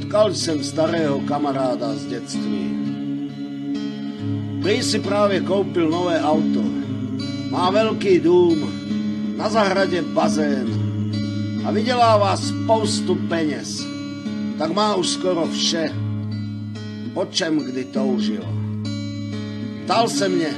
Potkal 0.00 0.34
jsem 0.34 0.64
starého 0.64 1.20
kamaráda 1.20 1.94
z 1.94 2.06
dětství. 2.06 2.70
Prý 4.62 4.82
si 4.82 4.98
právě 4.98 5.40
koupil 5.40 5.90
nové 5.90 6.20
auto. 6.20 6.64
Má 7.50 7.70
velký 7.70 8.20
dům, 8.20 8.72
na 9.36 9.48
zahradě 9.48 10.02
bazén 10.02 10.66
a 11.64 11.70
vydělává 11.70 12.36
spoustu 12.36 13.14
peněz. 13.14 13.84
Tak 14.58 14.72
má 14.72 14.94
už 14.94 15.08
skoro 15.08 15.46
vše, 15.46 15.92
po 17.14 17.24
čem 17.24 17.58
kdy 17.58 17.84
toužil. 17.84 18.44
Ptal 19.84 20.08
se 20.08 20.28
mě, 20.28 20.54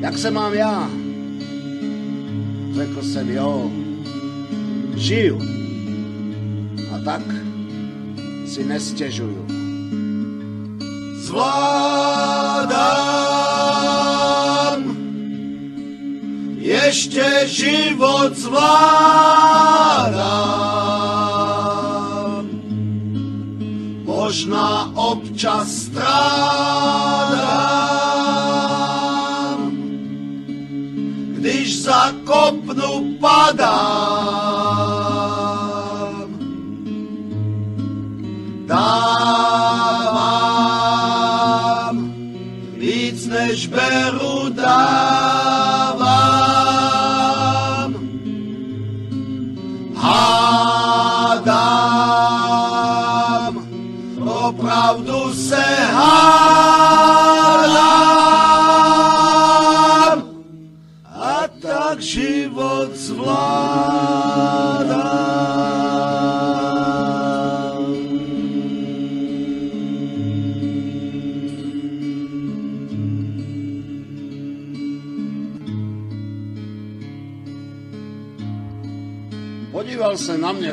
jak 0.00 0.18
se 0.18 0.30
mám 0.30 0.54
já? 0.54 0.90
Řekl 2.74 3.02
jsem, 3.02 3.30
jo, 3.30 3.70
žiju. 4.96 5.40
A 6.94 6.98
tak 7.04 7.43
si 8.54 8.64
nestěžuju. 8.64 9.46
Zvládám, 11.16 12.06
ještě 16.58 17.42
život 17.46 18.36
zvládám. 18.36 18.64
Možná 24.04 24.90
občas 24.94 25.68
strádám, 25.68 26.14
když 31.38 31.82
za 31.82 32.12
kopnu 32.24 33.16
padám. 33.20 33.93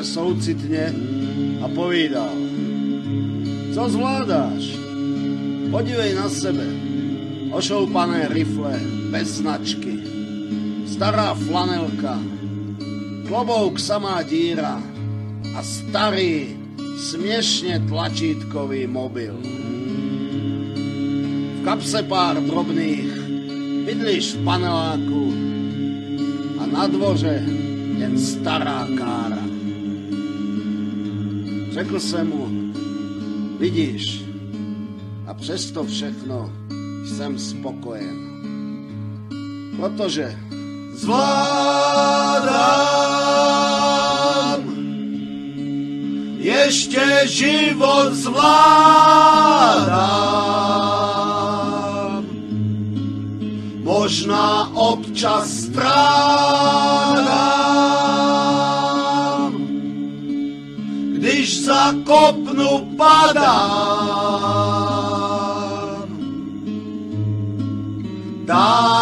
Mě 0.02 0.10
soucitně 0.10 0.94
a 1.62 1.68
povídal. 1.68 2.34
Co 3.74 3.88
zvládáš? 3.88 4.76
Podívej 5.70 6.14
na 6.14 6.28
sebe. 6.28 6.66
Ošoupané 7.50 8.28
rifle, 8.28 8.80
bez 9.10 9.28
značky. 9.28 9.98
Stará 10.86 11.34
flanelka. 11.34 12.18
Klobouk 13.28 13.78
samá 13.78 14.22
díra. 14.22 14.82
A 15.54 15.62
starý, 15.62 16.46
směšně 16.98 17.82
tlačítkový 17.88 18.86
mobil. 18.86 19.38
V 21.60 21.64
kapse 21.64 22.02
pár 22.02 22.42
drobných. 22.42 23.12
Bydlíš 23.86 24.34
v 24.34 24.44
paneláku. 24.44 25.32
A 26.58 26.66
na 26.66 26.86
dvoře 26.86 27.46
jen 27.98 28.18
stará 28.18 28.88
kára. 28.98 29.41
Řekl 31.72 32.00
jsem 32.00 32.28
mu, 32.28 32.72
vidíš, 33.58 34.24
a 35.26 35.34
přesto 35.34 35.84
všechno 35.84 36.52
jsem 37.06 37.38
spokojen. 37.38 38.16
Protože 39.76 40.38
Zvládám, 41.02 41.42
ještě 46.38 47.20
život 47.24 48.12
zvládám. 48.12 48.52
Možná 53.82 54.70
občas 54.74 55.50
strádám, 55.50 57.61
za 61.92 61.98
kopnu 62.04 62.96
padám. 62.96 64.32
Dávám 68.44 69.01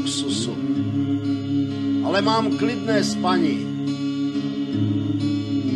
luxusu, 0.00 0.56
ale 2.04 2.22
mám 2.22 2.56
klidné 2.56 3.04
spaní. 3.04 3.66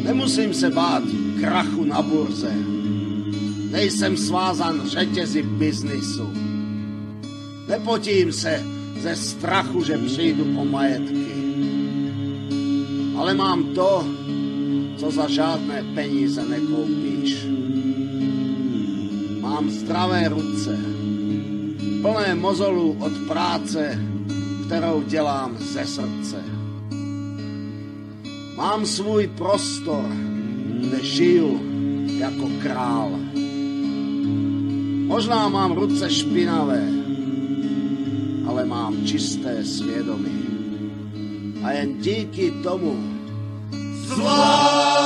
Nemusím 0.04 0.54
se 0.54 0.70
bát 0.70 1.02
krachu 1.40 1.84
na 1.84 2.02
burze. 2.02 2.54
Nejsem 3.70 4.16
svázan 4.16 4.88
řetězy 4.88 5.42
biznisu. 5.42 6.32
Nepotím 7.68 8.32
se 8.32 8.64
ze 9.00 9.16
strachu, 9.16 9.84
že 9.84 9.98
přijdu 9.98 10.44
o 10.56 10.64
majetky. 10.64 11.34
Ale 13.16 13.34
mám 13.34 13.64
to, 13.74 14.06
co 14.96 15.10
za 15.10 15.28
žádné 15.28 15.84
peníze 15.94 16.44
nekoupíš. 16.48 17.46
Mám 19.40 19.70
zdravé 19.70 20.28
ruce, 20.28 20.78
plné 22.02 22.34
mozolů 22.34 22.96
od 23.00 23.12
práce, 23.28 24.13
kterou 24.66 25.02
dělám 25.02 25.56
ze 25.58 25.86
srdce. 25.86 26.44
Mám 28.56 28.86
svůj 28.86 29.26
prostor, 29.26 30.04
kde 30.80 31.04
žiju 31.04 31.60
jako 32.18 32.50
král. 32.62 33.10
Možná 35.06 35.48
mám 35.48 35.72
ruce 35.72 36.10
špinavé, 36.10 36.88
ale 38.48 38.64
mám 38.64 39.06
čisté 39.06 39.64
svědomí. 39.64 40.44
A 41.64 41.72
jen 41.72 41.98
díky 42.00 42.50
tomu 42.62 42.96
zvládám. 44.06 45.04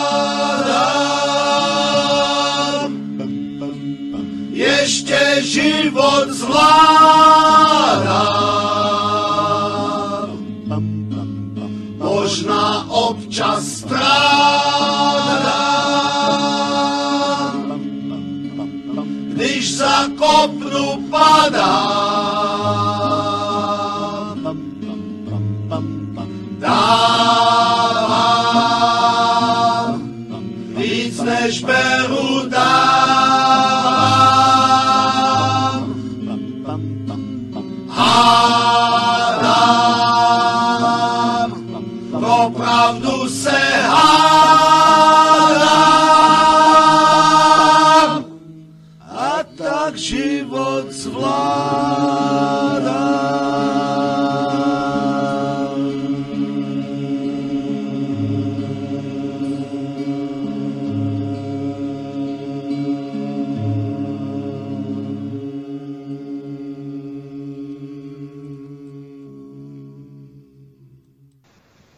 Ještě 4.51 5.37
život 5.41 6.29
zvládám. 6.29 7.08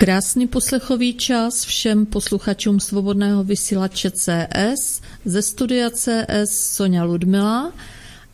Krásný 0.00 0.48
poslechový 0.48 1.14
čas 1.14 1.64
všem 1.64 2.06
posluchačům 2.06 2.80
Svobodného 2.80 3.44
vysílače 3.44 4.10
CS 4.10 5.00
ze 5.24 5.42
studia 5.42 5.90
CS 5.90 6.72
Sonja 6.72 7.04
Ludmila 7.04 7.72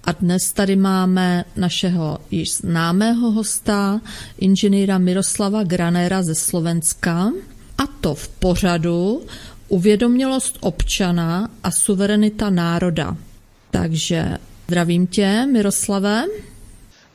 a 0.05 0.13
dnes 0.13 0.53
tady 0.53 0.77
máme 0.77 1.45
našeho 1.57 2.19
již 2.31 2.57
známého 2.57 3.31
hosta, 3.31 4.01
inženýra 4.39 4.99
Miroslava 4.99 5.63
Granera 5.63 6.23
ze 6.23 6.35
Slovenska 6.35 7.33
a 7.79 7.87
to 8.01 8.15
v 8.15 8.29
pořadu 8.29 9.23
Uvědomělost 9.69 10.59
občana 10.61 11.51
a 11.63 11.71
suverenita 11.71 12.51
národa. 12.51 13.17
Takže 13.71 14.39
zdravím 14.67 15.07
tě, 15.07 15.47
Miroslave. 15.53 16.25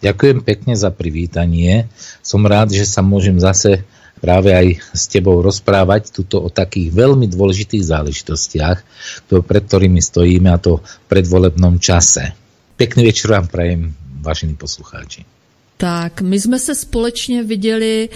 Ďakujem 0.02 0.42
pekne 0.42 0.74
za 0.76 0.90
privítanie. 0.90 1.88
Som 2.26 2.44
rád, 2.44 2.74
že 2.74 2.90
sa 2.90 3.06
môžem 3.06 3.38
zase 3.38 3.86
práve 4.22 4.54
aj 4.54 4.78
s 4.94 5.10
tebou 5.10 5.42
rozprávať 5.42 6.14
tuto 6.14 6.46
o 6.46 6.54
takých 6.54 6.94
veľmi 6.94 7.26
dôležitých 7.26 7.84
záležitostiach, 7.84 8.78
pred 9.28 9.64
ktorými 9.66 9.98
stojíme 9.98 10.54
a 10.54 10.62
to 10.62 10.78
v 10.78 11.10
predvolebnom 11.10 11.82
čase. 11.82 12.38
Pekný 12.78 13.10
večer 13.10 13.34
vám 13.34 13.50
prajem, 13.50 13.90
vážení 14.22 14.54
poslucháči. 14.54 15.26
Tak, 15.78 16.22
my 16.22 16.40
jsme 16.40 16.60
se 16.60 16.76
společně 16.76 17.44
viděli 17.44 18.10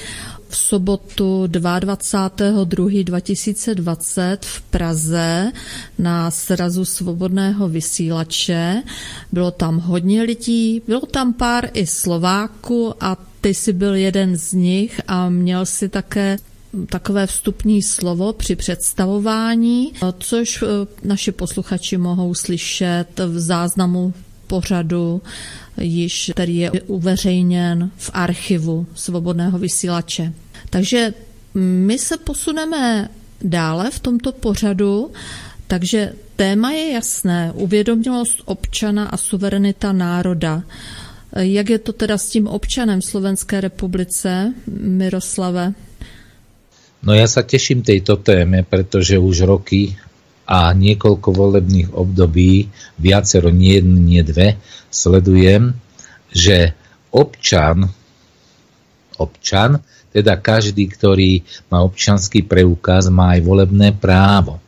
v 0.49 0.57
sobotu 0.57 1.43
22.2.2020 1.47 4.37
v 4.41 4.61
Praze 4.61 5.51
na 5.97 6.31
srazu 6.31 6.85
svobodného 6.85 7.69
vysílače. 7.69 8.83
Bylo 9.31 9.51
tam 9.51 9.79
hodně 9.79 10.21
lidí, 10.21 10.81
bylo 10.87 11.01
tam 11.01 11.33
pár 11.33 11.69
i 11.73 11.87
Slováků 11.87 12.93
a 12.99 13.17
ty 13.45 13.53
jsi 13.53 13.73
byl 13.73 13.95
jeden 13.95 14.37
z 14.37 14.53
nich 14.53 15.01
a 15.07 15.29
měl 15.29 15.65
si 15.65 15.89
také 15.89 16.37
takové 16.89 17.27
vstupní 17.27 17.81
slovo 17.81 18.33
při 18.33 18.55
představování, 18.55 19.93
což 20.19 20.63
eh, 20.63 20.67
naši 21.03 21.31
posluchači 21.31 21.97
mohou 21.97 22.33
slyšet 22.33 23.05
v 23.19 23.39
záznamu 23.39 24.13
pořadu, 24.47 25.21
již, 25.77 26.31
který 26.33 26.57
je 26.57 26.71
uveřejněn 26.71 27.91
v 27.97 28.11
archivu 28.13 28.87
Svobodného 28.95 29.59
vysílače. 29.59 30.33
Takže 30.69 31.13
my 31.53 31.99
se 31.99 32.17
posuneme 32.17 33.09
dále 33.41 33.91
v 33.91 33.99
tomto 33.99 34.31
pořadu, 34.31 35.11
takže 35.67 36.13
téma 36.35 36.71
je 36.71 36.91
jasné, 36.91 37.51
uvědomělost 37.55 38.41
občana 38.45 39.05
a 39.05 39.17
suverenita 39.17 39.93
národa. 39.93 40.63
Jak 41.35 41.67
je 41.69 41.79
to 41.79 41.91
teda 41.91 42.15
s 42.15 42.31
tím 42.31 42.47
občanem 42.47 43.03
Slovenské 43.03 43.59
republice, 43.59 44.55
Miroslave? 44.71 45.75
No 47.03 47.11
ja 47.11 47.27
sa 47.27 47.43
teším 47.43 47.83
tejto 47.83 48.23
téme, 48.23 48.63
pretože 48.63 49.19
už 49.19 49.43
roky 49.43 49.99
a 50.47 50.71
niekoľko 50.71 51.29
volebných 51.35 51.89
období, 51.91 52.71
viacero, 52.95 53.51
nie 53.51 53.83
jedno, 53.83 53.99
nie 53.99 54.23
dve, 54.23 54.55
sledujem, 54.87 55.75
že 56.31 56.71
občan, 57.11 57.91
občan, 59.19 59.83
teda 60.15 60.39
každý, 60.39 60.87
ktorý 60.87 61.43
má 61.67 61.83
občanský 61.83 62.47
preukaz, 62.47 63.11
má 63.11 63.35
aj 63.35 63.41
volebné 63.43 63.91
právo. 63.91 64.63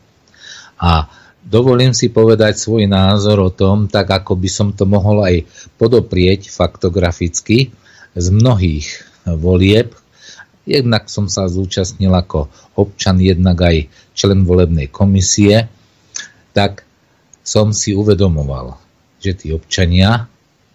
A 0.76 1.08
dovolím 1.48 1.96
si 1.96 2.12
povedať 2.12 2.60
svoj 2.60 2.84
názor 2.84 3.40
o 3.40 3.50
tom, 3.50 3.88
tak 3.88 4.12
ako 4.12 4.36
by 4.36 4.48
som 4.52 4.68
to 4.76 4.84
mohol 4.84 5.24
aj 5.24 5.48
podoprieť 5.80 6.52
faktograficky 6.52 7.72
z 8.12 8.26
mnohých 8.28 8.86
volieb. 9.24 9.96
Jednak 10.68 11.08
som 11.08 11.32
sa 11.32 11.48
zúčastnil 11.48 12.12
ako 12.12 12.52
občan, 12.76 13.16
jednak 13.24 13.64
aj 13.64 13.88
člen 14.12 14.44
volebnej 14.44 14.92
komisie, 14.92 15.72
tak 16.52 16.84
som 17.40 17.72
si 17.72 17.96
uvedomoval, 17.96 18.76
že 19.16 19.32
tí 19.32 19.48
občania 19.48 20.28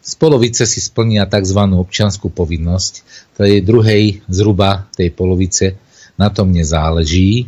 z 0.04 0.20
polovice 0.20 0.68
si 0.68 0.84
splnia 0.84 1.30
tzv. 1.30 1.64
občanskú 1.80 2.28
povinnosť, 2.34 2.94
tej 3.40 3.64
druhej 3.64 4.26
zhruba 4.28 4.90
tej 4.92 5.16
polovice 5.16 5.80
na 6.20 6.28
tom 6.28 6.52
nezáleží, 6.52 7.48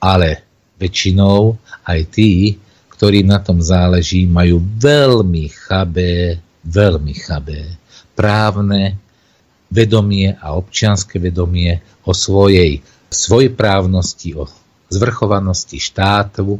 ale 0.00 0.49
väčšinou 0.80 1.60
aj 1.84 2.00
tí, 2.08 2.56
ktorí 2.96 3.24
na 3.24 3.40
tom 3.40 3.60
záleží, 3.60 4.24
majú 4.24 4.60
veľmi 4.60 5.52
chabé, 5.52 6.40
veľmi 6.64 7.14
chabé 7.16 7.76
právne 8.16 9.00
vedomie 9.70 10.34
a 10.36 10.56
občianske 10.56 11.16
vedomie 11.22 11.80
o 12.04 12.12
svojej 12.12 12.82
svojprávnosti, 13.08 14.36
o 14.36 14.44
zvrchovanosti 14.90 15.78
štátu, 15.78 16.58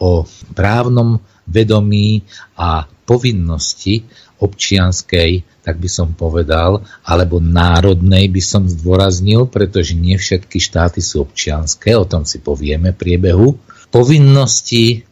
o 0.00 0.10
právnom 0.54 1.18
vedomí 1.48 2.22
a 2.54 2.84
povinnosti 2.86 4.06
občianskej, 4.40 5.44
tak 5.60 5.76
by 5.76 5.88
som 5.90 6.16
povedal, 6.16 6.80
alebo 7.04 7.42
národnej 7.42 8.30
by 8.32 8.40
som 8.40 8.64
zdôraznil, 8.64 9.50
pretože 9.52 9.92
nie 9.92 10.16
všetky 10.16 10.56
štáty 10.56 11.04
sú 11.04 11.28
občianské, 11.28 11.92
o 11.92 12.08
tom 12.08 12.24
si 12.24 12.40
povieme 12.40 12.96
priebehu, 12.96 13.60
povinnosti 13.90 15.04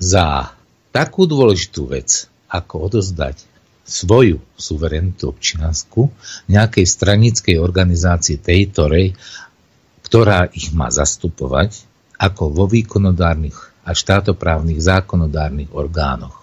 za 0.00 0.54
takú 0.90 1.28
dôležitú 1.28 1.90
vec, 1.90 2.26
ako 2.50 2.90
odozdať 2.90 3.46
svoju 3.86 4.38
suverenitu 4.54 5.34
občiansku 5.34 6.10
nejakej 6.46 6.86
stranickej 6.86 7.56
organizácii 7.58 8.38
tej, 8.38 8.70
ktorá 10.06 10.50
ich 10.54 10.70
má 10.70 10.90
zastupovať, 10.90 11.86
ako 12.16 12.54
vo 12.54 12.64
výkonodárnych 12.70 13.56
a 13.84 13.90
štátoprávnych 13.96 14.78
zákonodárnych 14.78 15.74
orgánoch. 15.74 16.39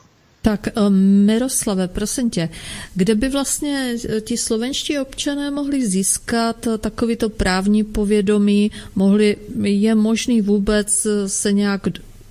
Tak 0.47 0.79
um, 0.79 0.95
Miroslave, 1.27 1.87
prosím 1.87 2.29
tě, 2.29 2.49
kde 2.95 3.15
by 3.15 3.29
vlastně 3.29 3.95
eh, 3.99 4.21
ti 4.21 4.37
slovenští 4.37 4.99
občané 4.99 5.51
mohli 5.51 5.87
získat 5.87 6.67
eh, 6.67 6.77
takovýto 6.77 7.29
právní 7.29 7.83
povědomí, 7.83 8.71
mohli, 8.95 9.35
je 9.63 9.95
možný 9.95 10.41
vůbec 10.41 11.05
eh, 11.05 11.29
se 11.29 11.51
nějak 11.51 11.81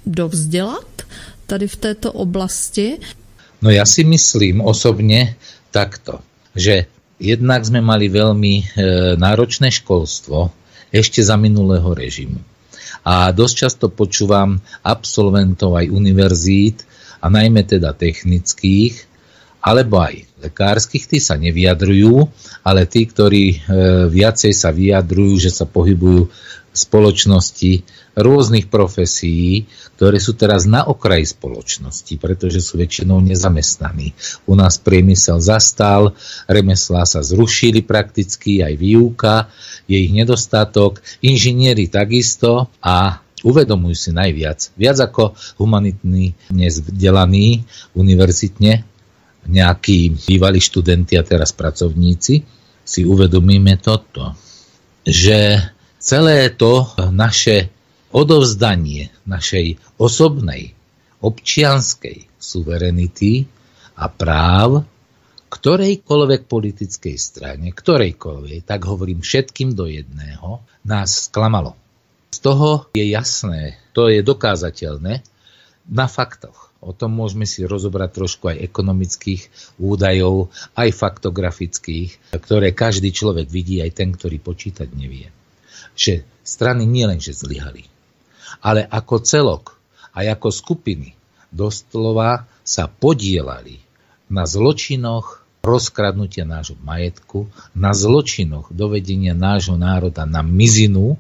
dovzdělat 0.06 0.88
tady 1.46 1.68
v 1.68 1.76
této 1.76 2.12
oblasti? 2.12 2.96
No 3.61 3.68
ja 3.68 3.85
si 3.85 4.04
myslím 4.04 4.64
osobne 4.64 5.37
takto, 5.68 6.25
že 6.56 6.88
jednak 7.20 7.64
sme 7.64 7.80
mali 7.80 8.08
veľmi 8.08 8.76
náročné 9.16 9.73
školstvo 9.73 10.52
ešte 10.92 11.25
za 11.25 11.40
minulého 11.40 11.88
režimu. 11.92 12.37
A 13.04 13.32
dosť 13.32 13.54
často 13.56 13.87
počúvam 13.88 14.61
absolventov 14.85 15.76
aj 15.80 15.88
univerzít, 15.88 16.85
a 17.26 17.28
najmä 17.28 17.66
teda 17.66 17.90
technických, 17.90 19.02
alebo 19.66 19.99
aj 19.99 20.23
lekárskych, 20.47 21.11
tí 21.11 21.18
sa 21.18 21.35
nevyjadrujú, 21.35 22.30
ale 22.62 22.87
tí, 22.87 23.02
ktorí 23.02 23.45
e, 23.50 23.56
viacej 24.06 24.54
sa 24.54 24.71
vyjadrujú, 24.71 25.42
že 25.42 25.50
sa 25.50 25.66
pohybujú 25.66 26.30
v 26.30 26.76
spoločnosti 26.76 27.83
rôznych 28.14 28.71
profesí, 28.71 29.66
ktoré 29.99 30.23
sú 30.23 30.38
teraz 30.38 30.71
na 30.71 30.87
okraji 30.87 31.35
spoločnosti, 31.35 32.14
pretože 32.21 32.62
sú 32.62 32.78
väčšinou 32.78 33.18
nezamestnaní. 33.26 34.14
U 34.47 34.54
nás 34.54 34.78
priemysel 34.78 35.42
zastal, 35.42 36.14
remeslá 36.47 37.02
sa 37.09 37.26
zrušili 37.26 37.83
prakticky, 37.83 38.62
aj 38.62 38.75
výuka, 38.78 39.50
je 39.90 39.99
ich 39.99 40.12
nedostatok, 40.14 41.02
inžinieri 41.26 41.90
takisto 41.90 42.71
a 42.85 43.25
uvedomujú 43.46 43.94
si 43.94 44.10
najviac, 44.10 44.74
viac 44.74 44.98
ako 44.98 45.38
humanitní 45.62 46.34
nevzdelaní 46.50 47.62
univerzitne, 47.94 48.82
nejakí 49.46 50.26
bývalí 50.26 50.58
študenti 50.58 51.14
a 51.14 51.22
teraz 51.22 51.54
pracovníci, 51.54 52.42
si 52.82 53.00
uvedomíme 53.06 53.78
toto, 53.78 54.34
že 55.06 55.62
celé 56.02 56.50
to 56.50 56.90
naše 57.14 57.70
odovzdanie 58.10 59.14
našej 59.22 59.98
osobnej, 60.02 60.74
občianskej 61.22 62.26
suverenity 62.38 63.46
a 63.94 64.10
práv 64.10 64.86
ktorejkoľvek 65.46 66.50
politickej 66.50 67.16
strane, 67.16 67.70
ktorejkoľvek, 67.70 68.66
tak 68.66 68.80
hovorím 68.84 69.22
všetkým 69.22 69.78
do 69.78 69.86
jedného, 69.86 70.66
nás 70.82 71.30
sklamalo. 71.30 71.78
Toho 72.46 72.86
je 72.94 73.02
jasné, 73.10 73.74
to 73.90 74.06
je 74.06 74.22
dokázateľné 74.22 75.26
na 75.90 76.06
faktoch. 76.06 76.70
O 76.78 76.94
tom 76.94 77.18
môžeme 77.18 77.42
si 77.42 77.66
rozobrať 77.66 78.22
trošku 78.22 78.46
aj 78.46 78.62
ekonomických 78.70 79.50
údajov, 79.82 80.54
aj 80.78 80.94
faktografických, 80.94 82.38
ktoré 82.38 82.70
každý 82.70 83.10
človek 83.10 83.50
vidí, 83.50 83.82
aj 83.82 83.98
ten, 83.98 84.14
ktorý 84.14 84.38
počítať 84.38 84.86
nevie. 84.94 85.34
Že 85.98 86.22
strany 86.46 86.86
nielenže 86.86 87.34
zlyhali, 87.34 87.90
ale 88.62 88.86
ako 88.86 89.26
celok, 89.26 89.64
aj 90.14 90.38
ako 90.38 90.54
skupiny, 90.54 91.18
doslova 91.50 92.46
sa 92.62 92.86
podielali 92.86 93.82
na 94.30 94.46
zločinoch 94.46 95.42
rozkradnutia 95.66 96.46
nášho 96.46 96.78
majetku, 96.78 97.50
na 97.74 97.90
zločinoch 97.90 98.70
dovedenia 98.70 99.34
nášho 99.34 99.74
národa 99.74 100.22
na 100.22 100.46
mizinu, 100.46 101.18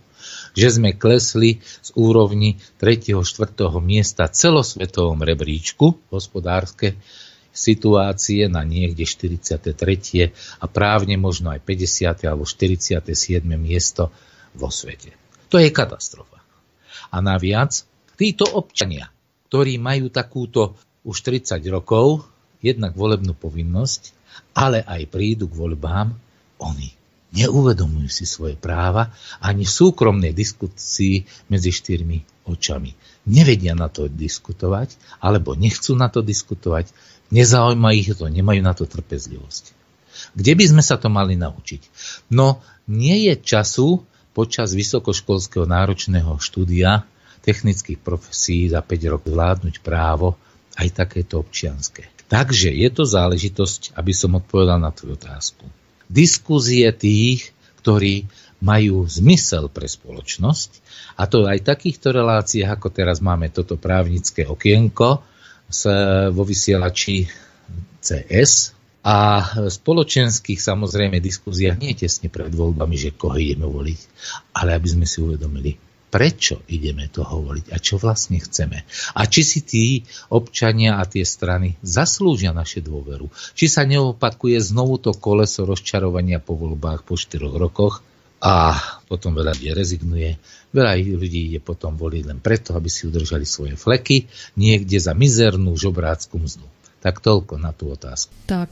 že 0.56 0.68
sme 0.72 0.96
klesli 0.96 1.60
z 1.60 1.90
úrovni 1.94 2.56
3. 2.80 3.20
4. 3.20 3.68
miesta 3.84 4.24
celosvetovom 4.26 5.20
rebríčku 5.20 6.00
hospodárske 6.08 6.96
situácie 7.56 8.48
na 8.52 8.64
niekde 8.64 9.04
43. 9.08 10.32
a 10.60 10.64
právne 10.68 11.16
možno 11.16 11.52
aj 11.52 11.60
50. 11.64 12.28
alebo 12.28 12.44
47. 12.44 13.04
miesto 13.56 14.12
vo 14.52 14.68
svete. 14.68 15.16
To 15.48 15.56
je 15.56 15.72
katastrofa. 15.72 16.40
A 17.12 17.20
naviac, 17.24 17.72
títo 18.16 18.44
občania, 18.44 19.08
ktorí 19.48 19.80
majú 19.80 20.12
takúto 20.12 20.76
už 21.06 21.22
30 21.22 21.62
rokov, 21.72 22.28
jednak 22.60 22.92
volebnú 22.92 23.32
povinnosť, 23.32 24.12
ale 24.52 24.84
aj 24.84 25.08
prídu 25.08 25.48
k 25.48 25.54
voľbám, 25.54 26.12
oni 26.60 26.88
neuvedomujú 27.36 28.08
si 28.08 28.24
svoje 28.24 28.56
práva 28.56 29.12
ani 29.38 29.68
v 29.68 29.76
súkromnej 29.76 30.32
diskusii 30.32 31.28
medzi 31.52 31.70
štyrmi 31.70 32.48
očami. 32.48 32.96
Nevedia 33.28 33.76
na 33.76 33.92
to 33.92 34.08
diskutovať, 34.08 34.96
alebo 35.20 35.52
nechcú 35.52 35.92
na 35.92 36.08
to 36.08 36.24
diskutovať, 36.24 36.90
Nezaujíma 37.26 37.90
ich 37.98 38.14
to, 38.14 38.30
nemajú 38.30 38.62
na 38.62 38.74
to 38.74 38.86
trpezlivosť. 38.86 39.74
Kde 40.38 40.52
by 40.54 40.64
sme 40.70 40.82
sa 40.82 40.96
to 40.96 41.10
mali 41.10 41.34
naučiť? 41.34 41.82
No, 42.32 42.62
nie 42.86 43.26
je 43.26 43.34
času 43.36 44.06
počas 44.30 44.72
vysokoškolského 44.72 45.66
náročného 45.66 46.38
štúdia 46.38 47.02
technických 47.42 47.98
profesí 47.98 48.70
za 48.70 48.82
5 48.82 49.12
rokov 49.12 49.30
vládnuť 49.34 49.82
právo 49.82 50.38
aj 50.78 50.94
takéto 50.94 51.42
občianské. 51.42 52.06
Takže 52.26 52.74
je 52.74 52.88
to 52.90 53.06
záležitosť, 53.06 53.94
aby 53.94 54.12
som 54.14 54.34
odpovedal 54.34 54.82
na 54.82 54.90
tvoju 54.90 55.14
otázku. 55.14 55.66
Diskúzie 56.06 56.90
tých, 56.94 57.50
ktorí 57.82 58.26
majú 58.62 59.04
zmysel 59.04 59.68
pre 59.68 59.84
spoločnosť, 59.84 60.70
a 61.20 61.28
to 61.28 61.44
aj 61.44 61.60
v 61.60 61.68
takýchto 61.68 62.12
reláciách, 62.12 62.76
ako 62.76 62.88
teraz 62.92 63.20
máme 63.20 63.52
toto 63.52 63.76
právnické 63.76 64.48
okienko, 64.48 65.20
vo 66.30 66.42
vysielači 66.46 67.26
CS 67.98 68.76
a 69.02 69.42
spoločenských 69.66 70.62
samozrejme 70.62 71.18
diskuziách 71.18 71.78
nie 71.78 71.94
tesne 71.94 72.30
pred 72.30 72.50
voľbami, 72.54 72.94
že 72.94 73.14
koho 73.14 73.34
ideme 73.38 73.66
voliť, 73.66 74.00
ale 74.54 74.78
aby 74.78 74.88
sme 74.90 75.06
si 75.06 75.18
uvedomili, 75.22 75.74
prečo 76.16 76.64
ideme 76.72 77.12
toho 77.12 77.44
voliť 77.44 77.68
a 77.68 77.76
čo 77.76 78.00
vlastne 78.00 78.40
chceme. 78.40 78.88
A 79.12 79.28
či 79.28 79.44
si 79.44 79.60
tí 79.60 79.84
občania 80.32 80.96
a 80.96 81.04
tie 81.04 81.28
strany 81.28 81.76
zaslúžia 81.84 82.56
naše 82.56 82.80
dôveru. 82.80 83.28
Či 83.52 83.68
sa 83.68 83.84
neopakuje 83.84 84.56
znovu 84.64 84.96
to 84.96 85.12
koleso 85.12 85.68
rozčarovania 85.68 86.40
po 86.40 86.56
voľbách 86.56 87.04
po 87.04 87.20
4 87.20 87.52
rokoch 87.52 88.00
a 88.40 88.80
potom 89.04 89.36
veľa 89.36 89.52
ľudí 89.52 89.76
rezignuje 89.76 90.40
Veľa 90.76 90.92
ľudí 91.16 91.40
ide 91.48 91.60
potom 91.64 91.96
voliť 91.96 92.22
len 92.28 92.38
preto, 92.44 92.76
aby 92.76 92.92
si 92.92 93.08
udržali 93.08 93.48
svoje 93.48 93.80
fleky 93.80 94.28
niekde 94.60 95.00
za 95.00 95.16
mizernú 95.16 95.72
žobrácku 95.72 96.36
mzdu. 96.36 96.68
Tak 97.00 97.20
toľko 97.20 97.60
na 97.60 97.70
tú 97.70 97.92
otázku. 97.92 98.34
Tak 98.46 98.70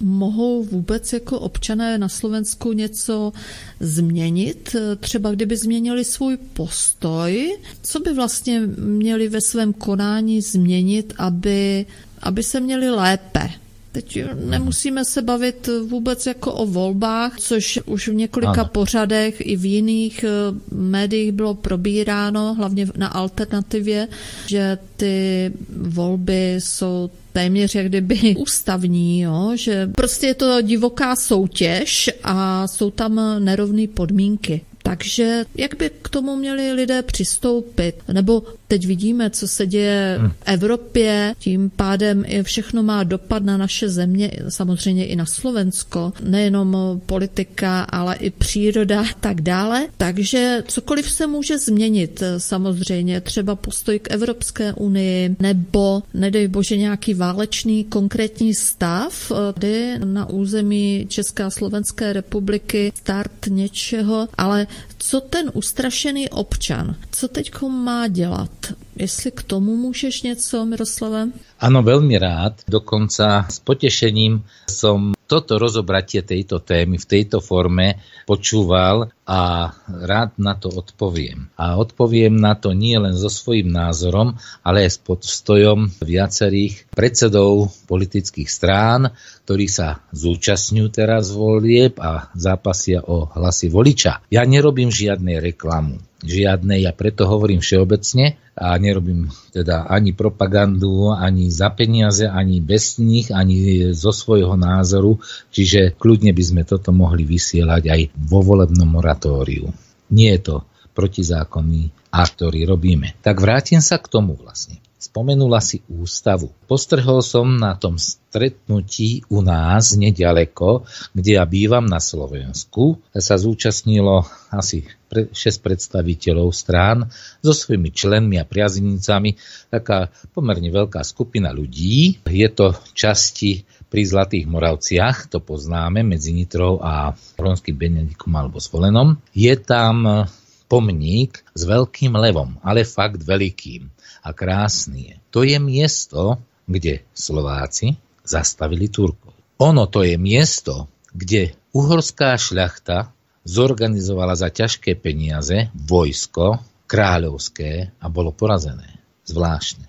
mohou 0.00 0.64
vůbec 0.64 1.12
jako 1.12 1.40
občané 1.40 1.98
na 1.98 2.08
Slovensku 2.08 2.72
něco 2.72 3.32
změnit? 3.80 4.76
Třeba 5.00 5.30
kdyby 5.30 5.56
změnili 5.56 6.04
svůj 6.04 6.36
postoj, 6.36 7.58
co 7.82 8.00
by 8.00 8.12
vlastně 8.12 8.60
měli 8.76 9.28
ve 9.28 9.40
svém 9.40 9.72
konání 9.72 10.40
změnit, 10.40 11.14
aby, 11.18 11.86
aby 12.22 12.42
se 12.42 12.60
měli 12.60 12.90
lépe? 12.90 13.50
Teď 13.96 14.18
nemusíme 14.44 15.04
se 15.04 15.22
bavit 15.22 15.68
vůbec 15.88 16.26
jako 16.26 16.52
o 16.52 16.66
volbách, 16.66 17.40
což 17.40 17.80
už 17.86 18.08
v 18.08 18.14
několika 18.14 18.60
ano. 18.60 18.70
pořadech 18.72 19.40
i 19.40 19.56
v 19.56 19.64
jiných 19.64 20.24
eh, 20.24 20.30
médiích 20.74 21.32
bylo 21.32 21.54
probíráno, 21.54 22.54
hlavně 22.54 22.86
na 22.96 23.08
alternativě, 23.08 24.08
že 24.46 24.78
ty 24.96 25.52
volby 25.76 26.54
jsou 26.58 27.10
téměř 27.36 27.74
jak 27.74 27.86
kdyby 27.86 28.34
ústavní, 28.38 29.20
jo? 29.20 29.52
že 29.54 29.86
prostě 29.86 30.26
je 30.26 30.34
to 30.34 30.62
divoká 30.62 31.16
soutěž 31.16 32.10
a 32.24 32.68
jsou 32.68 32.90
tam 32.90 33.20
nerovné 33.44 33.86
podmínky. 33.86 34.60
Takže 34.86 35.44
jak 35.54 35.74
by 35.76 35.90
k 36.02 36.08
tomu 36.08 36.36
měli 36.36 36.72
lidé 36.72 37.02
přistoupit? 37.02 37.94
Nebo 38.12 38.42
teď 38.68 38.86
vidíme, 38.86 39.30
co 39.30 39.48
se 39.48 39.66
děje 39.66 40.18
v 40.22 40.32
Evropě, 40.44 41.34
tím 41.38 41.70
pádem 41.70 42.24
i 42.26 42.42
všechno 42.42 42.82
má 42.82 43.02
dopad 43.02 43.42
na 43.42 43.56
naše 43.56 43.88
země, 43.88 44.30
samozřejmě 44.48 45.06
i 45.06 45.16
na 45.16 45.26
Slovensko, 45.26 46.12
nejenom 46.22 47.00
politika, 47.06 47.82
ale 47.82 48.16
i 48.16 48.30
příroda 48.30 49.00
a 49.00 49.14
tak 49.20 49.40
dále. 49.40 49.86
Takže 49.96 50.62
cokoliv 50.68 51.10
se 51.10 51.26
může 51.26 51.58
změnit, 51.58 52.22
samozřejmě 52.38 53.20
třeba 53.20 53.56
postoj 53.56 53.98
k 53.98 54.10
Evropské 54.10 54.72
unii, 54.72 55.36
nebo 55.40 56.02
nedej 56.14 56.48
bože 56.48 56.76
nějaký 56.76 57.14
válečný 57.14 57.84
konkrétní 57.84 58.54
stav, 58.54 59.32
kdy 59.54 59.98
na 60.04 60.28
území 60.28 61.06
České 61.08 61.44
a 61.44 61.50
Slovenské 61.50 62.12
republiky 62.12 62.92
start 62.94 63.32
něčeho, 63.48 64.28
ale 64.38 64.66
co 64.98 65.20
ten 65.20 65.50
ustrašený 65.54 66.28
občan, 66.28 66.96
co 67.12 67.28
teď 67.28 67.50
má 67.62 68.08
dělat? 68.08 68.50
Jestli 68.96 69.30
k 69.30 69.42
tomu 69.42 69.76
můžeš 69.76 70.22
něco, 70.22 70.64
Miroslave? 70.64 71.28
Áno, 71.56 71.80
veľmi 71.80 72.20
rád. 72.20 72.68
Dokonca 72.68 73.48
s 73.48 73.64
potešením 73.64 74.44
som 74.68 75.15
toto 75.26 75.58
rozobratie 75.58 76.22
tejto 76.22 76.62
témy 76.62 77.02
v 77.02 77.06
tejto 77.06 77.42
forme 77.42 77.98
počúval 78.24 79.10
a 79.26 79.74
rád 79.86 80.38
na 80.38 80.54
to 80.54 80.70
odpoviem. 80.70 81.50
A 81.58 81.74
odpoviem 81.78 82.34
na 82.34 82.54
to 82.54 82.70
nie 82.70 82.94
len 82.94 83.18
so 83.18 83.26
svojím 83.26 83.74
názorom, 83.74 84.38
ale 84.62 84.86
aj 84.86 84.90
s 84.94 84.98
podstojom 85.02 85.90
viacerých 85.98 86.86
predsedov 86.94 87.74
politických 87.90 88.46
strán, 88.46 89.10
ktorí 89.46 89.66
sa 89.66 90.02
zúčastňujú 90.14 90.88
teraz 90.94 91.34
volieb 91.34 91.98
a 91.98 92.30
zápasia 92.38 93.02
o 93.02 93.26
hlasy 93.34 93.66
voliča. 93.66 94.22
Ja 94.30 94.46
nerobím 94.46 94.94
žiadnej 94.94 95.42
reklamu 95.42 95.98
žiadnej, 96.24 96.88
ja 96.88 96.92
preto 96.96 97.28
hovorím 97.28 97.60
všeobecne 97.60 98.40
a 98.56 98.72
nerobím 98.80 99.28
teda 99.52 99.84
ani 99.84 100.16
propagandu, 100.16 101.12
ani 101.12 101.52
za 101.52 101.68
peniaze, 101.68 102.24
ani 102.24 102.64
bez 102.64 102.96
nich, 102.96 103.28
ani 103.28 103.90
zo 103.92 104.16
svojho 104.16 104.56
názoru, 104.56 105.20
čiže 105.52 105.92
kľudne 106.00 106.32
by 106.32 106.42
sme 106.44 106.62
toto 106.64 106.88
mohli 106.96 107.28
vysielať 107.28 107.82
aj 107.84 108.00
vo 108.16 108.40
volebnom 108.40 108.88
moratóriu. 108.88 109.68
Nie 110.08 110.40
je 110.40 110.40
to 110.40 110.56
protizákonný 110.96 111.92
akt, 112.08 112.40
ktorý 112.40 112.64
robíme. 112.64 113.12
Tak 113.20 113.36
vrátim 113.36 113.84
sa 113.84 114.00
k 114.00 114.08
tomu 114.08 114.40
vlastne. 114.40 114.80
Spomenula 114.96 115.60
si 115.60 115.84
ústavu. 115.92 116.56
Postrhol 116.64 117.20
som 117.20 117.60
na 117.60 117.76
tom 117.76 118.00
stretnutí 118.00 119.28
u 119.28 119.44
nás 119.44 119.92
nedaleko, 119.92 120.88
kde 121.12 121.36
ja 121.36 121.44
bývam 121.44 121.84
na 121.84 122.00
Slovensku, 122.00 123.04
sa 123.12 123.36
zúčastnilo 123.36 124.24
asi 124.48 124.88
6 125.10 125.34
predstaviteľov 125.62 126.50
strán 126.50 127.06
so 127.40 127.52
svojimi 127.54 127.94
členmi 127.94 128.36
a 128.36 128.44
priaznicami, 128.48 129.38
taká 129.70 130.10
pomerne 130.34 130.68
veľká 130.68 131.02
skupina 131.06 131.54
ľudí. 131.54 132.22
Je 132.26 132.48
to 132.50 132.74
časti 132.92 133.62
pri 133.86 134.02
Zlatých 134.02 134.50
Moravciach, 134.50 135.30
to 135.30 135.38
poznáme, 135.38 136.02
medzi 136.02 136.34
Nitrou 136.34 136.82
a 136.82 137.14
Ronským 137.38 137.78
Benedikom 137.78 138.34
alebo 138.34 138.58
Svolenom. 138.58 139.22
Je 139.30 139.54
tam 139.54 140.26
pomník 140.66 141.46
s 141.54 141.62
veľkým 141.62 142.12
levom, 142.18 142.58
ale 142.66 142.82
fakt 142.82 143.22
veľkým 143.22 143.86
a 144.26 144.34
krásny. 144.34 145.22
To 145.30 145.46
je 145.46 145.56
miesto, 145.62 146.42
kde 146.66 147.06
Slováci 147.14 147.94
zastavili 148.26 148.90
Turkov. 148.90 149.32
Ono 149.62 149.86
to 149.86 150.02
je 150.02 150.18
miesto, 150.18 150.90
kde 151.14 151.54
uhorská 151.72 152.36
šľachta 152.36 153.15
zorganizovala 153.46 154.34
za 154.34 154.50
ťažké 154.50 154.98
peniaze 154.98 155.70
vojsko 155.72 156.58
kráľovské 156.90 157.94
a 158.02 158.06
bolo 158.10 158.34
porazené. 158.34 158.98
Zvláštne. 159.26 159.86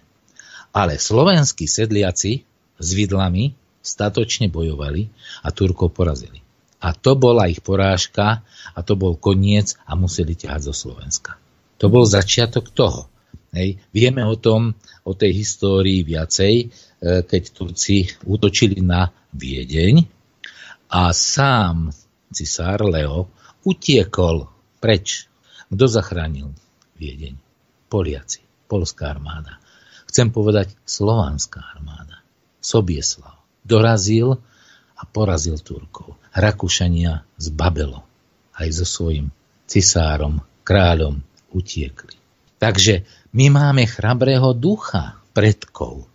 Ale 0.74 1.02
slovenskí 1.02 1.66
sedliaci 1.66 2.46
s 2.78 2.88
vidlami 2.94 3.58
statočne 3.82 4.54
bojovali 4.54 5.10
a 5.42 5.50
Turkov 5.50 5.98
porazili. 5.98 6.46
A 6.78 6.94
to 6.94 7.18
bola 7.18 7.50
ich 7.50 7.66
porážka 7.66 8.46
a 8.78 8.80
to 8.86 8.94
bol 8.94 9.18
koniec 9.18 9.74
a 9.90 9.98
museli 9.98 10.38
ťahať 10.38 10.62
zo 10.70 10.74
Slovenska. 10.78 11.42
To 11.82 11.90
bol 11.90 12.06
začiatok 12.06 12.70
toho. 12.70 13.10
Hej. 13.54 13.82
Vieme 13.90 14.22
o 14.22 14.38
tom, 14.38 14.78
o 15.02 15.18
tej 15.18 15.34
histórii 15.42 16.06
viacej, 16.06 16.54
e, 16.62 16.66
keď 17.26 17.42
Turci 17.54 18.06
útočili 18.30 18.84
na 18.86 19.10
Viedeň 19.34 20.06
a 20.94 21.10
sám 21.10 21.90
cisár 22.30 22.86
Leo 22.86 23.37
utiekol 23.68 24.48
preč. 24.80 25.28
Kto 25.68 25.84
zachránil 25.92 26.56
Viedeň? 26.96 27.36
Poliaci, 27.92 28.40
polská 28.72 29.12
armáda. 29.12 29.60
Chcem 30.08 30.32
povedať 30.32 30.72
slovanská 30.88 31.60
armáda. 31.76 32.24
Sobieslav. 32.64 33.36
Dorazil 33.68 34.40
a 34.96 35.04
porazil 35.04 35.60
Turkov. 35.60 36.16
Rakúšania 36.32 37.28
zbabelo 37.36 38.08
aj 38.56 38.68
so 38.72 38.86
svojím 38.88 39.30
cisárom, 39.68 40.40
kráľom 40.64 41.20
utiekli. 41.52 42.16
Takže 42.58 43.06
my 43.36 43.54
máme 43.54 43.84
chrabrého 43.86 44.56
ducha 44.56 45.20
predkov. 45.36 46.10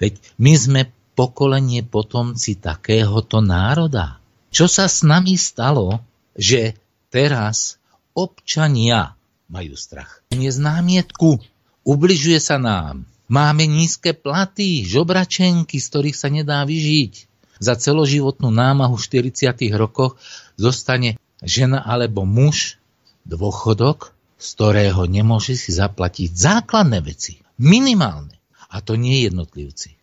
Veď 0.00 0.16
my 0.40 0.52
sme 0.56 0.82
pokolenie 1.12 1.84
potomci 1.84 2.56
takéhoto 2.56 3.44
národa. 3.44 4.22
Čo 4.48 4.64
sa 4.70 4.88
s 4.88 5.04
nami 5.04 5.36
stalo, 5.36 6.00
že 6.32 6.80
teraz 7.12 7.76
občania 8.16 9.12
majú 9.52 9.76
strach. 9.76 10.24
Neznámietku, 10.32 11.36
ubližuje 11.84 12.40
sa 12.40 12.56
nám. 12.56 13.04
Máme 13.28 13.68
nízke 13.68 14.16
platy, 14.16 14.84
žobračenky, 14.88 15.76
z 15.76 15.86
ktorých 15.92 16.16
sa 16.16 16.32
nedá 16.32 16.64
vyžiť. 16.64 17.28
Za 17.62 17.76
celoživotnú 17.78 18.48
námahu 18.48 18.96
v 18.96 19.04
40. 19.28 19.52
rokoch 19.76 20.18
zostane 20.56 21.20
žena 21.44 21.84
alebo 21.84 22.24
muž 22.24 22.80
dôchodok, 23.28 24.16
z 24.40 24.48
ktorého 24.58 25.06
nemôže 25.06 25.54
si 25.54 25.70
zaplatiť 25.70 26.34
základné 26.34 26.98
veci. 27.04 27.38
Minimálne. 27.62 28.34
A 28.72 28.80
to 28.80 28.98
nie 28.98 29.28
jednotlivci. 29.28 29.94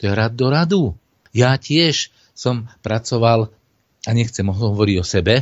To 0.00 0.10
je 0.10 0.12
rad 0.12 0.34
do 0.34 0.48
radu. 0.50 0.82
Ja 1.30 1.54
tiež 1.60 2.10
som 2.34 2.66
pracoval, 2.82 3.52
a 4.04 4.10
nechcem 4.10 4.48
hovoriť 4.48 4.96
o 4.98 5.06
sebe, 5.06 5.34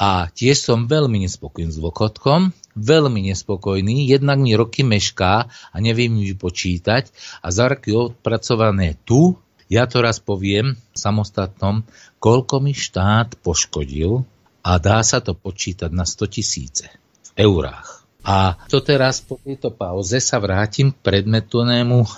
a 0.00 0.32
tiež 0.32 0.56
som 0.56 0.88
veľmi 0.88 1.20
nespokojný 1.28 1.68
s 1.68 1.76
dôchodkom, 1.76 2.56
veľmi 2.72 3.20
nespokojný, 3.28 4.08
jednak 4.08 4.40
mi 4.40 4.56
roky 4.56 4.80
mešká 4.80 5.34
a 5.52 5.76
neviem 5.76 6.08
mi 6.08 6.24
vypočítať 6.32 7.12
a 7.44 7.52
za 7.52 7.68
roky 7.68 7.92
odpracované 7.92 8.96
tu, 9.04 9.36
ja 9.68 9.84
to 9.84 10.00
raz 10.00 10.16
poviem 10.16 10.80
samostatnom, 10.96 11.84
koľko 12.16 12.64
mi 12.64 12.72
štát 12.72 13.36
poškodil 13.44 14.24
a 14.64 14.80
dá 14.80 15.04
sa 15.04 15.20
to 15.20 15.36
počítať 15.36 15.92
na 15.92 16.08
100 16.08 16.32
tisíce 16.32 16.88
v 17.36 17.44
eurách. 17.44 18.00
A 18.24 18.56
to 18.68 18.80
teraz 18.84 19.20
po 19.20 19.36
tejto 19.40 19.72
pauze 19.72 20.20
sa 20.20 20.40
vrátim 20.40 20.92
k 20.92 21.00
predmetnému 21.00 21.98
eh, 22.00 22.08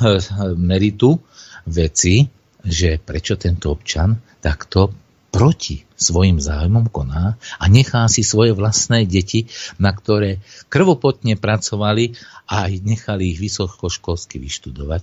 meritu 0.55 1.19
veci, 1.67 2.27
že 2.63 2.99
prečo 3.03 3.35
tento 3.35 3.75
občan 3.75 4.15
takto 4.39 5.02
proti 5.33 5.89
svojim 5.97 6.39
záujmom 6.39 6.93
koná 6.93 7.41
a 7.57 7.65
nechá 7.67 8.05
si 8.13 8.21
svoje 8.21 8.53
vlastné 8.53 9.09
deti, 9.09 9.49
na 9.81 9.97
ktoré 9.97 10.45
krvopotne 10.69 11.41
pracovali 11.41 12.21
a 12.45 12.69
nechali 12.69 13.33
ich 13.33 13.41
vysokoškolsky 13.41 14.37
vyštudovať. 14.37 15.03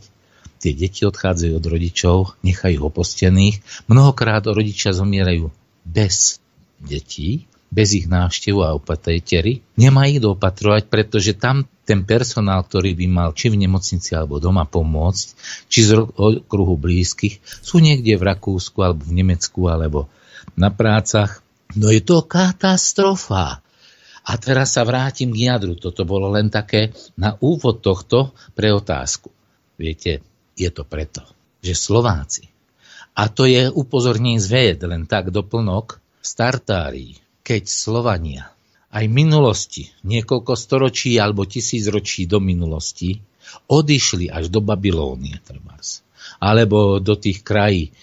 Tie 0.59 0.75
deti 0.77 1.07
odchádzajú 1.07 1.53
od 1.55 1.65
rodičov, 1.65 2.17
nechajú 2.45 2.79
opostených. 2.83 3.63
Mnohokrát 3.89 4.45
rodičia 4.45 4.93
zomierajú 4.93 5.49
bez 5.87 6.37
detí, 6.77 7.49
bez 7.69 7.95
ich 7.95 8.05
návštevu 8.09 8.59
a 8.65 8.75
opatetery. 8.75 9.61
Nemá 9.77 10.09
ich 10.09 10.19
doopatrovať, 10.19 10.89
pretože 10.89 11.37
tam 11.37 11.65
ten 11.85 12.05
personál, 12.05 12.61
ktorý 12.65 12.93
by 12.93 13.05
mal 13.09 13.29
či 13.33 13.49
v 13.49 13.65
nemocnici 13.65 14.13
alebo 14.13 14.37
doma 14.37 14.65
pomôcť, 14.65 15.27
či 15.69 15.79
z 15.85 16.05
okruhu 16.05 16.77
blízkych, 16.77 17.41
sú 17.41 17.81
niekde 17.81 18.13
v 18.13 18.29
Rakúsku 18.29 18.77
alebo 18.85 19.01
v 19.05 19.25
Nemecku 19.25 19.65
alebo 19.65 20.05
na 20.59 20.69
prácach. 20.69 21.39
No 21.79 21.87
je 21.87 22.03
to 22.03 22.27
katastrofa. 22.27 23.63
A 24.29 24.31
teraz 24.37 24.75
sa 24.75 24.83
vrátim 24.83 25.31
k 25.31 25.47
jadru. 25.47 25.79
Toto 25.79 26.03
bolo 26.03 26.27
len 26.29 26.51
také 26.51 26.91
na 27.15 27.39
úvod 27.39 27.79
tohto 27.79 28.35
pre 28.53 28.69
otázku. 28.69 29.31
Viete, 29.79 30.19
je 30.59 30.69
to 30.69 30.83
preto, 30.83 31.23
že 31.63 31.71
Slováci, 31.71 32.51
a 33.19 33.27
to 33.27 33.43
je 33.47 33.67
upozornenie 33.67 34.39
z 34.39 34.47
ved, 34.47 34.79
len 34.87 35.03
tak 35.03 35.31
doplnok, 35.31 35.99
startári, 36.23 37.19
keď 37.43 37.63
Slovania 37.67 38.45
aj 38.89 39.05
v 39.05 39.13
minulosti, 39.13 39.83
niekoľko 40.07 40.53
storočí 40.55 41.19
alebo 41.21 41.45
tisíc 41.45 41.85
ročí 41.91 42.25
do 42.25 42.41
minulosti, 42.41 43.21
odišli 43.69 44.31
až 44.31 44.49
do 44.49 44.63
Babilónie, 44.65 45.37
alebo 46.41 46.97
do 46.97 47.13
tých 47.19 47.45
krají, 47.45 47.93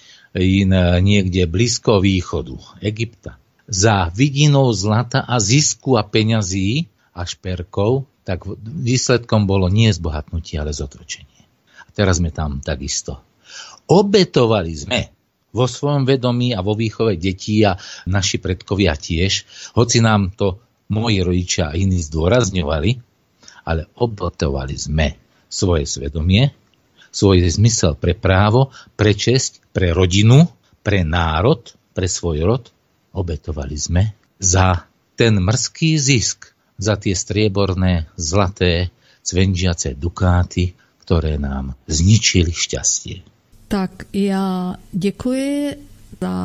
niekde 1.01 1.49
blízko 1.49 2.05
východu, 2.05 2.61
Egypta, 2.85 3.41
za 3.67 4.13
vidinou 4.15 4.71
zlata 4.71 5.25
a 5.25 5.41
zisku 5.43 5.99
a 5.99 6.07
peňazí 6.07 6.87
a 7.17 7.27
šperkov, 7.27 8.07
tak 8.23 8.47
výsledkom 8.63 9.47
bolo 9.47 9.71
nie 9.71 9.91
zbohatnutie, 9.91 10.59
ale 10.59 10.75
zotročenie. 10.75 11.47
A 11.83 11.91
teraz 11.95 12.19
sme 12.19 12.35
tam 12.35 12.61
takisto. 12.63 13.23
Obetovali 13.87 14.75
sme 14.75 15.01
vo 15.55 15.65
svojom 15.65 16.05
vedomí 16.05 16.53
a 16.53 16.61
vo 16.61 16.77
výchove 16.77 17.17
detí 17.17 17.65
a 17.65 17.79
naši 18.05 18.37
predkovia 18.43 18.99
tiež, 18.99 19.47
hoci 19.79 20.05
nám 20.05 20.35
to 20.35 20.61
moji 20.93 21.23
rodičia 21.23 21.73
a 21.73 21.77
iní 21.79 22.03
zdôrazňovali, 22.03 22.91
ale 23.67 23.89
obetovali 23.99 24.77
sme 24.77 25.17
svoje 25.47 25.89
svedomie, 25.89 26.53
svoj 27.11 27.47
zmysel 27.47 27.95
pre 27.99 28.15
právo, 28.15 28.75
pre 28.97 29.13
česť, 29.17 29.73
pre 29.73 29.93
rodinu, 29.93 30.47
pre 30.83 31.03
národ, 31.03 31.63
pre 31.95 32.07
svoj 32.07 32.39
rod, 32.45 32.65
obetovali 33.17 33.77
sme 33.77 34.03
za 34.37 34.87
ten 35.17 35.41
mrzký 35.41 35.97
zisk, 35.97 36.53
za 36.77 37.01
tie 37.01 37.17
strieborné, 37.17 38.13
zlaté, 38.21 38.93
cvenžiace 39.25 39.97
dukáty, 39.97 40.77
ktoré 41.03 41.41
nám 41.41 41.75
zničili 41.89 42.53
šťastie. 42.53 43.25
Tak 43.69 44.07
já 44.13 44.77
děkuji 44.93 45.75
za 46.21 46.37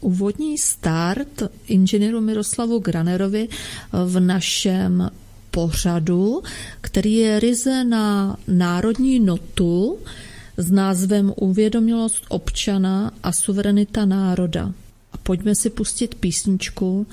úvodní 0.00 0.58
start 0.58 1.42
inženýru 1.68 2.20
Miroslavu 2.20 2.78
Granerovi 2.78 3.48
v 3.92 4.20
našem 4.20 5.10
pořadu, 5.50 6.42
který 6.80 7.14
je 7.14 7.40
ryze 7.40 7.84
na 7.84 8.36
národní 8.48 9.20
notu 9.20 9.98
s 10.56 10.70
názvem 10.70 11.32
Uvědomilost 11.36 12.24
občana 12.28 13.10
a 13.22 13.32
suverenita 13.32 14.04
národa. 14.04 14.72
A 15.12 15.16
pojďme 15.22 15.54
si 15.54 15.70
pustit 15.70 16.14
písničku, 16.14 17.06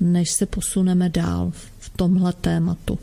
než 0.00 0.30
se 0.30 0.46
posuneme 0.46 1.08
dál 1.08 1.52
v 1.78 1.90
tomhle 1.96 2.32
tématu. 2.32 2.98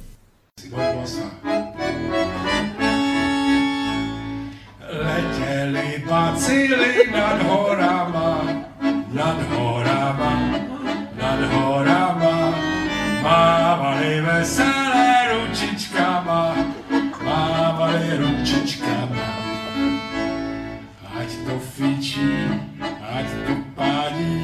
Letěli 4.91 6.04
bacily 6.10 7.12
nad 7.12 7.43
horama, 7.43 8.43
nad 9.13 9.49
horama, 9.49 10.51
nad 11.17 11.54
horama, 11.54 12.20
mávali 13.21 14.21
veselé 14.21 15.27
ručičkama, 15.31 16.55
mávali 17.23 18.17
ručičkama. 18.17 19.25
Ať 21.21 21.29
to 21.45 21.55
fičí, 21.62 22.49
ať 22.97 23.29
to 23.45 23.53
pádí, 23.77 24.41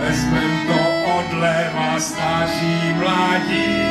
vezmem 0.00 0.52
to 0.66 0.80
odleva 1.20 2.00
stáží 2.00 2.96
mladí. 2.96 3.84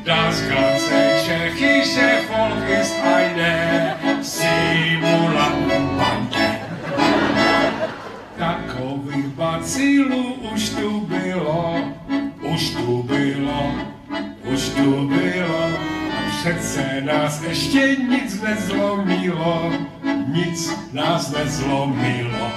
Das 0.00 0.40
ganze 0.48 1.20
tschechische 1.20 2.24
Volk 2.32 2.64
ist 2.72 2.96
eine 3.04 4.00
Simulantbande. 4.24 6.48
Takových 8.36 9.26
bacilů 9.36 10.34
už 10.54 10.68
tu 10.68 11.00
bylo, 11.00 11.74
už 12.40 12.70
tu 12.70 13.02
bylo, 13.02 13.74
už 14.52 14.68
tu 14.68 15.08
bylo 15.08 15.64
a 15.64 16.30
přece 16.40 17.00
nás 17.00 17.42
ještě 17.42 17.96
nic 18.08 18.42
nezlomilo, 18.42 19.72
nic 20.26 20.76
nás 20.92 21.32
nezlomilo. 21.32 22.52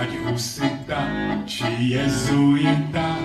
Ať 0.00 0.08
husita 0.24 1.08
či 1.46 1.64
jezuita, 1.78 3.16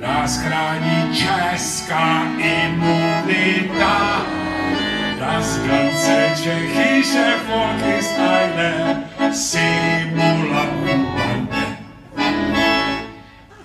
nás 0.00 0.38
chrání 0.38 1.14
česká 1.16 2.22
imunita. 2.38 4.26
Das 5.18 5.58
ganze 5.58 6.30
tschechische 6.34 7.34
Volk 7.48 7.80
ist 7.98 8.18
eine 8.18 9.04
Simulantenbande. 9.32 11.13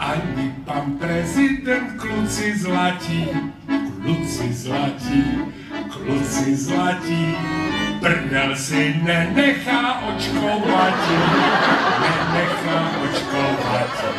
Ani 0.09 0.53
pan 0.65 0.97
prezident 0.97 2.01
kluci 2.01 2.57
zlatí, 2.57 3.29
kluci 4.01 4.53
zlatí, 4.53 5.23
kluci 5.89 6.55
zlatí, 6.55 7.35
prdel 8.01 8.55
si 8.55 8.97
nenechá 9.05 10.01
očkovatí, 10.09 11.19
nenechá 12.01 12.79
očkovatí. 13.05 14.09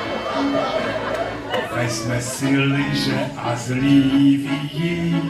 Vezme 1.75 2.21
si 2.21 2.57
liže 2.57 3.27
a 3.37 3.57
zlíví, 3.57 5.23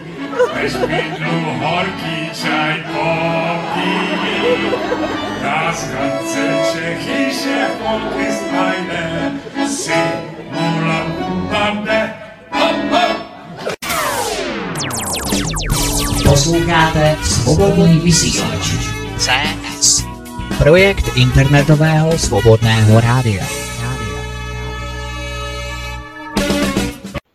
bez 0.55 0.77
bydlu 0.77 1.40
horký 1.61 2.31
čaj 2.37 2.85
popíjí. 2.92 4.70
Das 5.40 5.88
ganze 5.88 6.44
tschechische 6.68 7.70
Volk 7.81 8.12
ist 8.29 8.44
eine 8.53 9.33
Simulantenbande. 9.66 10.29
Posloucháte 16.24 17.16
svobodný 17.22 18.00
vysílač 18.00 18.72
CS. 19.18 20.04
Projekt 20.58 21.04
internetového 21.16 22.18
svobodného 22.18 23.00
rádia. 23.00 23.46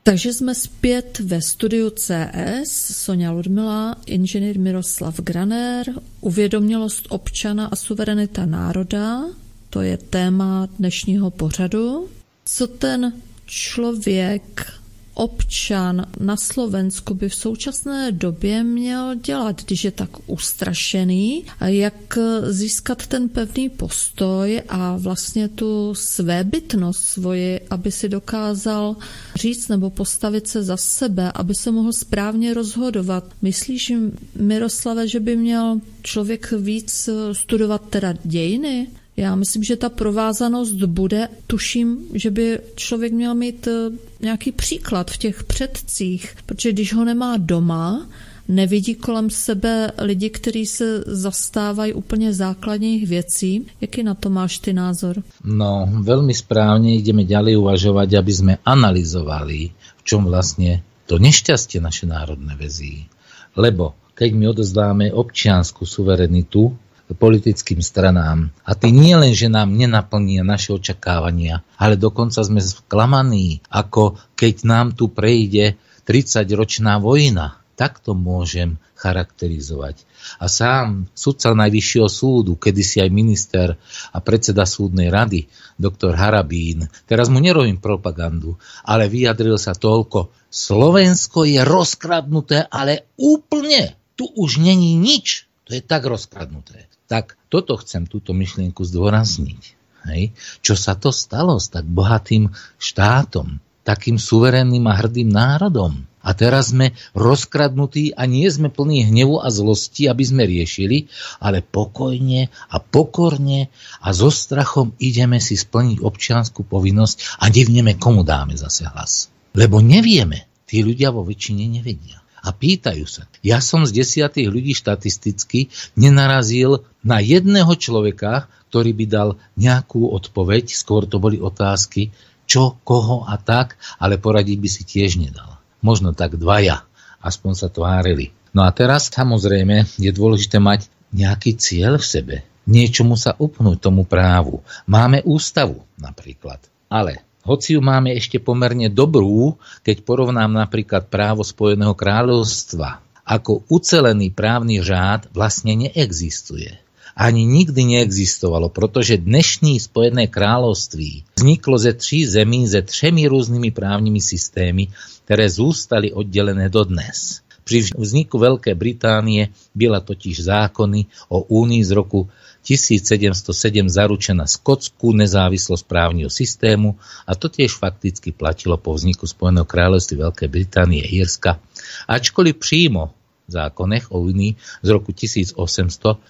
Takže 0.04 0.34
jsme 0.34 0.56
zpět 0.56 1.20
ve 1.20 1.42
studiu 1.42 1.90
CS, 1.90 2.72
Sonja 3.04 3.32
Ludmila, 3.32 3.96
inženýr 4.06 4.60
Miroslav 4.60 5.20
Graner, 5.20 5.86
uvědomělost 6.22 7.08
občana 7.10 7.66
a 7.66 7.76
suverenita 7.76 8.46
národa, 8.46 9.22
to 9.70 9.82
je 9.82 9.98
téma 9.98 10.68
dnešního 10.80 11.32
pořadu. 11.32 12.08
Co 12.46 12.68
ten 12.68 13.14
člověk 13.46 14.74
občan 15.14 16.06
na 16.20 16.38
Slovensku 16.38 17.14
by 17.14 17.30
v 17.30 17.36
současné 17.36 18.12
době 18.12 18.64
měl 18.64 19.16
dělat, 19.16 19.64
když 19.66 19.84
je 19.84 19.92
tak 19.92 20.10
ustrašený, 20.28 21.46
jak 21.62 22.18
získat 22.50 23.08
ten 23.08 23.30
pevný 23.30 23.70
postoj 23.70 24.62
a 24.70 24.98
vlastně 24.98 25.48
tu 25.48 25.94
svébytnost 25.96 27.04
svoji, 27.04 27.60
aby 27.70 27.92
si 27.92 28.10
dokázal 28.10 28.96
říct 29.36 29.68
nebo 29.68 29.90
postavit 29.90 30.48
se 30.48 30.64
za 30.64 30.78
sebe, 30.78 31.32
aby 31.32 31.56
se 31.56 31.72
mohl 31.72 31.94
správně 31.94 32.54
rozhodovat. 32.54 33.24
Myslíš, 33.42 33.94
Miroslave, 34.36 35.08
že 35.08 35.20
by 35.20 35.36
měl 35.36 35.82
člověk 36.02 36.52
víc 36.52 37.10
studovat 37.32 37.82
teda 37.90 38.14
dějiny? 38.24 38.88
Já 39.18 39.36
myslím, 39.36 39.64
že 39.64 39.76
ta 39.76 39.90
provázanost 39.90 40.74
bude, 40.74 41.28
tuším, 41.48 41.98
že 42.14 42.32
by 42.32 42.60
člověk 42.76 43.14
měl 43.14 43.36
mít 43.36 43.68
eh, 43.68 43.92
nějaký 44.22 44.52
příklad 44.52 45.12
v 45.12 45.18
těch 45.18 45.44
předcích, 45.44 46.36
protože 46.46 46.72
když 46.72 46.94
ho 46.94 47.06
nemá 47.06 47.38
doma, 47.38 48.08
nevidí 48.48 48.96
kolem 48.96 49.30
sebe 49.30 49.92
lidi, 49.98 50.30
kteří 50.30 50.66
se 50.66 51.04
zastávají 51.08 51.94
úplně 51.94 52.34
základních 52.34 53.08
věcí. 53.08 53.66
Jaký 53.82 54.04
na 54.04 54.14
to 54.14 54.30
máš 54.30 54.60
ty 54.60 54.74
názor? 54.74 55.24
No, 55.44 55.90
veľmi 55.90 56.34
správne 56.34 56.94
ideme 56.94 57.26
ďalej 57.26 57.58
uvažovať, 57.58 58.10
aby 58.22 58.32
sme 58.34 58.54
analyzovali, 58.62 59.74
v 59.74 60.02
čom 60.06 60.30
vlastne 60.30 60.86
to 61.10 61.18
nešťastie 61.18 61.82
naše 61.82 62.06
národné 62.06 62.54
vezí. 62.58 63.10
Lebo 63.58 63.98
keď 64.14 64.30
my 64.34 64.46
odozdáme 64.54 65.06
občiansku 65.12 65.86
suverenitu, 65.86 66.72
politickým 67.14 67.86
stranám. 67.86 68.50
A 68.66 68.74
tí 68.74 68.90
nie 68.90 69.14
len, 69.14 69.38
že 69.38 69.46
nám 69.46 69.78
nenaplnia 69.78 70.42
naše 70.42 70.74
očakávania, 70.74 71.62
ale 71.78 72.02
dokonca 72.02 72.42
sme 72.42 72.58
sklamaní, 72.58 73.62
ako 73.70 74.18
keď 74.34 74.56
nám 74.66 74.88
tu 74.98 75.14
prejde 75.14 75.78
30-ročná 76.10 76.98
vojna. 76.98 77.62
Tak 77.76 78.00
to 78.00 78.16
môžem 78.16 78.80
charakterizovať. 78.96 80.08
A 80.40 80.48
sám 80.48 81.12
sudca 81.12 81.52
Najvyššieho 81.52 82.10
súdu, 82.10 82.56
kedysi 82.56 83.04
aj 83.04 83.12
minister 83.12 83.68
a 84.16 84.18
predseda 84.24 84.64
súdnej 84.64 85.12
rady, 85.12 85.52
doktor 85.76 86.16
Harabín, 86.16 86.88
teraz 87.04 87.28
mu 87.28 87.44
nerobím 87.44 87.78
propagandu, 87.78 88.56
ale 88.88 89.12
vyjadril 89.12 89.60
sa 89.60 89.76
toľko, 89.76 90.32
Slovensko 90.48 91.44
je 91.44 91.60
rozkradnuté, 91.68 92.64
ale 92.72 93.12
úplne. 93.20 94.00
Tu 94.16 94.24
už 94.24 94.64
není 94.64 94.96
nič. 94.96 95.52
To 95.68 95.76
je 95.76 95.84
tak 95.84 96.08
rozkradnuté 96.08 96.88
tak 97.06 97.38
toto 97.54 97.78
chcem 97.78 98.10
túto 98.10 98.34
myšlienku 98.34 98.82
zdôrazniť. 98.82 99.64
Hej? 100.10 100.34
Čo 100.62 100.74
sa 100.78 100.94
to 100.94 101.10
stalo 101.10 101.58
s 101.58 101.70
tak 101.70 101.86
bohatým 101.86 102.54
štátom, 102.78 103.62
takým 103.86 104.22
suverénnym 104.22 104.86
a 104.86 104.94
hrdým 104.98 105.30
národom? 105.30 106.06
A 106.26 106.34
teraz 106.34 106.74
sme 106.74 106.98
rozkradnutí 107.14 108.18
a 108.18 108.26
nie 108.26 108.50
sme 108.50 108.74
plní 108.74 109.14
hnevu 109.14 109.38
a 109.38 109.54
zlosti, 109.54 110.10
aby 110.10 110.26
sme 110.26 110.50
riešili, 110.50 111.06
ale 111.38 111.62
pokojne 111.62 112.50
a 112.50 112.82
pokorne 112.82 113.70
a 114.02 114.10
so 114.10 114.34
strachom 114.34 114.98
ideme 114.98 115.38
si 115.38 115.54
splniť 115.54 116.02
občianskú 116.02 116.66
povinnosť 116.66 117.38
a 117.38 117.54
nevneme, 117.54 118.02
komu 118.02 118.26
dáme 118.26 118.58
zase 118.58 118.90
hlas. 118.90 119.30
Lebo 119.54 119.86
nevieme, 119.86 120.50
tí 120.66 120.82
ľudia 120.82 121.14
vo 121.14 121.22
väčšine 121.22 121.70
nevedia 121.70 122.25
a 122.46 122.54
pýtajú 122.54 123.10
sa. 123.10 123.26
Ja 123.42 123.58
som 123.58 123.90
z 123.90 124.06
desiatých 124.06 124.54
ľudí 124.54 124.78
štatisticky 124.78 125.74
nenarazil 125.98 126.86
na 127.02 127.18
jedného 127.18 127.74
človeka, 127.74 128.46
ktorý 128.70 128.94
by 128.94 129.06
dal 129.10 129.30
nejakú 129.58 130.14
odpoveď, 130.14 130.70
skôr 130.70 131.10
to 131.10 131.18
boli 131.18 131.42
otázky, 131.42 132.14
čo, 132.46 132.78
koho 132.86 133.26
a 133.26 133.42
tak, 133.42 133.82
ale 133.98 134.22
poradiť 134.22 134.58
by 134.62 134.70
si 134.70 134.84
tiež 134.86 135.18
nedal. 135.18 135.58
Možno 135.82 136.14
tak 136.14 136.38
dvaja, 136.38 136.86
aspoň 137.18 137.54
sa 137.58 137.68
tvárili. 137.74 138.30
No 138.54 138.64
a 138.64 138.70
teraz 138.70 139.10
samozrejme 139.10 139.98
je 139.98 140.12
dôležité 140.14 140.62
mať 140.62 140.86
nejaký 141.10 141.58
cieľ 141.58 141.98
v 141.98 142.06
sebe. 142.06 142.36
Niečomu 142.66 143.18
sa 143.18 143.34
upnúť 143.38 143.78
tomu 143.82 144.06
právu. 144.06 144.62
Máme 144.86 145.22
ústavu 145.26 145.86
napríklad. 145.98 146.62
Ale 146.90 147.26
hoci 147.46 147.78
ju 147.78 147.82
máme 147.86 148.12
ešte 148.18 148.42
pomerne 148.42 148.90
dobrú, 148.90 149.56
keď 149.86 150.02
porovnám 150.02 150.50
napríklad 150.66 151.08
právo 151.14 151.46
Spojeného 151.46 151.94
kráľovstva, 151.94 153.06
ako 153.22 153.62
ucelený 153.70 154.34
právny 154.34 154.82
řád 154.82 155.30
vlastne 155.30 155.78
neexistuje. 155.78 156.82
Ani 157.16 157.48
nikdy 157.48 157.96
neexistovalo, 157.96 158.68
pretože 158.74 159.16
dnešní 159.16 159.80
Spojené 159.80 160.28
kráľovství 160.28 161.24
vzniklo 161.40 161.80
ze 161.80 161.96
tří 161.96 162.28
zemí 162.28 162.68
se 162.68 162.82
třemi 162.82 163.32
různými 163.32 163.72
právnymi 163.72 164.20
systémy, 164.20 164.92
ktoré 165.24 165.48
zústali 165.48 166.12
oddelené 166.12 166.68
dodnes. 166.68 167.45
Pri 167.66 167.82
vzniku 167.98 168.38
Veľkej 168.38 168.78
Británie 168.78 169.50
byla 169.74 169.98
totiž 169.98 170.46
zákony 170.46 171.34
o 171.34 171.50
únii 171.50 171.82
z 171.82 171.92
roku 171.98 172.30
1707 172.62 173.90
zaručená 173.90 174.46
skotskú 174.46 175.18
nezávislosť 175.18 175.86
právneho 175.86 176.30
systému 176.30 176.98
a 177.26 177.34
to 177.34 177.50
tiež 177.50 177.74
fakticky 177.74 178.30
platilo 178.34 178.78
po 178.78 178.94
vzniku 178.94 179.26
Spojeného 179.26 179.66
kráľovství 179.66 180.18
Veľkej 180.22 180.50
Británie 180.50 181.02
a 181.02 181.10
Írska. 181.10 181.58
Ačkoliv 182.06 182.62
přímo 182.62 183.14
v 183.46 183.52
zákonech 183.54 184.14
o 184.14 184.22
Unii 184.22 184.58
z 184.86 184.90
roku 184.90 185.14
1800 185.14 185.58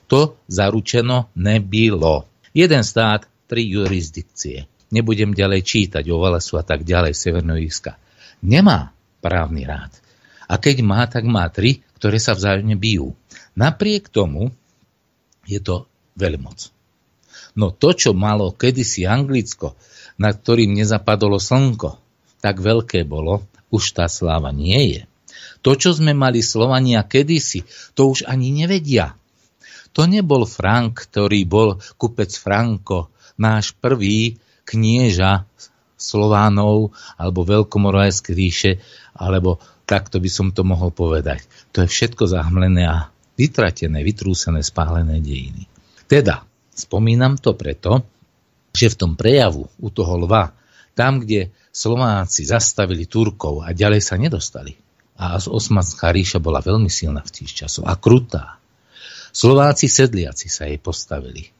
to 0.07 0.39
zaručeno 0.47 1.31
nebylo. 1.35 2.27
Jeden 2.55 2.83
stát, 2.83 3.27
tri 3.47 3.67
jurisdikcie. 3.67 4.71
Nebudem 4.91 5.35
ďalej 5.35 5.67
čítať 5.67 6.03
o 6.11 6.19
Valesu 6.19 6.55
a 6.55 6.63
tak 6.63 6.87
ďalej 6.87 7.11
Severného 7.11 7.59
Írska. 7.59 7.99
Nemá 8.39 8.95
právny 9.19 9.67
rád. 9.67 10.04
A 10.45 10.61
keď 10.61 10.85
má, 10.85 11.05
tak 11.09 11.25
má 11.25 11.47
tri, 11.49 11.81
ktoré 11.97 12.21
sa 12.21 12.37
vzájomne 12.37 12.77
bijú. 12.77 13.17
Napriek 13.57 14.11
tomu 14.11 14.53
je 15.45 15.57
to 15.61 15.89
veľmoc. 16.17 16.69
No 17.55 17.71
to, 17.71 17.95
čo 17.95 18.11
malo 18.11 18.51
kedysi 18.51 19.07
Anglicko, 19.07 19.79
nad 20.19 20.35
ktorým 20.35 20.75
nezapadlo 20.75 21.39
slnko, 21.39 21.99
tak 22.43 22.59
veľké 22.59 23.07
bolo, 23.07 23.47
už 23.71 23.95
tá 23.95 24.05
sláva 24.11 24.51
nie 24.51 24.95
je. 24.95 25.01
To, 25.65 25.73
čo 25.73 25.97
sme 25.97 26.13
mali 26.13 26.45
Slovania 26.45 27.01
kedysi, 27.01 27.65
to 27.97 28.13
už 28.13 28.29
ani 28.29 28.53
nevedia. 28.53 29.17
To 29.95 30.05
nebol 30.05 30.45
Frank, 30.45 31.09
ktorý 31.09 31.47
bol 31.47 31.79
kupec 31.97 32.29
Franko, 32.35 33.09
náš 33.39 33.73
prvý 33.75 34.37
knieža 34.67 35.47
Slovánov 35.95 36.91
alebo 37.15 37.47
Veľkomoravské 37.47 38.35
ríše, 38.35 38.83
alebo 39.15 39.63
takto 39.85 40.17
by 40.17 40.29
som 40.29 40.49
to 40.51 40.65
mohol 40.65 40.89
povedať. 40.89 41.45
To 41.73 41.85
je 41.85 41.89
všetko 41.89 42.25
zahmlené 42.25 42.83
a 42.89 43.09
vytratené, 43.37 44.01
vytrúsené, 44.01 44.65
spálené 44.65 45.21
dejiny. 45.21 45.69
Teda, 46.05 46.45
spomínam 46.73 47.37
to 47.37 47.53
preto, 47.53 48.05
že 48.75 48.91
v 48.91 48.99
tom 48.99 49.11
prejavu 49.15 49.71
u 49.79 49.87
toho 49.89 50.19
lva, 50.27 50.51
tam, 50.97 51.23
kde 51.23 51.51
Slováci 51.71 52.47
zastavili 52.47 53.07
Turkov 53.07 53.63
a 53.63 53.71
ďalej 53.71 54.01
sa 54.03 54.15
nedostali, 54.15 54.75
a 55.15 55.39
Osmanská 55.39 56.11
ríša 56.11 56.43
bola 56.43 56.59
veľmi 56.59 56.91
silná 56.91 57.23
v 57.23 57.31
tých 57.31 57.63
časoch 57.63 57.87
a 57.87 57.95
krutá. 57.95 58.59
Slováci 59.31 59.87
sedliaci 59.87 60.47
sa 60.47 60.67
jej 60.67 60.79
postavili, 60.79 61.51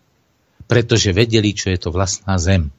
pretože 0.67 1.15
vedeli, 1.15 1.51
čo 1.55 1.71
je 1.71 1.79
to 1.79 1.91
vlastná 1.91 2.39
zem. 2.39 2.71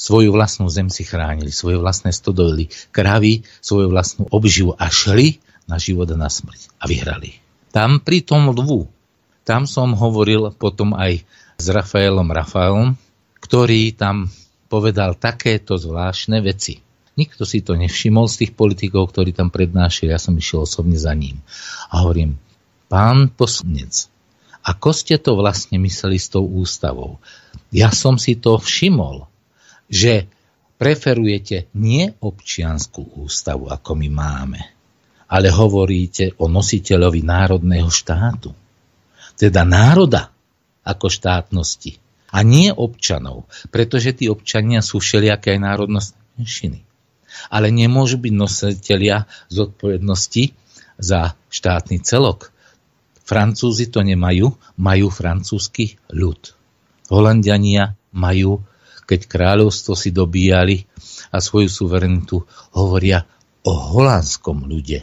Svoju 0.00 0.32
vlastnú 0.32 0.72
zem 0.72 0.88
si 0.88 1.04
chránili, 1.04 1.52
svoje 1.52 1.76
vlastné 1.76 2.16
stodojily, 2.16 2.72
kravy, 2.88 3.44
svoju 3.60 3.92
vlastnú 3.92 4.24
obživu 4.32 4.72
a 4.80 4.88
šli 4.88 5.44
na 5.68 5.76
život 5.76 6.08
a 6.08 6.16
na 6.16 6.32
smrť 6.32 6.72
a 6.80 6.88
vyhrali. 6.88 7.36
Tam 7.68 8.00
pri 8.00 8.24
tom 8.24 8.48
lvu 8.56 8.88
tam 9.44 9.66
som 9.66 9.96
hovoril 9.96 10.52
potom 10.54 10.94
aj 10.94 11.26
s 11.58 11.66
Rafaelom 11.66 12.30
Rafaelom, 12.30 12.94
ktorý 13.42 13.96
tam 13.98 14.30
povedal 14.70 15.18
takéto 15.18 15.74
zvláštne 15.74 16.38
veci. 16.44 16.78
Nikto 17.18 17.42
si 17.42 17.60
to 17.60 17.74
nevšimol 17.74 18.30
z 18.30 18.46
tých 18.46 18.52
politikov, 18.54 19.10
ktorí 19.10 19.34
tam 19.34 19.50
prednášali, 19.50 20.14
ja 20.14 20.22
som 20.22 20.38
išiel 20.38 20.64
osobne 20.64 20.94
za 20.96 21.10
ním. 21.18 21.42
A 21.90 22.06
hovorím, 22.06 22.38
pán 22.86 23.28
poslanec, 23.34 24.06
ako 24.62 24.94
ste 24.94 25.18
to 25.18 25.34
vlastne 25.34 25.82
mysleli 25.82 26.20
s 26.20 26.30
tou 26.30 26.46
ústavou? 26.46 27.18
Ja 27.74 27.90
som 27.90 28.22
si 28.22 28.38
to 28.38 28.60
všimol, 28.60 29.26
že 29.90 30.30
preferujete 30.78 31.68
nie 31.76 32.08
občianskú 32.08 33.20
ústavu, 33.20 33.68
ako 33.68 33.98
my 33.98 34.08
máme, 34.08 34.62
ale 35.26 35.50
hovoríte 35.50 36.38
o 36.40 36.46
nositeľovi 36.46 37.20
národného 37.26 37.90
štátu. 37.90 38.54
Teda 39.34 39.66
národa 39.66 40.30
ako 40.86 41.06
štátnosti. 41.10 42.00
A 42.30 42.46
nie 42.46 42.70
občanov, 42.70 43.50
pretože 43.74 44.14
tí 44.14 44.30
občania 44.30 44.86
sú 44.86 45.02
všelijaké 45.02 45.58
aj 45.58 45.60
národnostné 45.66 46.20
menšiny. 46.38 46.80
Ale 47.50 47.74
nemôžu 47.74 48.22
byť 48.22 48.34
nositeľia 48.34 49.26
zodpovednosti 49.50 50.54
za 51.00 51.34
štátny 51.50 51.98
celok. 52.06 52.54
Francúzi 53.26 53.90
to 53.90 54.06
nemajú, 54.06 54.54
majú 54.78 55.06
francúzsky 55.10 55.98
ľud. 56.14 56.54
Holandiania 57.10 57.98
majú, 58.14 58.62
keď 59.10 59.26
kráľovstvo 59.26 59.98
si 59.98 60.14
dobíjali 60.14 60.86
a 61.34 61.42
svoju 61.42 61.66
suverenitu, 61.66 62.46
hovoria 62.78 63.26
o 63.66 63.74
holandskom 63.74 64.70
ľude. 64.70 65.02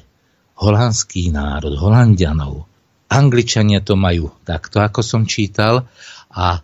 Holandský 0.56 1.28
národ, 1.36 1.76
holandianov. 1.76 2.64
Angličania 3.12 3.84
to 3.84 4.00
majú 4.00 4.32
takto, 4.48 4.80
ako 4.80 5.04
som 5.04 5.28
čítal, 5.28 5.92
a 6.32 6.64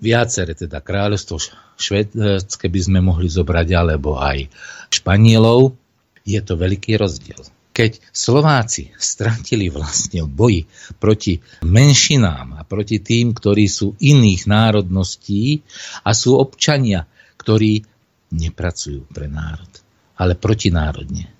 viaceré, 0.00 0.56
teda 0.56 0.80
kráľovstvo 0.80 1.36
švedské 1.76 2.66
by 2.72 2.80
sme 2.80 3.04
mohli 3.04 3.28
zobrať, 3.28 3.68
alebo 3.76 4.16
aj 4.16 4.48
Španielov, 4.88 5.76
je 6.24 6.40
to 6.40 6.56
veľký 6.56 6.96
rozdiel 6.96 7.57
keď 7.78 8.02
Slováci 8.10 8.90
stratili 8.98 9.70
vlastne 9.70 10.26
v 10.26 10.30
boji 10.34 10.60
proti 10.98 11.38
menšinám 11.62 12.58
a 12.58 12.66
proti 12.66 12.98
tým, 12.98 13.30
ktorí 13.30 13.70
sú 13.70 13.94
iných 14.02 14.50
národností 14.50 15.62
a 16.02 16.10
sú 16.10 16.34
občania, 16.34 17.06
ktorí 17.38 17.86
nepracujú 18.34 19.06
pre 19.14 19.30
národ, 19.30 19.70
ale 20.18 20.34
protinárodne. 20.34 21.30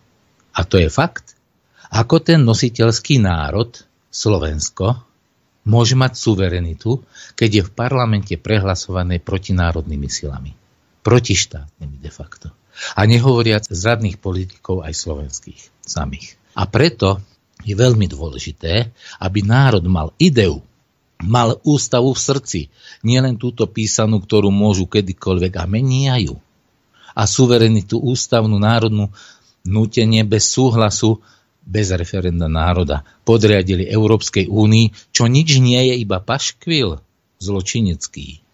A 0.55 0.62
to 0.62 0.79
je 0.79 0.87
fakt. 0.87 1.35
Ako 1.90 2.22
ten 2.22 2.46
nositeľský 2.46 3.18
národ, 3.18 3.74
Slovensko, 4.07 4.94
môže 5.66 5.98
mať 5.98 6.22
suverenitu, 6.22 7.03
keď 7.35 7.51
je 7.51 7.62
v 7.66 7.74
parlamente 7.74 8.35
prehlasované 8.38 9.18
protinárodnými 9.18 10.07
silami. 10.07 10.55
Protištátnymi 11.09 11.97
de 12.05 12.12
facto. 12.12 12.53
A 12.92 13.09
nehovoriac 13.09 13.64
z 13.64 13.81
radných 13.81 14.21
politikov 14.21 14.85
aj 14.85 14.92
slovenských 14.92 15.61
samých. 15.81 16.37
A 16.53 16.68
preto 16.68 17.25
je 17.64 17.73
veľmi 17.73 18.05
dôležité, 18.05 18.92
aby 19.16 19.40
národ 19.40 19.81
mal 19.88 20.12
ideu, 20.21 20.61
mal 21.25 21.57
ústavu 21.64 22.12
v 22.12 22.21
srdci, 22.21 22.61
nielen 23.01 23.40
túto 23.40 23.64
písanú, 23.64 24.21
ktorú 24.21 24.53
môžu 24.53 24.85
kedykoľvek 24.85 25.53
a 25.57 25.64
menia 25.64 26.21
ju. 26.21 26.37
A 27.16 27.25
suverenitu 27.25 27.99
ústavnú 27.99 28.61
národnú 28.61 29.09
nútenie 29.66 30.23
bez 30.23 30.53
súhlasu, 30.53 31.25
bez 31.64 31.88
referenda 31.90 32.53
národa 32.53 33.03
podriadili 33.25 33.88
Európskej 33.88 34.47
únii, 34.47 35.12
čo 35.12 35.25
nič 35.25 35.57
nie 35.59 35.88
je 35.88 35.94
iba 36.05 36.21
paškvil 36.23 37.01
zločinecký. 37.42 38.44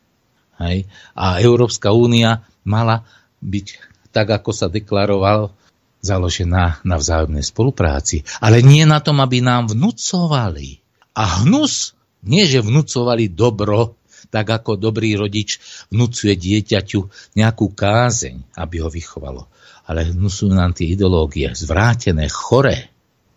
Hej? 0.62 0.86
A 1.16 1.40
Európska 1.42 1.90
únia 1.90 2.44
mala 2.62 3.06
byť 3.42 3.94
tak 4.14 4.30
ako 4.30 4.54
sa 4.54 4.70
deklaroval, 4.70 5.50
založená 5.98 6.84
na 6.86 6.96
vzájomnej 7.00 7.42
spolupráci. 7.42 8.22
Ale 8.38 8.62
nie 8.62 8.86
na 8.86 9.02
tom, 9.02 9.18
aby 9.18 9.42
nám 9.42 9.74
vnúcovali. 9.74 10.78
A 11.18 11.42
hnus, 11.42 11.98
nie 12.22 12.46
že 12.46 12.62
vnúcovali 12.62 13.34
dobro, 13.34 13.98
tak 14.30 14.46
ako 14.54 14.78
dobrý 14.78 15.18
rodič 15.18 15.58
vnúcuje 15.90 16.38
dieťaťu 16.38 17.00
nejakú 17.34 17.74
kázeň, 17.74 18.54
aby 18.54 18.76
ho 18.84 18.88
vychovalo. 18.92 19.50
Ale 19.90 20.14
vnúcujú 20.14 20.54
nám 20.54 20.76
tie 20.76 20.94
ideológie 20.94 21.50
zvrátené, 21.52 22.30
choré, 22.30 22.94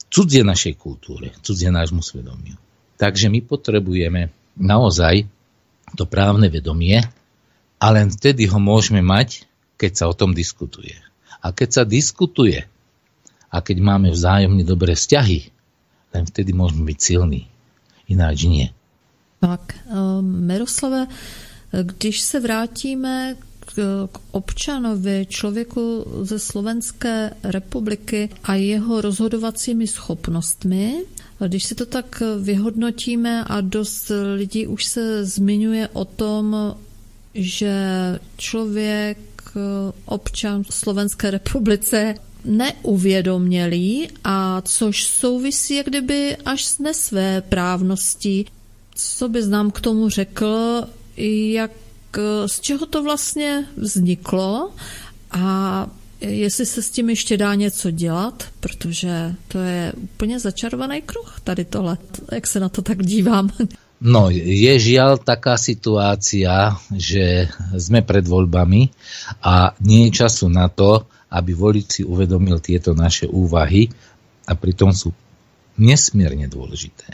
cudzie 0.08 0.46
našej 0.46 0.78
kultúre, 0.80 1.34
cudzie 1.42 1.74
nášmu 1.74 2.06
svedomiu. 2.06 2.56
Takže 2.98 3.30
my 3.30 3.40
potrebujeme 3.44 4.34
naozaj 4.58 5.28
to 5.96 6.04
právne 6.10 6.52
vedomie 6.52 7.00
a 7.78 7.86
len 7.94 8.10
vtedy 8.12 8.50
ho 8.50 8.60
môžeme 8.60 9.00
mať, 9.00 9.46
keď 9.78 9.92
sa 9.94 10.06
o 10.10 10.18
tom 10.18 10.34
diskutuje. 10.34 10.98
A 11.40 11.54
keď 11.54 11.70
sa 11.70 11.84
diskutuje 11.86 12.66
a 13.48 13.58
keď 13.62 13.78
máme 13.80 14.12
vzájomne 14.12 14.66
dobré 14.66 14.98
vzťahy, 14.98 15.54
len 16.12 16.24
vtedy 16.26 16.52
môžeme 16.52 16.90
byť 16.90 17.00
silní. 17.00 17.48
Ináč 18.10 18.50
nie. 18.50 18.68
Tak, 19.40 19.78
Miroslave, 20.22 21.08
když 21.72 22.22
se 22.22 22.40
vrátíme 22.40 23.36
k 23.60 24.10
občanovi, 24.32 25.26
člověku 25.30 26.06
ze 26.22 26.40
Slovenské 26.40 27.32
republiky 27.44 28.30
a 28.44 28.56
jeho 28.56 29.02
rozhodovacími 29.02 29.88
schopnostmi, 29.88 31.04
když 31.48 31.64
si 31.64 31.76
to 31.76 31.86
tak 31.86 32.24
vyhodnotíme 32.42 33.44
a 33.44 33.62
dost 33.62 34.12
lidí 34.36 34.68
už 34.68 34.86
se 34.86 35.26
zmiňuje 35.26 35.88
o 35.94 36.06
tom, 36.06 36.76
že 37.34 37.76
člověk 38.38 39.18
občan 40.06 40.64
Slovenské 40.70 41.32
republice 41.32 42.16
neuvědomělý 42.46 44.08
a 44.24 44.62
což 44.62 45.04
souvisí 45.04 45.76
jak 45.76 45.88
kdyby 45.88 46.38
až 46.38 46.66
s 46.66 46.80
nesvé 46.80 47.42
právností. 47.42 48.46
Co 48.96 49.30
bys 49.30 49.48
nám 49.48 49.72
k 49.72 49.82
tomu 49.82 50.10
řekl, 50.10 50.84
jak, 51.18 51.72
z 52.46 52.60
čeho 52.60 52.86
to 52.86 53.04
vlastně 53.04 53.66
vzniklo 53.78 54.72
a 55.32 55.88
jestli 56.22 56.66
se 56.66 56.82
s 56.82 56.90
tím 56.90 57.10
ještě 57.10 57.38
dá 57.38 57.56
něco 57.56 57.92
dělat, 57.92 58.44
protože 58.60 59.36
to 59.48 59.60
je 59.60 59.94
úplně 59.98 60.40
začarovaný 60.40 61.02
kruh 61.02 61.40
tady 61.44 61.66
tohle, 61.66 61.98
jak 62.32 62.48
se 62.48 62.60
na 62.60 62.70
to 62.70 62.82
tak 62.82 63.04
dívám. 63.04 63.50
No, 63.98 64.30
je 64.30 64.78
žiaľ 64.78 65.18
taká 65.18 65.58
situácia, 65.58 66.78
že 66.94 67.50
sme 67.74 68.06
pred 68.06 68.22
voľbami 68.22 68.94
a 69.42 69.74
nie 69.82 70.06
je 70.06 70.22
času 70.22 70.54
na 70.54 70.70
to, 70.70 71.10
aby 71.34 71.58
volič 71.58 71.86
si 71.90 72.02
uvedomil 72.06 72.62
tieto 72.62 72.94
naše 72.94 73.26
úvahy 73.26 73.90
a 74.46 74.54
pritom 74.54 74.94
sú 74.94 75.18
nesmierne 75.82 76.46
dôležité. 76.46 77.10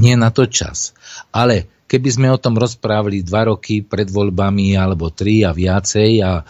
Nie 0.00 0.16
na 0.16 0.32
to 0.32 0.48
čas. 0.48 0.96
Ale 1.36 1.68
keby 1.84 2.08
sme 2.08 2.28
o 2.32 2.40
tom 2.40 2.56
rozprávali 2.56 3.20
dva 3.20 3.52
roky 3.52 3.84
pred 3.84 4.08
voľbami 4.08 4.72
alebo 4.72 5.12
tri 5.12 5.44
a 5.44 5.52
viacej, 5.52 6.10
a 6.24 6.40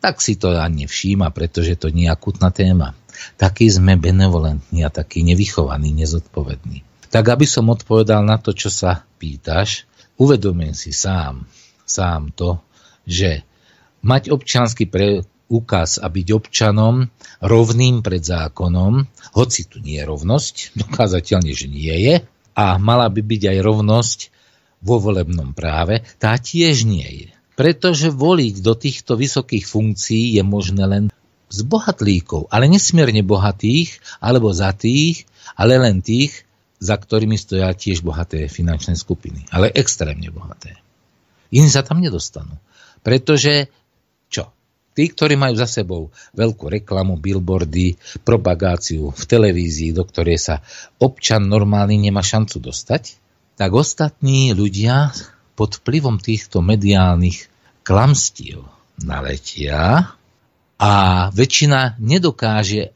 tak 0.00 0.24
si 0.24 0.36
to 0.40 0.56
ani 0.56 0.88
nevšíma, 0.88 1.28
pretože 1.30 1.76
to 1.76 1.92
nie 1.92 2.08
je 2.08 2.14
akutná 2.16 2.48
téma. 2.48 2.96
Taký 3.36 3.68
sme 3.68 4.00
benevolentní 4.00 4.80
a 4.80 4.90
taký 4.90 5.20
nevychovaní, 5.22 5.92
nezodpovední. 5.92 6.82
Tak 7.12 7.24
aby 7.36 7.44
som 7.44 7.68
odpovedal 7.68 8.24
na 8.24 8.40
to, 8.40 8.56
čo 8.56 8.72
sa 8.72 9.04
pýtaš, 9.20 9.84
uvedomím 10.16 10.72
si 10.72 10.96
sám, 10.96 11.44
sám 11.84 12.32
to, 12.32 12.64
že 13.04 13.44
mať 14.00 14.32
občiansky 14.32 14.88
pre, 14.88 15.20
úkaz 15.50 15.98
a 15.98 16.06
byť 16.06 16.26
občanom 16.30 17.10
rovným 17.42 18.06
pred 18.06 18.22
zákonom, 18.22 19.02
hoci 19.34 19.66
tu 19.66 19.82
nie 19.82 19.98
je 19.98 20.06
rovnosť, 20.06 20.54
dokázateľne, 20.86 21.52
že 21.52 21.66
nie 21.66 21.92
je, 22.06 22.14
a 22.54 22.78
mala 22.78 23.10
by 23.10 23.20
byť 23.20 23.42
aj 23.50 23.58
rovnosť 23.58 24.18
vo 24.80 24.96
volebnom 25.02 25.52
práve, 25.52 26.06
tá 26.16 26.38
tiež 26.38 26.86
nie 26.88 27.28
je. 27.28 27.30
Pretože 27.60 28.08
voliť 28.08 28.64
do 28.64 28.72
týchto 28.72 29.20
vysokých 29.20 29.68
funkcií 29.68 30.40
je 30.40 30.40
možné 30.40 30.80
len 30.88 31.04
z 31.52 31.60
bohatlíkov, 31.60 32.48
ale 32.48 32.72
nesmierne 32.72 33.20
bohatých, 33.20 34.00
alebo 34.16 34.48
za 34.48 34.72
tých, 34.72 35.28
ale 35.60 35.76
len 35.76 36.00
tých, 36.00 36.48
za 36.80 36.96
ktorými 36.96 37.36
stoja 37.36 37.68
tiež 37.76 38.00
bohaté 38.00 38.48
finančné 38.48 38.96
skupiny, 38.96 39.44
ale 39.52 39.68
extrémne 39.76 40.32
bohaté. 40.32 40.80
Iní 41.52 41.68
sa 41.68 41.84
tam 41.84 42.00
nedostanú. 42.00 42.56
Pretože 43.04 43.68
čo? 44.32 44.48
Tí, 44.96 45.12
ktorí 45.12 45.36
majú 45.36 45.52
za 45.60 45.68
sebou 45.68 46.08
veľkú 46.32 46.72
reklamu, 46.80 47.20
billboardy, 47.20 48.00
propagáciu 48.24 49.12
v 49.12 49.22
televízii, 49.28 49.92
do 49.92 50.08
ktorej 50.08 50.40
sa 50.40 50.56
občan 50.96 51.44
normálny 51.44 52.08
nemá 52.08 52.24
šancu 52.24 52.56
dostať, 52.56 53.20
tak 53.60 53.76
ostatní 53.76 54.56
ľudia 54.56 55.12
pod 55.60 55.76
vplyvom 55.84 56.16
týchto 56.16 56.64
mediálnych 56.64 57.49
klamstiev 57.90 58.62
naletia 59.02 60.14
a 60.78 60.92
väčšina 61.34 61.98
nedokáže 61.98 62.94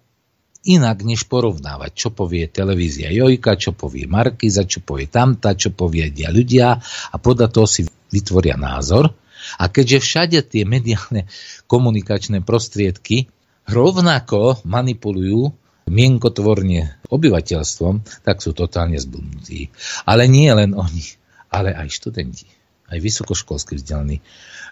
inak, 0.63 1.03
než 1.03 1.27
porovnávať, 1.27 1.91
čo 1.99 2.09
povie 2.15 2.47
televízia 2.47 3.11
Jojka, 3.11 3.59
čo 3.59 3.75
povie 3.75 4.07
Markiza, 4.07 4.63
čo 4.63 4.87
povie 4.87 5.11
tamta, 5.11 5.59
čo 5.59 5.75
povie 5.75 6.15
ľudia 6.15 6.79
a 7.11 7.17
podľa 7.19 7.51
toho 7.51 7.67
si 7.67 7.83
vytvoria 8.15 8.55
názor. 8.55 9.11
A 9.59 9.67
keďže 9.67 9.99
všade 9.99 10.39
tie 10.47 10.63
mediálne 10.63 11.27
komunikačné 11.67 12.47
prostriedky 12.47 13.27
rovnako 13.67 14.63
manipulujú 14.63 15.51
mienkotvorne 15.91 17.03
obyvateľstvom, 17.11 18.23
tak 18.23 18.41
sú 18.41 18.57
totálne 18.57 18.97
zblúdnutí. 18.97 19.75
Ale 20.07 20.31
nie 20.31 20.49
len 20.49 20.73
oni, 20.73 21.05
ale 21.53 21.77
aj 21.77 21.93
študenti, 21.93 22.49
aj 22.95 23.03
vysokoškolskí 23.03 23.83
vzdelaní. 23.83 24.23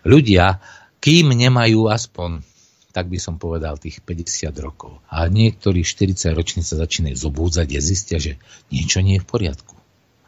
Ľudia, 0.07 0.63
kým 1.03 1.35
nemajú 1.35 1.91
aspoň 1.91 2.47
tak 2.93 3.09
by 3.09 3.17
som 3.17 3.41
povedal 3.41 3.81
tých 3.81 4.05
50 4.05 4.53
rokov. 4.61 5.01
A 5.09 5.25
niektorí 5.25 5.81
40 5.81 6.37
roční 6.37 6.61
sa 6.61 6.77
začínajú 6.77 7.17
zobúdzať 7.17 7.69
a 7.73 7.81
zistia, 7.81 8.21
že 8.21 8.37
niečo 8.69 9.01
nie 9.01 9.17
je 9.17 9.25
v 9.25 9.31
poriadku. 9.33 9.75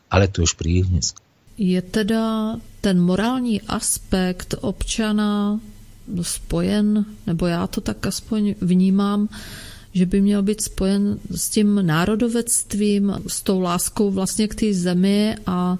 Ale 0.08 0.32
to 0.32 0.48
už 0.48 0.56
príliš 0.56 0.88
neskôr. 0.88 1.20
Je 1.54 1.78
teda 1.78 2.56
ten 2.80 2.98
morální 2.98 3.62
aspekt 3.68 4.56
občana 4.64 5.60
spojen, 6.22 7.04
nebo 7.26 7.46
já 7.46 7.66
to 7.66 7.80
tak 7.80 8.06
aspoň 8.06 8.54
vnímám, 8.60 9.28
že 9.94 10.06
by 10.06 10.20
měl 10.20 10.42
být 10.42 10.60
spojen 10.60 11.18
s 11.30 11.48
tím 11.48 11.86
národovectvím, 11.86 13.14
s 13.26 13.42
tou 13.42 13.60
láskou 13.60 14.10
vlastně 14.10 14.48
k 14.48 14.54
té 14.54 14.74
zemi 14.74 15.36
a 15.46 15.78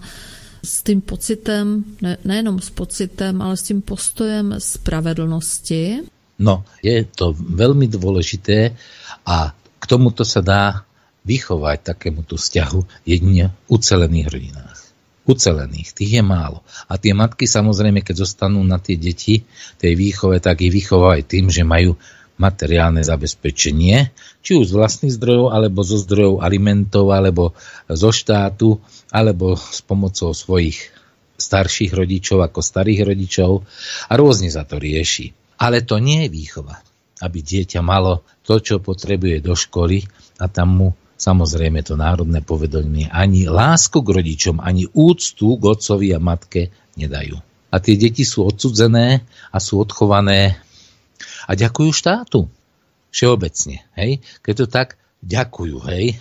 s 0.65 0.83
tím 0.83 1.05
pocitem, 1.05 1.85
ne, 2.01 2.17
nejenom 2.25 2.59
s 2.59 2.73
pocitem, 2.73 3.39
ale 3.45 3.55
s 3.55 3.69
tím 3.69 3.85
postojem 3.85 4.57
spravedlnosti. 4.59 6.09
No, 6.41 6.67
je 6.83 7.07
to 7.07 7.37
veľmi 7.37 7.87
dôležité 7.87 8.75
a 9.23 9.55
k 9.55 9.85
tomuto 9.85 10.27
sa 10.27 10.43
dá 10.43 10.83
vychovať 11.23 11.95
takémuto 11.95 12.35
vzťahu 12.41 13.07
jedine 13.07 13.55
ucelených 13.71 14.29
rodinách. 14.29 14.81
Ucelených, 15.25 15.97
tých 15.97 16.21
je 16.21 16.25
málo. 16.25 16.61
A 16.85 17.01
tie 17.01 17.17
matky 17.17 17.49
samozrejme, 17.49 18.05
keď 18.05 18.29
zostanú 18.29 18.61
na 18.61 18.77
tie 18.77 19.01
deti 19.01 19.41
tej 19.81 19.97
výchove, 19.97 20.37
tak 20.37 20.61
ich 20.61 20.73
vychovajú 20.73 21.23
tým, 21.25 21.49
že 21.49 21.65
majú 21.65 21.97
materiálne 22.35 23.01
zabezpečenie, 23.01 24.11
či 24.43 24.53
už 24.59 24.75
z 24.75 24.77
vlastných 24.77 25.15
zdrojov, 25.15 25.55
alebo 25.55 25.87
zo 25.87 25.97
zdrojov 26.03 26.43
alimentov, 26.43 27.15
alebo 27.15 27.55
zo 27.87 28.11
štátu, 28.11 28.83
alebo 29.15 29.55
s 29.55 29.79
pomocou 29.87 30.35
svojich 30.35 30.91
starších 31.39 31.95
rodičov 31.95 32.43
ako 32.43 32.59
starých 32.59 33.15
rodičov 33.15 33.63
a 34.11 34.13
rôzne 34.19 34.51
sa 34.51 34.67
to 34.67 34.83
rieši. 34.83 35.31
Ale 35.63 35.87
to 35.87 36.03
nie 36.03 36.27
je 36.27 36.35
výchova, 36.35 36.83
aby 37.23 37.39
dieťa 37.39 37.79
malo 37.79 38.27
to, 38.43 38.59
čo 38.59 38.83
potrebuje 38.83 39.39
do 39.39 39.55
školy 39.55 40.03
a 40.43 40.51
tam 40.51 40.69
mu 40.75 40.89
samozrejme 41.15 41.87
to 41.87 41.95
národné 41.95 42.43
povedomie 42.43 43.07
ani 43.07 43.47
lásku 43.47 44.03
k 44.03 44.09
rodičom, 44.19 44.59
ani 44.59 44.91
úctu 44.91 45.55
k 45.57 45.63
otcovi 45.63 46.11
a 46.11 46.19
matke 46.19 46.75
nedajú. 46.99 47.39
A 47.71 47.83
tie 47.83 47.99
deti 47.99 48.23
sú 48.23 48.47
odsudzené 48.47 49.27
a 49.51 49.59
sú 49.59 49.83
odchované 49.83 50.59
a 51.47 51.53
ďakujú 51.55 51.91
štátu. 51.91 52.47
Všeobecne. 53.15 53.87
Hej? 53.95 54.23
Keď 54.43 54.55
to 54.59 54.67
tak, 54.67 54.99
ďakujú. 55.23 55.77
Hej? 55.87 56.19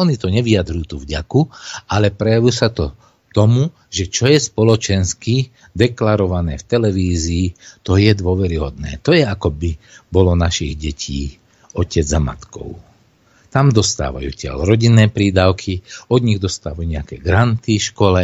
Oni 0.00 0.16
to 0.16 0.32
nevyjadrujú 0.32 0.84
tú 0.88 0.96
vďaku, 1.00 1.52
ale 1.88 2.08
prejavujú 2.08 2.54
sa 2.54 2.72
to 2.72 2.96
tomu, 3.32 3.72
že 3.88 4.12
čo 4.12 4.28
je 4.28 4.36
spoločensky 4.36 5.52
deklarované 5.72 6.60
v 6.60 6.68
televízii, 6.68 7.46
to 7.80 7.96
je 7.96 8.12
dôveryhodné. 8.12 9.00
To 9.04 9.16
je 9.16 9.24
ako 9.24 9.48
by 9.52 9.70
bolo 10.12 10.36
našich 10.36 10.76
detí 10.76 11.40
otec 11.72 12.04
za 12.04 12.20
matkou. 12.20 12.76
Tam 13.52 13.68
dostávajú 13.68 14.32
tiaľ 14.32 14.64
rodinné 14.64 15.12
prídavky, 15.12 15.84
od 16.08 16.24
nich 16.24 16.40
dostávajú 16.40 16.88
nejaké 16.88 17.20
granty 17.20 17.76
v 17.76 17.84
škole, 17.84 18.22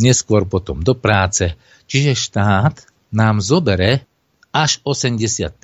neskôr 0.00 0.48
potom 0.48 0.80
do 0.80 0.96
práce. 0.96 1.52
Čiže 1.84 2.16
štát 2.16 2.88
nám 3.12 3.44
zobere 3.44 4.08
až 4.56 4.80
85% 4.88 5.60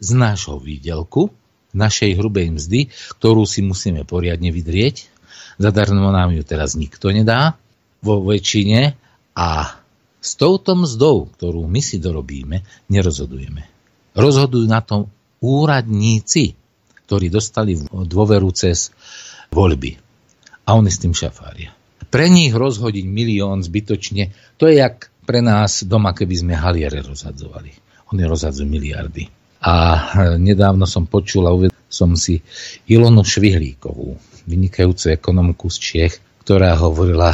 z 0.00 0.08
nášho 0.16 0.56
výdelku, 0.56 1.28
našej 1.74 2.16
hrubej 2.16 2.54
mzdy, 2.54 2.80
ktorú 3.18 3.44
si 3.44 3.60
musíme 3.60 4.06
poriadne 4.06 4.54
vydrieť. 4.54 5.10
Zadarmo 5.58 6.10
nám 6.10 6.34
ju 6.34 6.42
teraz 6.46 6.74
nikto 6.74 7.10
nedá 7.10 7.58
vo 8.02 8.22
väčšine 8.22 8.94
a 9.34 9.48
s 10.24 10.40
touto 10.40 10.72
mzdou, 10.72 11.28
ktorú 11.36 11.68
my 11.68 11.84
si 11.84 12.00
dorobíme, 12.00 12.64
nerozhodujeme. 12.88 13.68
Rozhodujú 14.16 14.64
na 14.64 14.80
tom 14.80 15.12
úradníci, 15.44 16.56
ktorí 17.04 17.28
dostali 17.28 17.76
dôveru 17.92 18.48
cez 18.56 18.88
voľby. 19.52 20.00
A 20.64 20.80
oni 20.80 20.88
s 20.88 21.02
tým 21.02 21.12
šafária. 21.12 21.76
Pre 22.08 22.26
nich 22.30 22.56
rozhodiť 22.56 23.04
milión 23.04 23.60
zbytočne, 23.60 24.32
to 24.56 24.70
je 24.70 24.80
jak 24.80 25.12
pre 25.28 25.44
nás 25.44 25.84
doma, 25.84 26.16
keby 26.16 26.34
sme 26.40 26.54
haliere 26.56 27.04
rozhadzovali. 27.04 27.74
Oni 28.14 28.22
rozhadzujú 28.24 28.64
miliardy. 28.64 29.28
A 29.64 29.72
nedávno 30.36 30.84
som 30.84 31.08
počul 31.08 31.48
a 31.48 31.56
uvedol 31.56 31.74
som 31.88 32.12
si 32.20 32.44
Ilonu 32.84 33.24
Švihlíkovú, 33.24 34.18
vynikajúcu 34.44 35.14
ekonomku 35.16 35.72
z 35.72 35.76
Čiech, 35.80 36.14
ktorá 36.44 36.76
hovorila, 36.76 37.32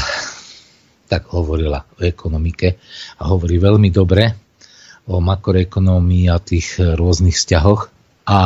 tak 1.10 1.26
hovorila 1.34 1.82
o 1.98 2.06
ekonomike 2.06 2.78
a 3.18 3.34
hovorí 3.34 3.58
veľmi 3.58 3.90
dobre 3.90 4.30
o 5.10 5.18
makroekonómii 5.18 6.30
a 6.30 6.38
tých 6.38 6.78
rôznych 6.78 7.34
vzťahoch. 7.34 7.90
A 8.30 8.38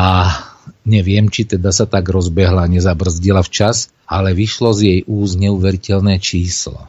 neviem, 0.88 1.29
či 1.29 1.44
teda 1.44 1.68
sa 1.68 1.85
tak 1.85 2.09
rozbehla, 2.09 2.64
nezabrzdila 2.73 3.44
včas, 3.44 3.92
ale 4.09 4.33
vyšlo 4.33 4.73
z 4.73 4.81
jej 4.81 5.01
úz 5.05 5.37
neuveriteľné 5.37 6.16
číslo 6.25 6.88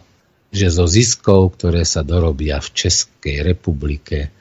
že 0.55 0.71
zo 0.71 0.88
ziskov, 0.88 1.60
ktoré 1.60 1.84
sa 1.84 1.99
dorobia 1.99 2.63
v 2.63 2.71
Českej 2.71 3.43
republike, 3.43 4.31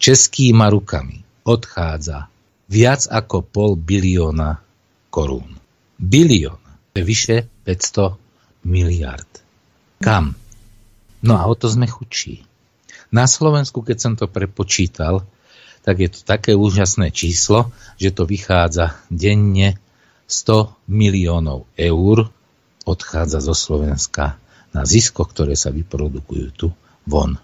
českýma 0.00 0.72
rukami 0.72 1.27
odchádza 1.48 2.28
viac 2.68 3.08
ako 3.08 3.40
pol 3.40 3.72
bilióna 3.80 4.60
korún. 5.08 5.56
Bilión 5.96 6.60
je 6.92 7.00
vyše 7.00 7.48
500 7.64 8.68
miliard. 8.68 9.26
Kam? 10.04 10.36
No 11.24 11.40
a 11.40 11.48
o 11.48 11.56
to 11.56 11.66
sme 11.72 11.88
chudší. 11.88 12.44
Na 13.08 13.24
Slovensku, 13.24 13.80
keď 13.80 13.96
som 13.96 14.12
to 14.14 14.28
prepočítal, 14.28 15.24
tak 15.80 16.04
je 16.04 16.12
to 16.12 16.20
také 16.20 16.52
úžasné 16.52 17.08
číslo, 17.08 17.72
že 17.96 18.12
to 18.12 18.28
vychádza 18.28 19.00
denne 19.08 19.80
100 20.28 20.76
miliónov 20.92 21.64
eur 21.80 22.28
odchádza 22.84 23.40
zo 23.40 23.56
Slovenska 23.56 24.36
na 24.76 24.84
ziskoch, 24.84 25.32
ktoré 25.32 25.56
sa 25.56 25.72
vyprodukujú 25.72 26.46
tu 26.52 26.68
von. 27.08 27.40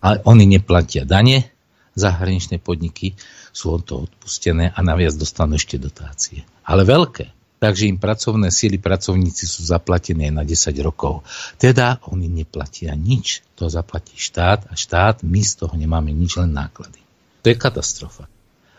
A 0.00 0.08
oni 0.24 0.48
neplatia 0.48 1.04
dane, 1.04 1.53
zahraničné 1.94 2.58
podniky 2.58 3.14
sú 3.54 3.74
od 3.74 3.82
toho 3.86 4.00
odpustené 4.06 4.70
a 4.74 4.78
naviac 4.82 5.14
dostanú 5.14 5.58
ešte 5.58 5.78
dotácie. 5.78 6.42
Ale 6.66 6.82
veľké. 6.82 7.30
Takže 7.64 7.88
im 7.88 7.96
pracovné 7.96 8.52
síly, 8.52 8.76
pracovníci 8.76 9.48
sú 9.48 9.64
zaplatené 9.64 10.28
na 10.28 10.44
10 10.44 10.74
rokov. 10.84 11.24
Teda 11.56 11.96
oni 12.12 12.28
neplatia 12.28 12.92
nič. 12.92 13.40
To 13.56 13.72
zaplatí 13.72 14.20
štát 14.20 14.68
a 14.68 14.76
štát, 14.76 15.24
my 15.24 15.40
z 15.40 15.64
toho 15.64 15.72
nemáme 15.72 16.12
nič, 16.12 16.36
len 16.36 16.52
náklady. 16.52 17.00
To 17.40 17.48
je 17.48 17.56
katastrofa. 17.56 18.28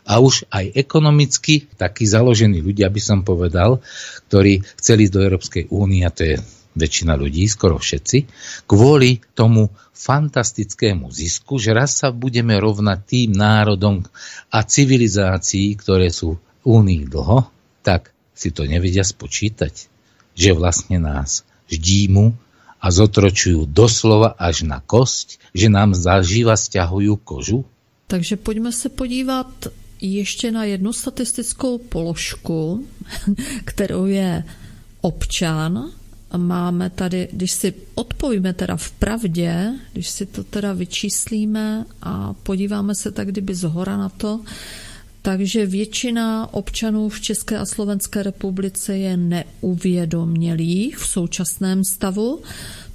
A 0.05 0.21
už 0.21 0.45
aj 0.53 0.77
ekonomicky 0.77 1.65
takí 1.81 2.05
založení 2.05 2.61
ľudia, 2.61 2.93
by 2.93 3.01
som 3.01 3.25
povedal, 3.25 3.81
ktorí 4.29 4.61
chceli 4.77 5.09
ísť 5.09 5.13
do 5.17 5.21
Európskej 5.25 5.63
únie, 5.73 6.05
a 6.05 6.13
to 6.13 6.21
je 6.29 6.35
väčšina 6.75 7.15
ľudí, 7.15 7.47
skoro 7.47 7.79
všetci, 7.79 8.17
kvôli 8.67 9.23
tomu 9.33 9.71
fantastickému 9.95 11.07
zisku, 11.09 11.55
že 11.55 11.71
raz 11.71 12.03
sa 12.03 12.11
budeme 12.11 12.59
rovnať 12.59 12.99
tým 13.07 13.29
národom 13.31 14.03
a 14.51 14.59
civilizácií, 14.61 15.73
ktoré 15.79 16.11
sú 16.11 16.35
únii 16.67 17.07
dlho, 17.07 17.47
tak 17.81 18.11
si 18.35 18.51
to 18.51 18.67
nevedia 18.67 19.07
spočítať, 19.07 19.87
že 20.35 20.49
vlastne 20.51 20.99
nás 20.99 21.47
ždímu 21.71 22.35
a 22.83 22.87
zotročujú 22.91 23.65
doslova 23.65 24.35
až 24.35 24.67
na 24.67 24.83
kosť, 24.83 25.39
že 25.55 25.71
nám 25.71 25.95
zaživa 25.95 26.59
stiahujú 26.59 27.15
kožu? 27.23 27.63
Takže 28.07 28.35
pojďme 28.37 28.71
se 28.71 28.89
podívat 28.89 29.67
ještě 30.01 30.51
na 30.51 30.63
jednu 30.63 30.93
statistickou 30.93 31.77
položku, 31.77 32.87
kterou 33.65 34.05
je 34.05 34.43
občan, 35.01 35.91
máme 36.37 36.89
tady, 36.89 37.27
když 37.31 37.51
si 37.51 37.73
odpovíme 37.95 38.53
teda 38.53 38.77
v 38.77 38.91
pravdě, 38.91 39.73
když 39.93 40.09
si 40.09 40.25
to 40.25 40.43
teda 40.43 40.73
vyčíslíme 40.73 41.85
a 42.01 42.33
podíváme 42.33 42.95
se 42.95 43.11
tak 43.11 43.27
kdyby 43.27 43.55
zhora 43.55 43.97
na 43.97 44.09
to, 44.09 44.41
takže 45.21 45.65
většina 45.65 46.53
občanů 46.53 47.09
v 47.09 47.21
České 47.21 47.57
a 47.57 47.65
Slovenské 47.65 48.23
republice 48.23 48.97
je 48.97 49.17
neuvědomělých 49.17 50.97
v 50.97 51.07
současném 51.07 51.83
stavu. 51.83 52.41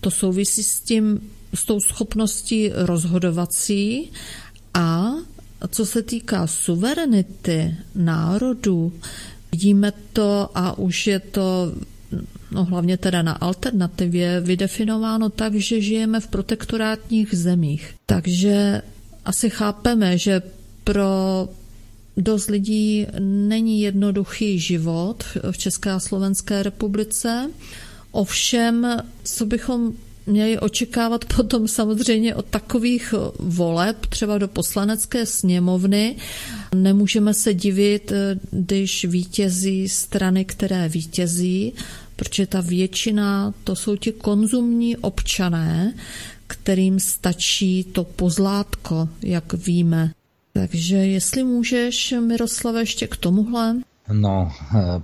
To 0.01 0.11
souvisí 0.11 0.63
s 0.63 0.81
tím, 0.81 1.21
s 1.55 1.65
tou 1.65 1.81
schopností 1.81 2.71
rozhodovací 2.75 4.11
a 4.75 5.13
co 5.69 5.87
se 5.87 6.03
týká 6.03 6.47
suverenity 6.47 7.77
národů, 7.95 8.93
vidíme 9.53 9.93
to 10.13 10.51
a 10.55 10.79
už 10.79 11.07
je 11.07 11.21
to 11.21 11.73
no 12.51 12.65
hlavně 12.65 12.97
teda 12.97 13.23
na 13.23 13.33
alternativě, 13.33 14.41
vydefinováno 14.41 15.31
tak, 15.31 15.55
že 15.55 15.81
žijeme 15.81 16.21
v 16.21 16.27
protektorátních 16.27 17.35
zemích. 17.35 17.95
Takže 18.07 18.83
asi 19.25 19.51
chápeme, 19.51 20.19
že 20.19 20.43
pro 20.85 21.49
dost 22.17 22.51
lidí 22.51 23.07
není 23.19 23.81
jednoduchý 23.81 24.59
život 24.59 25.25
v 25.51 25.59
České 25.59 25.91
a 25.91 26.01
Slovenské 26.01 26.63
republice. 26.63 27.51
Ovšem, 28.11 29.03
co 29.25 29.47
bychom 29.47 29.93
měli 30.27 30.59
očekávat 30.59 31.25
potom 31.25 31.69
samozřejmě 31.69 32.35
od 32.35 32.47
takových 32.47 33.15
voleb, 33.39 34.07
třeba 34.07 34.39
do 34.39 34.49
poslanecké 34.49 35.27
sněmovny. 35.27 36.17
Nemůžeme 36.75 37.35
se 37.35 37.55
divit, 37.55 38.13
když 38.51 39.05
vítězí 39.05 39.89
strany, 39.89 40.45
které 40.45 40.89
vítězí, 40.89 41.73
protože 42.21 42.47
ta 42.47 42.61
většina 42.61 43.55
to 43.65 43.77
jsou 43.77 43.97
ti 43.97 44.13
konzumní 44.13 44.97
občané, 44.97 45.95
kterým 46.47 47.01
stačí 47.01 47.85
to 47.85 48.05
pozlátko, 48.05 49.09
jak 49.23 49.53
víme. 49.53 50.13
Takže 50.53 50.97
jestli 50.97 51.45
můžeš, 51.45 52.15
Miroslave, 52.21 52.81
ještě 52.81 53.07
k 53.07 53.17
tomuhle. 53.17 53.77
No, 54.11 54.51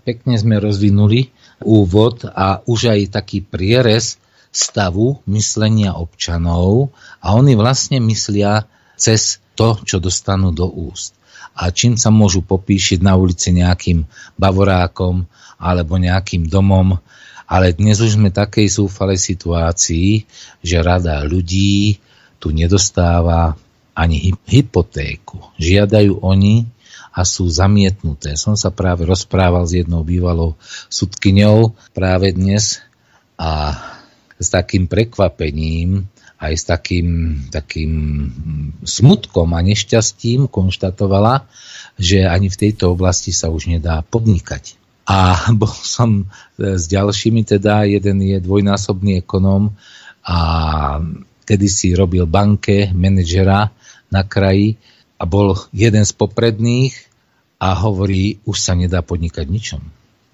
pekne 0.03 0.35
sme 0.35 0.59
rozvinuli 0.59 1.31
úvod 1.63 2.27
a 2.27 2.59
už 2.67 2.91
aj 2.91 3.15
taký 3.15 3.39
prierez 3.39 4.19
stavu 4.51 5.23
myslenia 5.31 5.95
občanov 5.95 6.91
a 7.23 7.39
oni 7.39 7.55
vlastne 7.55 8.03
myslia 8.03 8.67
cez 8.99 9.39
to, 9.55 9.79
čo 9.87 10.03
dostanú 10.03 10.51
do 10.51 10.67
úst. 10.67 11.15
A 11.55 11.71
čím 11.71 11.95
sa 11.95 12.11
môžu 12.11 12.43
popíšiť 12.43 12.99
na 13.01 13.15
ulici 13.15 13.55
nejakým 13.55 14.05
bavorákom 14.35 15.31
alebo 15.57 15.97
nejakým 15.97 16.47
domom, 16.47 17.01
ale 17.47 17.73
dnes 17.73 18.03
už 18.03 18.19
sme 18.19 18.35
takej 18.35 18.67
zúfalej 18.69 19.19
situácii, 19.19 20.27
že 20.61 20.77
rada 20.83 21.23
ľudí 21.23 22.03
tu 22.43 22.51
nedostáva 22.53 23.57
ani 23.97 24.37
hypotéku. 24.45 25.41
Žiadajú 25.57 26.21
oni 26.21 26.69
a 27.17 27.25
sú 27.25 27.49
zamietnuté. 27.49 28.37
Som 28.37 28.61
sa 28.61 28.69
práve 28.69 29.09
rozprával 29.09 29.65
s 29.65 29.73
jednou 29.81 30.05
bývalou 30.05 30.61
sudkyňou 30.93 31.73
práve 31.97 32.37
dnes 32.37 32.85
a 33.41 33.73
s 34.37 34.53
takým 34.53 34.85
prekvapením 34.85 36.05
aj 36.37 36.53
s 36.53 36.65
takým, 36.69 37.09
takým 37.49 37.93
smutkom 38.85 39.57
a 39.57 39.61
nešťastím 39.65 40.53
konštatovala, 40.53 41.49
že 41.97 42.29
ani 42.29 42.53
v 42.53 42.61
tejto 42.61 42.93
oblasti 42.93 43.33
sa 43.33 43.49
už 43.49 43.73
nedá 43.73 44.05
podnikať. 44.05 44.77
A 45.07 45.39
bol 45.61 45.71
som 45.71 46.27
s 46.59 46.85
ďalšími, 46.91 47.47
teda 47.47 47.87
jeden 47.87 48.23
je 48.23 48.39
dvojnásobný 48.43 49.23
ekonóm 49.23 49.73
a 50.27 50.39
kedysi 51.47 51.95
robil 51.95 52.27
banke, 52.27 52.91
manažera 52.91 53.71
na 54.11 54.27
kraji 54.27 54.75
a 55.17 55.25
bol 55.25 55.55
jeden 55.71 56.03
z 56.03 56.13
popredných 56.13 56.93
a 57.57 57.73
hovorí, 57.73 58.43
už 58.45 58.57
sa 58.59 58.75
nedá 58.77 59.01
podnikať 59.01 59.47
ničom. 59.49 59.83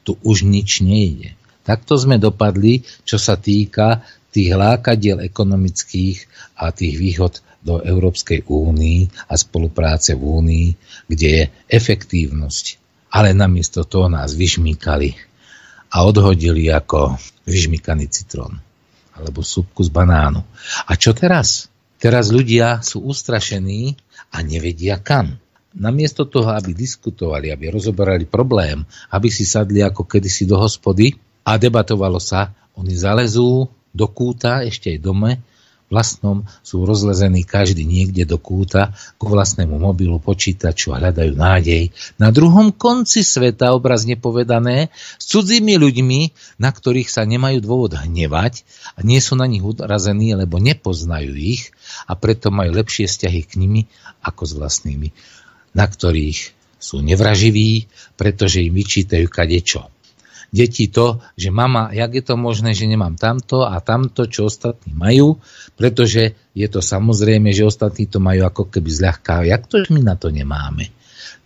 Tu 0.02 0.18
už 0.24 0.42
nič 0.42 0.82
nejde. 0.82 1.38
Takto 1.62 1.94
sme 1.94 2.18
dopadli, 2.18 2.82
čo 3.06 3.22
sa 3.22 3.38
týka 3.38 4.02
tých 4.34 4.56
lákadiel 4.58 5.22
ekonomických 5.22 6.26
a 6.58 6.74
tých 6.74 6.98
výhod 6.98 7.38
do 7.62 7.78
Európskej 7.78 8.50
únii 8.50 9.30
a 9.30 9.38
spolupráce 9.38 10.18
v 10.18 10.22
únii, 10.26 10.68
kde 11.06 11.28
je 11.30 11.44
efektívnosť. 11.70 12.81
Ale 13.12 13.36
namiesto 13.36 13.84
toho 13.84 14.08
nás 14.08 14.32
vyšmíkali 14.32 15.14
a 15.92 15.96
odhodili 16.08 16.72
ako 16.72 17.20
vyžmíkaný 17.44 18.08
citrón 18.08 18.56
alebo 19.12 19.44
súpku 19.44 19.84
z 19.84 19.92
banánu. 19.92 20.40
A 20.88 20.96
čo 20.96 21.12
teraz? 21.12 21.68
Teraz 22.00 22.32
ľudia 22.32 22.80
sú 22.80 23.04
ustrašení 23.04 23.94
a 24.32 24.40
nevedia 24.40 24.98
kam. 24.98 25.36
Namiesto 25.72 26.24
toho, 26.24 26.52
aby 26.52 26.72
diskutovali, 26.72 27.52
aby 27.52 27.72
rozoberali 27.72 28.24
problém, 28.24 28.84
aby 29.12 29.28
si 29.28 29.44
sadli 29.44 29.84
ako 29.84 30.04
kedysi 30.04 30.48
do 30.48 30.56
hospody 30.56 31.16
a 31.44 31.56
debatovalo 31.56 32.20
sa, 32.20 32.52
oni 32.76 32.92
zalezú 32.96 33.68
do 33.92 34.06
kúta, 34.08 34.64
ešte 34.64 34.92
aj 34.92 34.98
dome, 35.00 35.30
vlastnom 35.92 36.48
sú 36.64 36.88
rozlezení 36.88 37.44
každý 37.44 37.84
niekde 37.84 38.24
do 38.24 38.40
kúta 38.40 38.96
ku 39.20 39.28
vlastnému 39.28 39.76
mobilu, 39.76 40.16
počítaču 40.16 40.96
a 40.96 40.98
hľadajú 40.98 41.36
nádej. 41.36 41.92
Na 42.16 42.32
druhom 42.32 42.72
konci 42.72 43.20
sveta, 43.20 43.76
obrazne 43.76 44.16
povedané, 44.16 44.88
s 45.20 45.28
cudzími 45.28 45.76
ľuďmi, 45.76 46.20
na 46.56 46.72
ktorých 46.72 47.12
sa 47.12 47.28
nemajú 47.28 47.60
dôvod 47.60 47.92
hnevať 47.92 48.64
a 48.96 49.04
nie 49.04 49.20
sú 49.20 49.36
na 49.36 49.44
nich 49.44 49.60
urazení, 49.60 50.32
lebo 50.32 50.56
nepoznajú 50.56 51.36
ich 51.36 51.76
a 52.08 52.16
preto 52.16 52.48
majú 52.48 52.72
lepšie 52.72 53.04
vzťahy 53.04 53.40
k 53.44 53.52
nimi 53.60 53.84
ako 54.24 54.48
s 54.48 54.52
vlastnými, 54.56 55.08
na 55.76 55.84
ktorých 55.84 56.56
sú 56.82 56.98
nevraživí, 57.04 57.86
pretože 58.18 58.64
im 58.64 58.74
vyčítajú 58.74 59.30
kadečo 59.30 59.92
deti 60.52 60.92
to, 60.92 61.24
že 61.34 61.48
mama, 61.48 61.88
jak 61.96 62.12
je 62.12 62.22
to 62.22 62.36
možné, 62.36 62.76
že 62.76 62.84
nemám 62.84 63.16
tamto 63.16 63.64
a 63.64 63.80
tamto, 63.80 64.28
čo 64.28 64.52
ostatní 64.52 64.92
majú, 64.92 65.40
pretože 65.80 66.36
je 66.52 66.68
to 66.68 66.84
samozrejme, 66.84 67.48
že 67.56 67.64
ostatní 67.64 68.04
to 68.04 68.20
majú 68.20 68.44
ako 68.44 68.68
keby 68.68 68.92
zľahká. 68.92 69.48
Jak 69.48 69.64
to, 69.66 69.80
že 69.82 69.90
my 69.96 70.04
na 70.04 70.14
to 70.14 70.28
nemáme? 70.28 70.92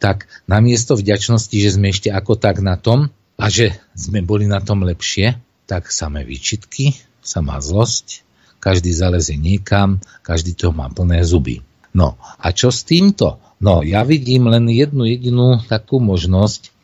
Tak 0.03 0.27
namiesto 0.51 0.99
vďačnosti, 0.99 1.55
že 1.55 1.71
sme 1.79 1.95
ešte 1.95 2.11
ako 2.11 2.37
tak 2.37 2.59
na 2.61 2.75
tom 2.77 3.09
a 3.39 3.47
že 3.47 3.79
sme 3.95 4.21
boli 4.27 4.51
na 4.51 4.59
tom 4.59 4.83
lepšie, 4.83 5.39
tak 5.71 5.89
samé 5.95 6.27
výčitky, 6.27 6.99
samá 7.23 7.63
zlosť, 7.63 8.27
každý 8.59 8.91
zaleze 8.91 9.39
niekam, 9.39 10.03
každý 10.27 10.59
to 10.59 10.75
má 10.75 10.91
plné 10.91 11.23
zuby. 11.23 11.63
No 11.95 12.19
a 12.19 12.51
čo 12.51 12.75
s 12.75 12.83
týmto? 12.83 13.39
No 13.63 13.81
ja 13.81 14.05
vidím 14.05 14.53
len 14.53 14.69
jednu 14.69 15.09
jedinú 15.09 15.63
takú 15.65 15.97
možnosť 15.97 16.75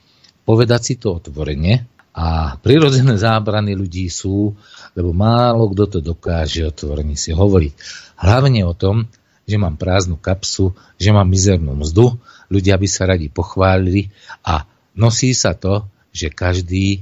povedať 0.49 0.81
si 0.81 0.95
to 0.97 1.20
otvorene 1.20 1.85
a 2.13 2.61
prirodzené 2.61 3.17
zábrany 3.17 3.73
ľudí 3.73 4.13
sú, 4.13 4.53
lebo 4.93 5.17
málo 5.17 5.73
kto 5.73 5.85
to 5.89 5.99
dokáže 6.05 6.69
otvorene 6.69 7.17
si 7.17 7.33
hovoriť. 7.33 7.73
Hlavne 8.21 8.69
o 8.69 8.77
tom, 8.77 9.09
že 9.49 9.57
mám 9.57 9.81
prázdnu 9.81 10.21
kapsu, 10.21 10.77
že 11.01 11.11
mám 11.11 11.27
mizernú 11.27 11.73
mzdu, 11.73 12.21
ľudia 12.53 12.77
by 12.77 12.89
sa 12.89 13.09
radi 13.09 13.33
pochválili 13.33 14.13
a 14.45 14.69
nosí 14.93 15.33
sa 15.33 15.57
to, 15.57 15.89
že 16.13 16.29
každý 16.29 17.01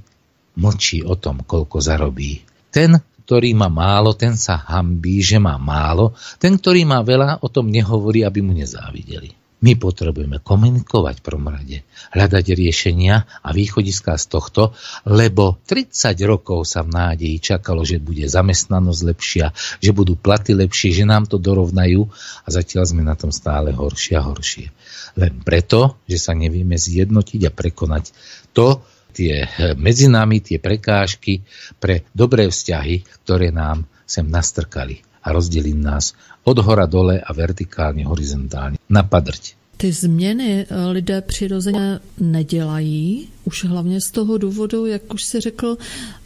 mlčí 0.55 1.03
o 1.03 1.19
tom, 1.19 1.43
koľko 1.43 1.83
zarobí. 1.83 2.47
Ten, 2.71 3.03
ktorý 3.27 3.51
má 3.59 3.67
málo, 3.67 4.15
ten 4.15 4.39
sa 4.39 4.59
hambí, 4.59 5.23
že 5.23 5.43
má 5.43 5.59
málo. 5.59 6.15
Ten, 6.39 6.55
ktorý 6.59 6.87
má 6.87 7.03
veľa, 7.03 7.43
o 7.43 7.49
tom 7.51 7.67
nehovorí, 7.67 8.23
aby 8.23 8.43
mu 8.43 8.55
nezávideli. 8.55 9.40
My 9.61 9.77
potrebujeme 9.77 10.41
komunikovať 10.41 11.21
v 11.21 11.25
prvom 11.25 11.53
rade, 11.53 11.85
hľadať 12.17 12.57
riešenia 12.57 13.29
a 13.45 13.49
východiská 13.53 14.17
z 14.17 14.25
tohto, 14.33 14.73
lebo 15.05 15.61
30 15.69 16.17
rokov 16.25 16.65
sa 16.65 16.81
v 16.81 16.97
nádeji 16.97 17.37
čakalo, 17.45 17.85
že 17.85 18.01
bude 18.01 18.25
zamestnanosť 18.25 19.01
lepšia, 19.05 19.53
že 19.85 19.91
budú 19.93 20.17
platy 20.17 20.57
lepšie, 20.57 20.97
že 20.97 21.05
nám 21.05 21.29
to 21.29 21.37
dorovnajú 21.37 22.09
a 22.41 22.49
zatiaľ 22.49 22.89
sme 22.89 23.05
na 23.05 23.13
tom 23.21 23.29
stále 23.29 23.77
horšie 23.77 24.17
a 24.17 24.25
horšie. 24.25 24.73
Len 25.21 25.45
preto, 25.45 26.01
že 26.09 26.17
sa 26.17 26.33
nevieme 26.33 26.81
zjednotiť 26.81 27.41
a 27.45 27.53
prekonať 27.53 28.17
to, 28.57 28.81
tie 29.13 29.45
medzi 29.77 30.09
nami, 30.09 30.41
tie 30.41 30.57
prekážky 30.57 31.45
pre 31.77 32.09
dobré 32.17 32.49
vzťahy, 32.49 33.27
ktoré 33.27 33.53
nám 33.53 33.85
sem 34.09 34.25
nastrkali 34.25 35.10
a 35.23 35.33
rozdelí 35.33 35.75
nás 35.75 36.13
od 36.45 36.59
hora 36.59 36.87
dole 36.87 37.21
a 37.21 37.33
vertikálně, 37.33 38.07
horizontálně 38.07 38.79
na 38.89 39.03
padrť. 39.03 39.55
Ty 39.77 39.93
změny 39.93 40.67
eh, 40.69 40.87
lidé 40.87 41.21
přirozeně 41.21 41.99
nedělají, 42.21 43.29
už 43.45 43.65
hlavně 43.65 44.01
z 44.01 44.11
toho 44.11 44.39
důvodu, 44.39 44.87
jak 44.87 45.15
už 45.15 45.25
si 45.25 45.41
řekl, 45.41 45.77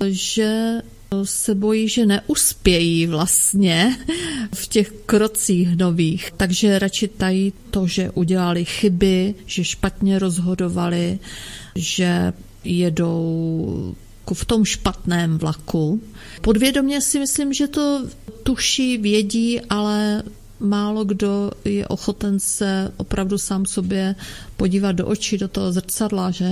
že 0.09 0.81
se 1.23 1.55
bojí, 1.55 1.89
že 1.89 2.07
neuspějí 2.07 3.07
vlastně 3.07 3.97
v 4.55 4.69
těch 4.69 4.91
krocích 5.07 5.77
nových. 5.77 6.33
Takže 6.37 6.79
radši 6.79 7.09
tají 7.09 7.53
to, 7.71 7.87
že 7.87 8.11
udělali 8.11 8.65
chyby, 8.65 9.35
že 9.47 9.65
špatně 9.65 10.19
rozhodovali, 10.19 11.19
že 11.75 12.33
jedou 12.65 13.95
v 14.33 14.45
tom 14.45 14.65
špatném 14.65 15.39
vlaku. 15.39 16.01
Podvědomě 16.41 17.01
si 17.01 17.19
myslím, 17.19 17.53
že 17.53 17.69
to 17.69 18.07
tuší, 18.43 18.99
vědí, 18.99 19.61
ale 19.61 20.23
málo 20.61 21.05
kdo 21.05 21.51
je 21.65 21.89
ochoten 21.89 22.41
se 22.41 22.93
opravdu 22.97 23.39
sám 23.39 23.67
sobě 23.67 24.15
podívat 24.57 24.93
do 24.93 25.07
očí, 25.07 25.39
do 25.39 25.49
toho 25.49 25.73
zrcadla, 25.73 26.31
že? 26.31 26.51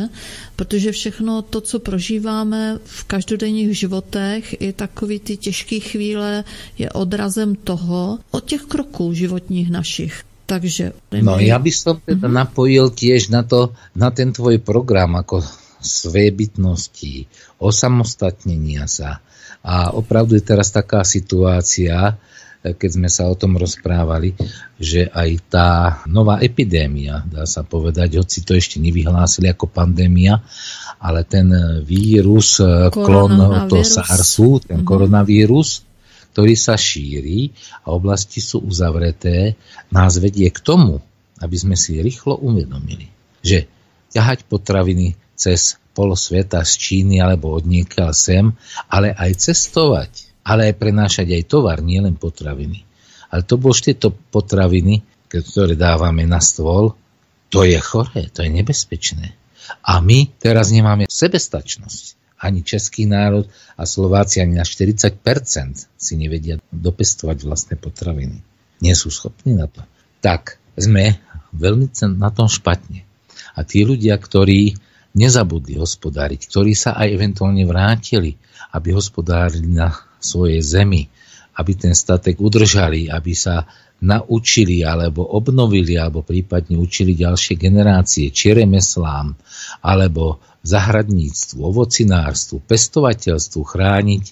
Protože 0.57 0.93
všechno 0.93 1.43
to, 1.43 1.61
co 1.61 1.79
prožíváme 1.79 2.79
v 2.85 3.05
každodenních 3.05 3.79
životech, 3.79 4.61
i 4.61 4.73
takový 4.73 5.19
ty 5.19 5.37
těžké 5.37 5.81
chvíle, 5.81 6.45
je 6.79 6.91
odrazem 6.91 7.55
toho, 7.55 8.19
od 8.31 8.45
těch 8.45 8.63
kroků 8.63 9.15
životních 9.15 9.71
našich. 9.71 10.25
Takže... 10.47 10.93
No 11.23 11.41
ja 11.41 11.57
by 11.57 11.73
som 11.73 12.03
teda 12.05 12.29
mm-hmm. 12.29 12.37
napojil 12.45 12.93
tiež 12.93 13.33
na 13.33 13.41
to, 13.47 13.73
na 13.97 14.11
ten 14.13 14.37
tvoj 14.37 14.61
program 14.61 15.17
ako 15.17 15.41
bytnosti, 16.13 17.27
osamostatnenia 17.63 18.91
sa. 18.91 19.23
A 19.63 19.95
opravdu 19.95 20.35
je 20.35 20.43
teraz 20.43 20.75
taká 20.75 21.07
situácia, 21.07 22.19
keď 22.63 22.91
sme 22.95 23.11
sa 23.11 23.27
o 23.27 23.35
tom 23.35 23.59
rozprávali, 23.59 24.39
že 24.79 25.11
aj 25.11 25.31
tá 25.51 25.69
nová 26.07 26.39
epidémia, 26.39 27.27
dá 27.27 27.43
sa 27.43 27.67
povedať, 27.67 28.23
hoci 28.23 28.47
to 28.47 28.55
ešte 28.55 28.79
nevyhlásili 28.79 29.51
ako 29.51 29.67
pandémia, 29.67 30.39
ale 31.03 31.27
ten 31.27 31.51
vírus, 31.83 32.63
klon 32.95 33.67
to 33.67 33.83
SARSu, 33.83 34.63
ten 34.63 34.83
mm-hmm. 34.83 34.87
koronavírus, 34.87 35.83
ktorý 36.33 36.55
sa 36.55 36.79
šíri 36.79 37.51
a 37.83 37.93
oblasti 37.93 38.39
sú 38.39 38.63
uzavreté, 38.63 39.59
nás 39.91 40.23
vedie 40.23 40.47
k 40.55 40.63
tomu, 40.63 41.03
aby 41.43 41.57
sme 41.59 41.75
si 41.75 41.99
rýchlo 41.99 42.39
uvedomili, 42.39 43.11
že 43.43 43.67
ťahať 44.15 44.47
potraviny 44.47 45.19
cez 45.35 45.82
polo 45.93 46.17
sveta 46.17 46.65
z 46.65 46.73
Číny 46.77 47.21
alebo 47.21 47.53
od 47.53 47.65
niekiaľ 47.69 48.11
sem, 48.17 48.53
ale 48.89 49.13
aj 49.13 49.39
cestovať, 49.39 50.43
ale 50.45 50.73
aj 50.73 50.75
prenášať 50.81 51.29
aj 51.37 51.43
tovar, 51.49 51.79
nielen 51.85 52.17
potraviny. 52.17 52.85
Ale 53.33 53.45
to 53.45 53.57
bolo 53.57 53.73
tieto 53.77 54.13
potraviny, 54.13 55.05
ktoré 55.29 55.77
dávame 55.77 56.29
na 56.29 56.41
stôl, 56.41 56.93
to 57.49 57.65
je 57.65 57.77
choré, 57.81 58.29
to 58.33 58.45
je 58.45 58.51
nebezpečné. 58.53 59.37
A 59.85 60.01
my 60.01 60.29
teraz 60.41 60.73
nemáme 60.73 61.09
sebestačnosť 61.09 62.21
ani 62.43 62.67
český 62.67 63.07
národ 63.07 63.47
a 63.79 63.87
Slováci 63.87 64.43
ani 64.43 64.59
na 64.59 64.67
40% 64.67 65.15
si 65.95 66.15
nevedia 66.19 66.59
dopestovať 66.75 67.39
vlastné 67.47 67.75
potraviny. 67.79 68.43
Nie 68.83 68.99
sú 68.99 69.15
schopní 69.15 69.55
na 69.55 69.71
to. 69.71 69.87
Tak 70.19 70.59
sme 70.75 71.23
veľmi 71.55 71.95
na 72.19 72.35
tom 72.35 72.51
špatne. 72.51 73.07
A 73.55 73.63
tí 73.63 73.87
ľudia, 73.87 74.19
ktorí 74.19 74.75
nezabudli 75.13 75.77
hospodáriť, 75.77 76.41
ktorí 76.49 76.73
sa 76.73 76.97
aj 76.97 77.09
eventuálne 77.13 77.65
vrátili, 77.69 78.37
aby 78.73 78.97
hospodárili 78.97 79.69
na 79.69 79.93
svojej 80.23 80.63
zemi, 80.65 81.09
aby 81.59 81.73
ten 81.77 81.93
statek 81.93 82.41
udržali, 82.41 83.13
aby 83.13 83.33
sa 83.37 83.69
naučili 84.03 84.83
alebo 84.83 85.23
obnovili 85.23 85.95
alebo 85.95 86.27
prípadne 86.27 86.75
učili 86.75 87.15
ďalšie 87.15 87.55
generácie 87.55 88.35
či 88.35 88.51
remeslám 88.51 89.39
alebo 89.79 90.43
zahradníctvu, 90.63 91.59
ovocinárstvu, 91.59 92.63
pestovateľstvu, 92.63 93.61
chrániť 93.67 94.25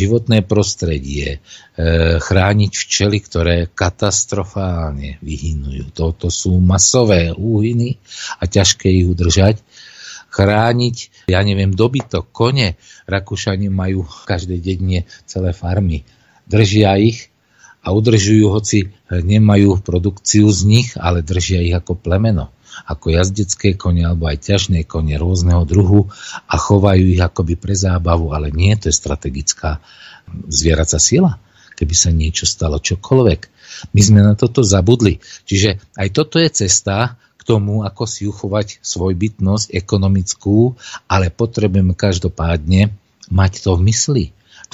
životné 0.00 0.40
prostredie, 0.48 1.38
e, 1.76 2.18
chrániť 2.20 2.72
včely, 2.72 3.18
ktoré 3.20 3.56
katastrofálne 3.68 5.20
vyhynujú. 5.20 5.92
Toto 5.92 6.32
sú 6.32 6.56
masové 6.56 7.36
úhyny 7.36 8.00
a 8.40 8.48
ťažké 8.48 8.88
ich 8.88 9.04
udržať. 9.04 9.60
Chrániť, 10.34 11.30
ja 11.30 11.46
neviem, 11.46 11.70
dobytok, 11.70 12.34
kone. 12.34 12.74
Rakúšani 13.06 13.70
majú 13.70 14.02
v 14.02 14.22
každej 14.26 14.58
dedine 14.58 15.06
celé 15.30 15.54
farmy. 15.54 16.02
Držia 16.50 16.98
ich 16.98 17.30
a 17.86 17.94
udržujú, 17.94 18.50
hoci 18.50 18.90
nemajú 19.14 19.78
produkciu 19.78 20.50
z 20.50 20.60
nich, 20.66 20.88
ale 20.98 21.22
držia 21.22 21.62
ich 21.62 21.74
ako 21.78 21.94
plemeno 21.94 22.50
ako 22.90 23.14
jazdecké 23.14 23.78
kone 23.78 24.02
alebo 24.02 24.26
aj 24.26 24.50
ťažné 24.50 24.82
kone 24.90 25.14
rôzneho 25.14 25.62
druhu 25.62 26.10
a 26.50 26.54
chovajú 26.58 27.06
ich 27.06 27.22
akoby 27.22 27.54
pre 27.54 27.78
zábavu, 27.78 28.34
ale 28.34 28.50
nie, 28.50 28.74
to 28.74 28.90
je 28.90 28.94
strategická 28.98 29.78
zvieracia 30.50 30.98
sila, 30.98 31.38
keby 31.78 31.94
sa 31.94 32.10
niečo 32.10 32.50
stalo, 32.50 32.82
čokoľvek. 32.82 33.40
My 33.94 34.00
sme 34.02 34.20
na 34.22 34.34
toto 34.34 34.66
zabudli. 34.66 35.22
Čiže 35.46 35.94
aj 35.98 36.08
toto 36.14 36.42
je 36.42 36.50
cesta 36.50 37.18
tomu, 37.44 37.84
ako 37.84 38.02
si 38.08 38.24
uchovať 38.26 38.80
svojbytnosť 38.80 39.76
ekonomickú, 39.76 40.74
ale 41.06 41.28
potrebujeme 41.28 41.92
každopádne 41.92 42.90
mať 43.28 43.52
to 43.64 43.70
v 43.76 43.82
mysli 43.92 44.24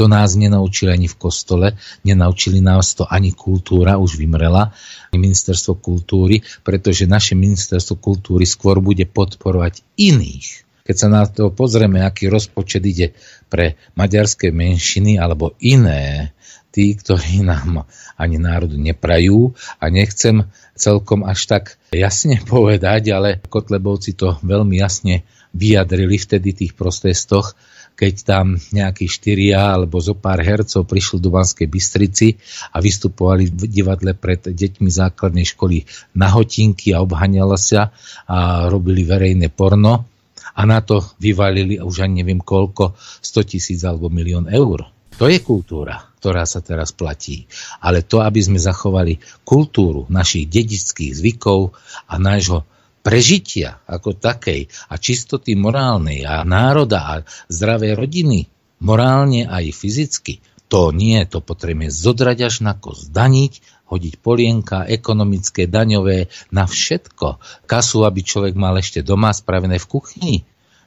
to 0.00 0.08
nás 0.08 0.32
nenaučili 0.32 0.96
ani 0.96 1.12
v 1.12 1.20
kostole, 1.20 1.76
nenaučili 2.08 2.64
nás 2.64 2.96
to 2.96 3.04
ani 3.04 3.36
kultúra, 3.36 4.00
už 4.00 4.16
vymrela, 4.16 4.72
ministerstvo 5.12 5.76
kultúry, 5.76 6.40
pretože 6.64 7.04
naše 7.04 7.36
ministerstvo 7.36 8.00
kultúry 8.00 8.48
skôr 8.48 8.80
bude 8.80 9.04
podporovať 9.04 9.84
iných. 10.00 10.64
Keď 10.88 10.96
sa 10.96 11.08
na 11.12 11.28
to 11.28 11.52
pozrieme, 11.52 12.00
aký 12.00 12.32
rozpočet 12.32 12.80
ide 12.82 13.12
pre 13.52 13.76
maďarské 13.94 14.48
menšiny 14.50 15.20
alebo 15.20 15.52
iné, 15.60 16.32
tí, 16.72 16.96
ktorí 16.96 17.44
nám 17.44 17.84
ani 18.16 18.40
národu 18.40 18.80
neprajú 18.80 19.52
a 19.82 19.84
nechcem 19.90 20.48
celkom 20.80 21.28
až 21.28 21.44
tak 21.44 21.64
jasne 21.92 22.40
povedať, 22.52 23.12
ale 23.12 23.38
Kotlebovci 23.44 24.16
to 24.16 24.40
veľmi 24.40 24.80
jasne 24.80 25.22
vyjadrili 25.52 26.16
vtedy 26.16 26.56
tých 26.56 26.72
protestoch, 26.72 27.52
keď 28.00 28.14
tam 28.24 28.56
nejakí 28.56 29.04
štyria 29.04 29.76
alebo 29.76 30.00
zo 30.00 30.16
pár 30.16 30.40
hercov 30.40 30.88
prišli 30.88 31.20
do 31.20 31.28
Banskej 31.28 31.68
Bystrici 31.68 32.32
a 32.72 32.80
vystupovali 32.80 33.52
v 33.52 33.68
divadle 33.68 34.16
pred 34.16 34.40
deťmi 34.40 34.88
základnej 34.88 35.44
školy 35.44 35.84
na 36.16 36.32
hotinky 36.32 36.96
a 36.96 37.04
obhaňala 37.04 37.60
sa 37.60 37.92
a 38.24 38.70
robili 38.72 39.04
verejné 39.04 39.52
porno 39.52 40.08
a 40.56 40.60
na 40.64 40.80
to 40.80 41.04
vyvalili 41.20 41.76
už 41.76 42.08
ani 42.08 42.24
neviem 42.24 42.40
koľko, 42.40 42.96
100 43.20 43.50
tisíc 43.52 43.80
alebo 43.84 44.08
milión 44.08 44.48
eur. 44.48 44.88
To 45.20 45.28
je 45.28 45.36
kultúra, 45.44 46.00
ktorá 46.16 46.48
sa 46.48 46.64
teraz 46.64 46.96
platí. 46.96 47.44
Ale 47.84 48.00
to, 48.00 48.24
aby 48.24 48.40
sme 48.40 48.56
zachovali 48.56 49.20
kultúru 49.44 50.08
našich 50.08 50.48
dedických 50.48 51.12
zvykov 51.12 51.76
a 52.08 52.16
nášho 52.16 52.64
prežitia 53.04 53.84
ako 53.84 54.16
takej 54.16 54.72
a 54.88 54.96
čistoty 54.96 55.60
morálnej 55.60 56.24
a 56.24 56.40
národa 56.40 57.00
a 57.04 57.14
zdravej 57.52 58.00
rodiny, 58.00 58.48
morálne 58.80 59.44
aj 59.44 59.76
fyzicky, 59.76 60.40
to 60.72 60.88
nie, 60.94 61.20
to 61.28 61.44
potrebujeme 61.44 61.92
zodrať 61.92 62.38
až 62.48 62.54
na 62.64 62.72
kos, 62.72 63.12
daniť, 63.12 63.84
hodiť 63.92 64.14
polienka, 64.22 64.86
ekonomické, 64.86 65.66
daňové, 65.66 66.30
na 66.54 66.64
všetko. 66.64 67.42
Kasu, 67.66 68.06
aby 68.06 68.22
človek 68.22 68.54
mal 68.54 68.78
ešte 68.78 69.02
doma 69.02 69.34
spravené 69.34 69.82
v 69.82 69.90
kuchyni, 69.90 70.36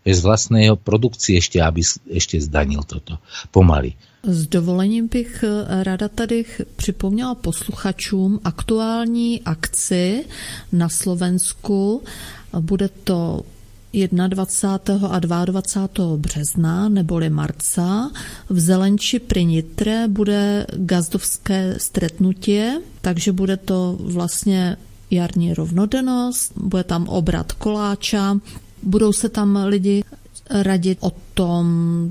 z 0.03 0.19
vlastnej 0.19 0.75
produkcie 0.75 1.39
ešte, 1.39 1.63
aby 1.63 1.83
ešte 2.11 2.39
zdanil 2.39 2.83
toto. 2.83 3.19
Pomaly. 3.55 4.12
S 4.25 4.47
dovolením 4.47 5.07
bych 5.07 5.43
eh, 5.43 5.83
ráda 5.83 6.07
tady 6.07 6.45
připomněla 6.75 7.35
posluchačům 7.35 8.39
aktuální 8.43 9.41
akci 9.41 10.25
na 10.71 10.89
Slovensku. 10.89 12.03
Bude 12.59 12.89
to 13.03 13.41
21. 14.27 15.07
a 15.07 15.19
22. 15.19 16.17
března 16.17 16.89
neboli 16.89 17.29
marca 17.29 18.11
v 18.49 18.59
Zelenči 18.59 19.19
pri 19.19 19.45
Nitre 19.45 20.07
bude 20.07 20.65
gazdovské 20.73 21.75
stretnutie, 21.77 22.81
takže 23.01 23.31
bude 23.31 23.57
to 23.57 23.97
vlastně 23.99 24.77
jarní 25.11 25.53
rovnodennost, 25.53 26.53
bude 26.57 26.83
tam 26.83 27.07
obrat 27.07 27.51
koláča, 27.51 28.39
budou 28.83 29.13
se 29.13 29.29
tam 29.29 29.59
lidi 29.65 30.03
radit 30.49 30.97
o 31.01 31.11
tom, 31.33 31.65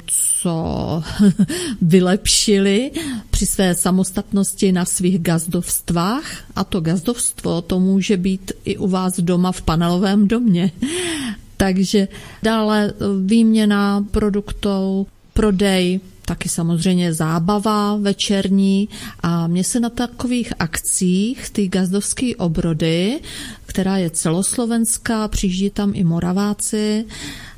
co 0.07 1.03
vylepšili 1.83 2.91
při 3.31 3.47
své 3.47 3.75
samostatnosti 3.75 4.73
na 4.73 4.85
svých 4.85 5.19
gazdovstvách. 5.19 6.25
A 6.57 6.65
to 6.65 6.81
gazdovstvo 6.81 7.63
to 7.63 7.81
může 7.81 8.17
být 8.17 8.53
i 8.65 8.77
u 8.77 8.89
vás 8.89 9.21
doma 9.21 9.53
v 9.53 9.63
panelovém 9.63 10.29
domě. 10.29 10.73
Takže 11.57 12.09
dále 12.43 12.93
výměna 13.25 14.05
produktů, 14.11 15.07
prodej, 15.35 16.01
taky 16.25 16.49
samozřejmě 16.49 17.15
zábava 17.15 17.97
večerní 17.97 18.89
a 19.21 19.47
mně 19.47 19.65
se 19.65 19.81
na 19.81 19.91
takových 19.91 20.53
akcích, 20.59 21.51
ty 21.51 21.69
gazdovské 21.69 22.37
obrody, 22.37 23.21
která 23.67 23.97
je 23.97 24.11
celoslovenská, 24.11 25.29
přijíždí 25.29 25.71
tam 25.71 25.93
i 25.95 26.05
Moraváci, 26.05 27.05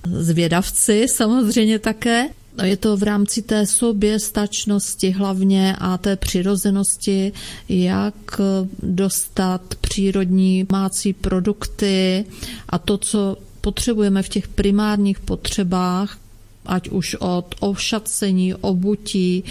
zvědavci 0.06 1.06
samozřejmě 1.08 1.78
také. 1.78 2.28
Je 2.62 2.76
to 2.76 2.96
v 2.96 3.02
rámci 3.02 3.42
té 3.42 3.66
soběstačnosti 3.66 5.10
hlavně 5.10 5.76
a 5.78 5.98
té 5.98 6.16
přirozenosti, 6.16 7.32
jak 7.68 8.40
dostat 8.82 9.74
přírodní 9.80 10.66
mácí 10.72 11.12
produkty 11.12 12.24
a 12.68 12.78
to, 12.78 12.98
co 12.98 13.36
potřebujeme 13.60 14.22
v 14.22 14.28
těch 14.28 14.48
primárních 14.48 15.20
potřebách, 15.20 16.18
ať 16.66 16.88
už 16.88 17.16
od 17.20 17.54
ovšacení, 17.60 18.54
obutí, 18.54 19.44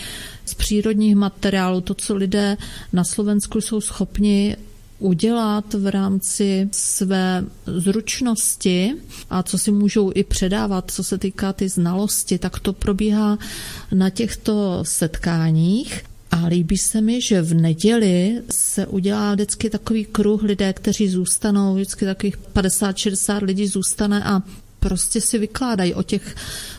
z 0.46 0.54
přírodních 0.54 1.16
materiálů, 1.16 1.82
to, 1.82 1.94
co 1.94 2.16
lidé 2.16 2.58
na 2.94 3.04
Slovensku 3.04 3.62
jsou 3.62 3.82
schopni 3.82 4.56
udělat 5.04 5.74
v 5.74 5.88
rámci 5.88 6.70
své 6.72 7.46
zručnosti 7.66 8.94
a 9.30 9.44
co 9.44 9.58
si 9.58 9.72
můžou 9.72 10.12
i 10.16 10.24
předávat, 10.24 10.92
co 10.92 11.04
se 11.04 11.18
týká 11.18 11.54
ty 11.54 11.70
znalosti, 11.70 12.38
tak 12.38 12.60
to 12.60 12.74
probíhá 12.74 13.38
na 13.92 14.10
těchto 14.10 14.84
setkáních. 14.84 16.04
A 16.32 16.46
líbí 16.46 16.78
se 16.78 17.02
mi, 17.02 17.22
že 17.22 17.42
v 17.42 17.54
neděli 17.54 18.42
se 18.50 18.88
udělá 18.88 19.34
vždycky 19.34 19.70
takový 19.70 20.06
kruh 20.06 20.44
lidé, 20.44 20.74
kteří 20.74 21.10
zůstanou, 21.10 21.76
vždycky 21.76 22.06
takových 22.06 22.38
50-60 22.56 23.44
lidí 23.44 23.68
zůstane 23.68 24.24
a 24.24 24.42
prostě 24.80 25.22
si 25.22 25.38
vykládají 25.38 25.94
o 25.94 26.04
těch 26.04 26.36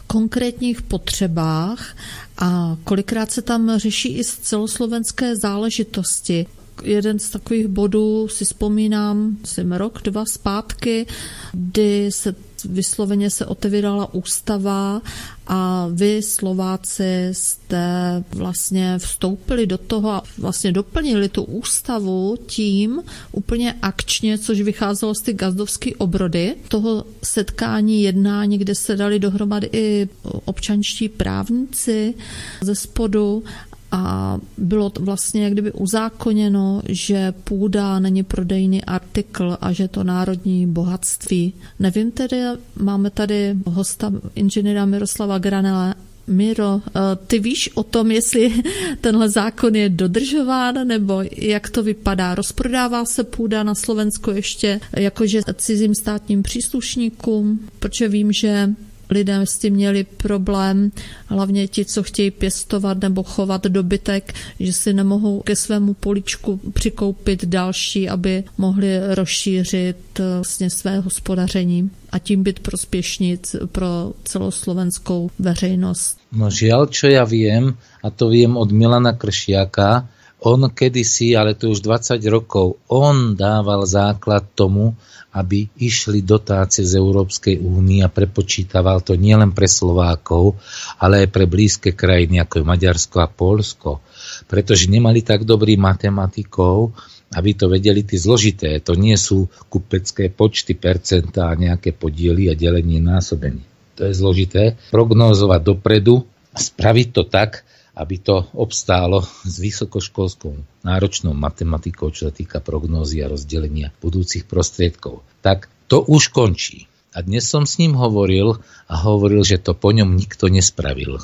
konkrétních 0.06 0.82
potřebách 0.82 1.96
a 2.38 2.76
kolikrát 2.84 3.32
se 3.32 3.42
tam 3.42 3.78
řeší 3.78 4.08
i 4.08 4.24
z 4.24 4.38
celoslovenské 4.38 5.36
záležitosti 5.36 6.46
jeden 6.82 7.18
z 7.18 7.30
takových 7.30 7.66
bodů 7.66 8.28
si 8.28 8.44
vzpomínám, 8.44 9.36
jsem 9.44 9.72
rok, 9.72 10.02
dva 10.02 10.24
zpátky, 10.24 11.06
kdy 11.52 12.12
se 12.12 12.34
vysloveně 12.64 13.30
se 13.30 13.46
otevírala 13.46 14.14
ústava 14.14 15.02
a 15.46 15.88
vy 15.92 16.22
Slováci 16.22 17.28
jste 17.32 18.24
vlastně 18.30 18.98
vstoupili 18.98 19.66
do 19.66 19.78
toho 19.78 20.10
a 20.10 20.22
vlastně 20.38 20.72
doplnili 20.72 21.28
tu 21.28 21.42
ústavu 21.42 22.36
tím 22.46 23.02
úplně 23.32 23.74
akčně, 23.82 24.38
což 24.38 24.60
vycházelo 24.60 25.14
z 25.14 25.20
ty 25.22 25.32
gazdovské 25.32 25.90
obrody, 25.98 26.54
toho 26.68 27.04
setkání, 27.22 28.02
jednání, 28.02 28.58
kde 28.58 28.74
se 28.74 28.96
dali 28.96 29.18
dohromady 29.18 29.68
i 29.72 30.08
občanští 30.44 31.08
právníci 31.08 32.14
ze 32.60 32.74
spodu 32.74 33.44
a 33.92 34.38
bylo 34.58 34.90
to 34.90 35.02
vlastně 35.02 35.44
jak 35.44 35.52
kdyby 35.52 35.72
uzákoněno, 35.72 36.82
že 36.88 37.32
půda 37.44 37.98
není 37.98 38.22
prodejný 38.22 38.84
artikl 38.84 39.56
a 39.60 39.72
že 39.72 39.88
to 39.88 40.04
národní 40.04 40.66
bohatství. 40.66 41.52
Nevím 41.78 42.10
tedy, 42.10 42.40
máme 42.76 43.10
tady 43.10 43.54
hosta 43.66 44.12
inženýra 44.34 44.84
Miroslava 44.84 45.38
Granela, 45.38 45.94
Miro, 46.26 46.80
eh, 46.86 47.00
ty 47.26 47.38
víš 47.38 47.70
o 47.74 47.82
tom, 47.82 48.10
jestli 48.10 48.52
tenhle 49.00 49.28
zákon 49.28 49.74
je 49.74 49.88
dodržován, 49.88 50.88
nebo 50.88 51.22
jak 51.36 51.70
to 51.70 51.82
vypadá? 51.82 52.34
Rozprodává 52.34 53.04
se 53.04 53.24
půda 53.24 53.62
na 53.62 53.74
Slovensku 53.74 54.30
ještě 54.30 54.80
jakože 54.96 55.40
cizím 55.54 55.94
státním 55.94 56.42
příslušníkům? 56.42 57.68
Protože 57.78 58.08
vím, 58.08 58.32
že 58.32 58.70
lidé 59.10 59.40
s 59.44 59.58
tím 59.58 59.74
měli 59.74 60.04
problém, 60.04 60.92
hlavně 61.26 61.68
ti, 61.68 61.84
co 61.84 62.02
chtějí 62.02 62.30
pěstovat 62.30 62.98
nebo 62.98 63.22
chovat 63.22 63.64
dobytek, 63.64 64.34
že 64.60 64.72
si 64.72 64.92
nemohou 64.92 65.40
ke 65.40 65.56
svému 65.56 65.94
poličku 65.94 66.60
přikoupit 66.74 67.44
další, 67.44 68.08
aby 68.08 68.44
mohli 68.58 69.14
rozšířit 69.14 69.96
eh, 70.20 70.22
vlastně 70.34 70.70
své 70.70 70.98
hospodaření 70.98 71.90
a 72.12 72.18
tím 72.18 72.42
být 72.42 72.58
prospěšní 72.60 73.38
pro 73.72 74.12
celoslovenskou 74.24 75.30
veřejnost. 75.38 76.18
No 76.34 76.50
žiaľ, 76.50 76.90
čo 76.90 77.06
ja 77.06 77.22
viem, 77.22 77.78
a 78.02 78.10
to 78.10 78.26
viem 78.26 78.58
od 78.58 78.70
Milana 78.74 79.14
Kršiaka, 79.14 80.02
on 80.44 80.68
kedysi, 80.70 81.32
ale 81.38 81.54
to 81.54 81.70
už 81.70 81.80
20 81.80 82.20
rokov, 82.26 82.82
on 82.90 83.38
dával 83.38 83.86
základ 83.86 84.44
tomu, 84.54 84.98
aby 85.34 85.66
išli 85.82 86.22
dotácie 86.22 86.86
z 86.86 86.94
Európskej 86.94 87.58
únie 87.58 88.06
a 88.06 88.08
prepočítaval 88.08 89.02
to 89.02 89.18
nielen 89.18 89.50
pre 89.50 89.66
Slovákov, 89.66 90.54
ale 91.02 91.26
aj 91.26 91.28
pre 91.34 91.44
blízke 91.50 91.90
krajiny, 91.90 92.38
ako 92.38 92.62
je 92.62 92.70
Maďarsko 92.70 93.16
a 93.18 93.26
Polsko. 93.26 93.98
Pretože 94.46 94.86
nemali 94.86 95.26
tak 95.26 95.42
dobrý 95.42 95.74
matematikov, 95.74 96.94
aby 97.34 97.50
to 97.58 97.66
vedeli 97.66 98.06
tí 98.06 98.14
zložité. 98.14 98.78
To 98.86 98.94
nie 98.94 99.18
sú 99.18 99.50
kupecké 99.66 100.30
počty, 100.30 100.78
percentá, 100.78 101.50
nejaké 101.58 101.90
podiely 101.90 102.46
a 102.46 102.54
delenie 102.54 103.02
násobení. 103.02 103.66
To 103.98 104.06
je 104.06 104.14
zložité. 104.14 104.78
Prognózovať 104.94 105.60
dopredu, 105.66 106.22
spraviť 106.54 107.08
to 107.10 107.22
tak, 107.26 107.66
aby 107.94 108.18
to 108.18 108.50
obstálo 108.58 109.22
s 109.22 109.54
vysokoškolskou 109.62 110.82
náročnou 110.82 111.30
matematikou, 111.30 112.10
čo 112.10 112.26
sa 112.28 112.32
týka 112.34 112.58
prognózy 112.58 113.22
a 113.22 113.30
rozdelenia 113.30 113.94
budúcich 114.02 114.50
prostriedkov. 114.50 115.22
Tak 115.46 115.70
to 115.86 116.02
už 116.02 116.34
končí. 116.34 116.90
A 117.14 117.22
dnes 117.22 117.46
som 117.46 117.62
s 117.62 117.78
ním 117.78 117.94
hovoril 117.94 118.58
a 118.90 118.94
hovoril, 118.98 119.46
že 119.46 119.62
to 119.62 119.78
po 119.78 119.94
ňom 119.94 120.18
nikto 120.18 120.50
nespravil. 120.50 121.22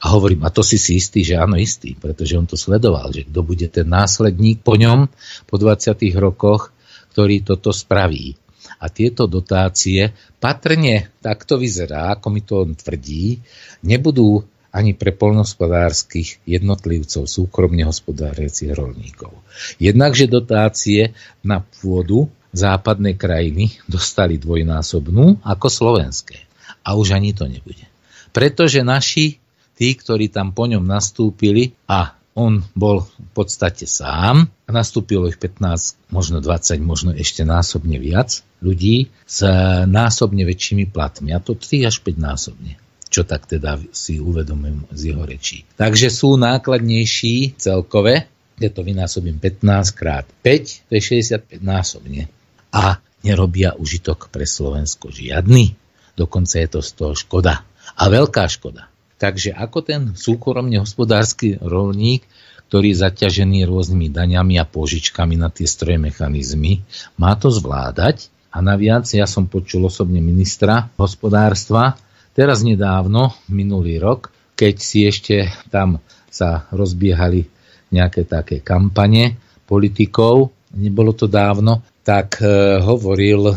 A 0.00 0.12
hovorím, 0.12 0.48
a 0.48 0.52
to 0.52 0.64
si 0.64 0.80
si 0.80 0.96
istý, 0.96 1.20
že 1.24 1.36
áno 1.36 1.60
istý, 1.60 1.92
pretože 1.96 2.36
on 2.36 2.48
to 2.48 2.56
sledoval, 2.56 3.12
že 3.12 3.28
kto 3.28 3.40
bude 3.44 3.68
ten 3.68 3.88
následník 3.88 4.64
po 4.64 4.76
ňom 4.76 5.08
po 5.44 5.56
20 5.60 5.92
rokoch, 6.16 6.72
ktorý 7.12 7.44
toto 7.44 7.72
spraví. 7.72 8.36
A 8.76 8.92
tieto 8.92 9.24
dotácie 9.24 10.12
patrne, 10.36 11.12
tak 11.24 11.48
to 11.48 11.56
vyzerá, 11.56 12.16
ako 12.16 12.28
mi 12.28 12.44
to 12.44 12.64
on 12.64 12.76
tvrdí, 12.76 13.40
nebudú 13.84 14.44
ani 14.76 14.92
pre 14.92 15.16
polnospodárskych 15.16 16.44
jednotlivcov, 16.44 17.24
súkromne 17.24 17.88
hospodáriacich 17.88 18.76
rolníkov. 18.76 19.32
Jednakže 19.80 20.28
dotácie 20.28 21.16
na 21.40 21.64
pôdu 21.64 22.28
západnej 22.52 23.16
krajiny 23.16 23.72
dostali 23.88 24.36
dvojnásobnú 24.36 25.40
ako 25.40 25.66
slovenské. 25.72 26.44
A 26.84 26.92
už 26.92 27.16
ani 27.16 27.32
to 27.32 27.48
nebude. 27.48 27.88
Pretože 28.36 28.84
naši, 28.84 29.40
tí, 29.80 29.96
ktorí 29.96 30.28
tam 30.28 30.52
po 30.52 30.68
ňom 30.68 30.84
nastúpili 30.84 31.72
a 31.88 32.12
on 32.36 32.60
bol 32.76 33.08
v 33.08 33.30
podstate 33.32 33.88
sám, 33.88 34.44
nastúpilo 34.68 35.24
ich 35.24 35.40
15, 35.40 36.12
možno 36.12 36.44
20, 36.44 36.84
možno 36.84 37.10
ešte 37.16 37.48
násobne 37.48 37.96
viac 37.96 38.44
ľudí 38.60 39.08
s 39.24 39.40
násobne 39.88 40.44
väčšími 40.44 40.84
platmi, 40.92 41.32
a 41.32 41.40
to 41.40 41.56
3 41.56 41.88
až 41.88 42.04
5 42.04 42.20
násobne 42.20 42.76
čo 43.16 43.24
tak 43.24 43.48
teda 43.48 43.80
si 43.96 44.20
uvedomujem 44.20 44.92
z 44.92 45.16
jeho 45.16 45.24
rečí. 45.24 45.64
Takže 45.80 46.12
sú 46.12 46.36
nákladnejší 46.36 47.56
celkové, 47.56 48.28
keď 48.60 48.70
to 48.76 48.82
vynásobím 48.84 49.40
15 49.40 49.96
krát 49.96 50.28
5, 50.44 50.92
to 50.92 50.92
je 50.92 51.24
65 51.24 51.64
násobne. 51.64 52.28
A 52.68 53.00
nerobia 53.24 53.72
užitok 53.72 54.28
pre 54.28 54.44
Slovensko 54.44 55.08
žiadny. 55.08 55.72
Dokonca 56.12 56.60
je 56.60 56.68
to 56.68 56.80
z 56.84 56.90
toho 56.92 57.16
škoda. 57.16 57.64
A 57.96 58.04
veľká 58.12 58.44
škoda. 58.52 58.92
Takže 59.16 59.56
ako 59.56 59.78
ten 59.80 60.02
súkromne 60.12 60.76
hospodársky 60.76 61.56
rolník, 61.56 62.28
ktorý 62.68 62.92
je 62.92 63.00
zaťažený 63.00 63.64
rôznymi 63.64 64.12
daňami 64.12 64.60
a 64.60 64.68
požičkami 64.68 65.40
na 65.40 65.48
tie 65.48 65.64
stroje 65.64 65.96
mechanizmy, 65.96 66.84
má 67.16 67.32
to 67.40 67.48
zvládať. 67.48 68.28
A 68.52 68.60
naviac 68.60 69.08
ja 69.08 69.24
som 69.24 69.48
počul 69.48 69.88
osobne 69.88 70.20
ministra 70.20 70.88
hospodárstva, 71.00 71.96
Teraz 72.36 72.60
nedávno, 72.60 73.32
minulý 73.48 73.96
rok, 73.96 74.28
keď 74.52 74.74
si 74.76 75.08
ešte 75.08 75.48
tam 75.72 76.04
sa 76.28 76.68
rozbiehali 76.68 77.48
nejaké 77.88 78.28
také 78.28 78.60
kampane 78.60 79.40
politikov, 79.64 80.52
nebolo 80.76 81.16
to 81.16 81.32
dávno, 81.32 81.80
tak 82.04 82.44
e, 82.44 82.76
hovoril 82.84 83.56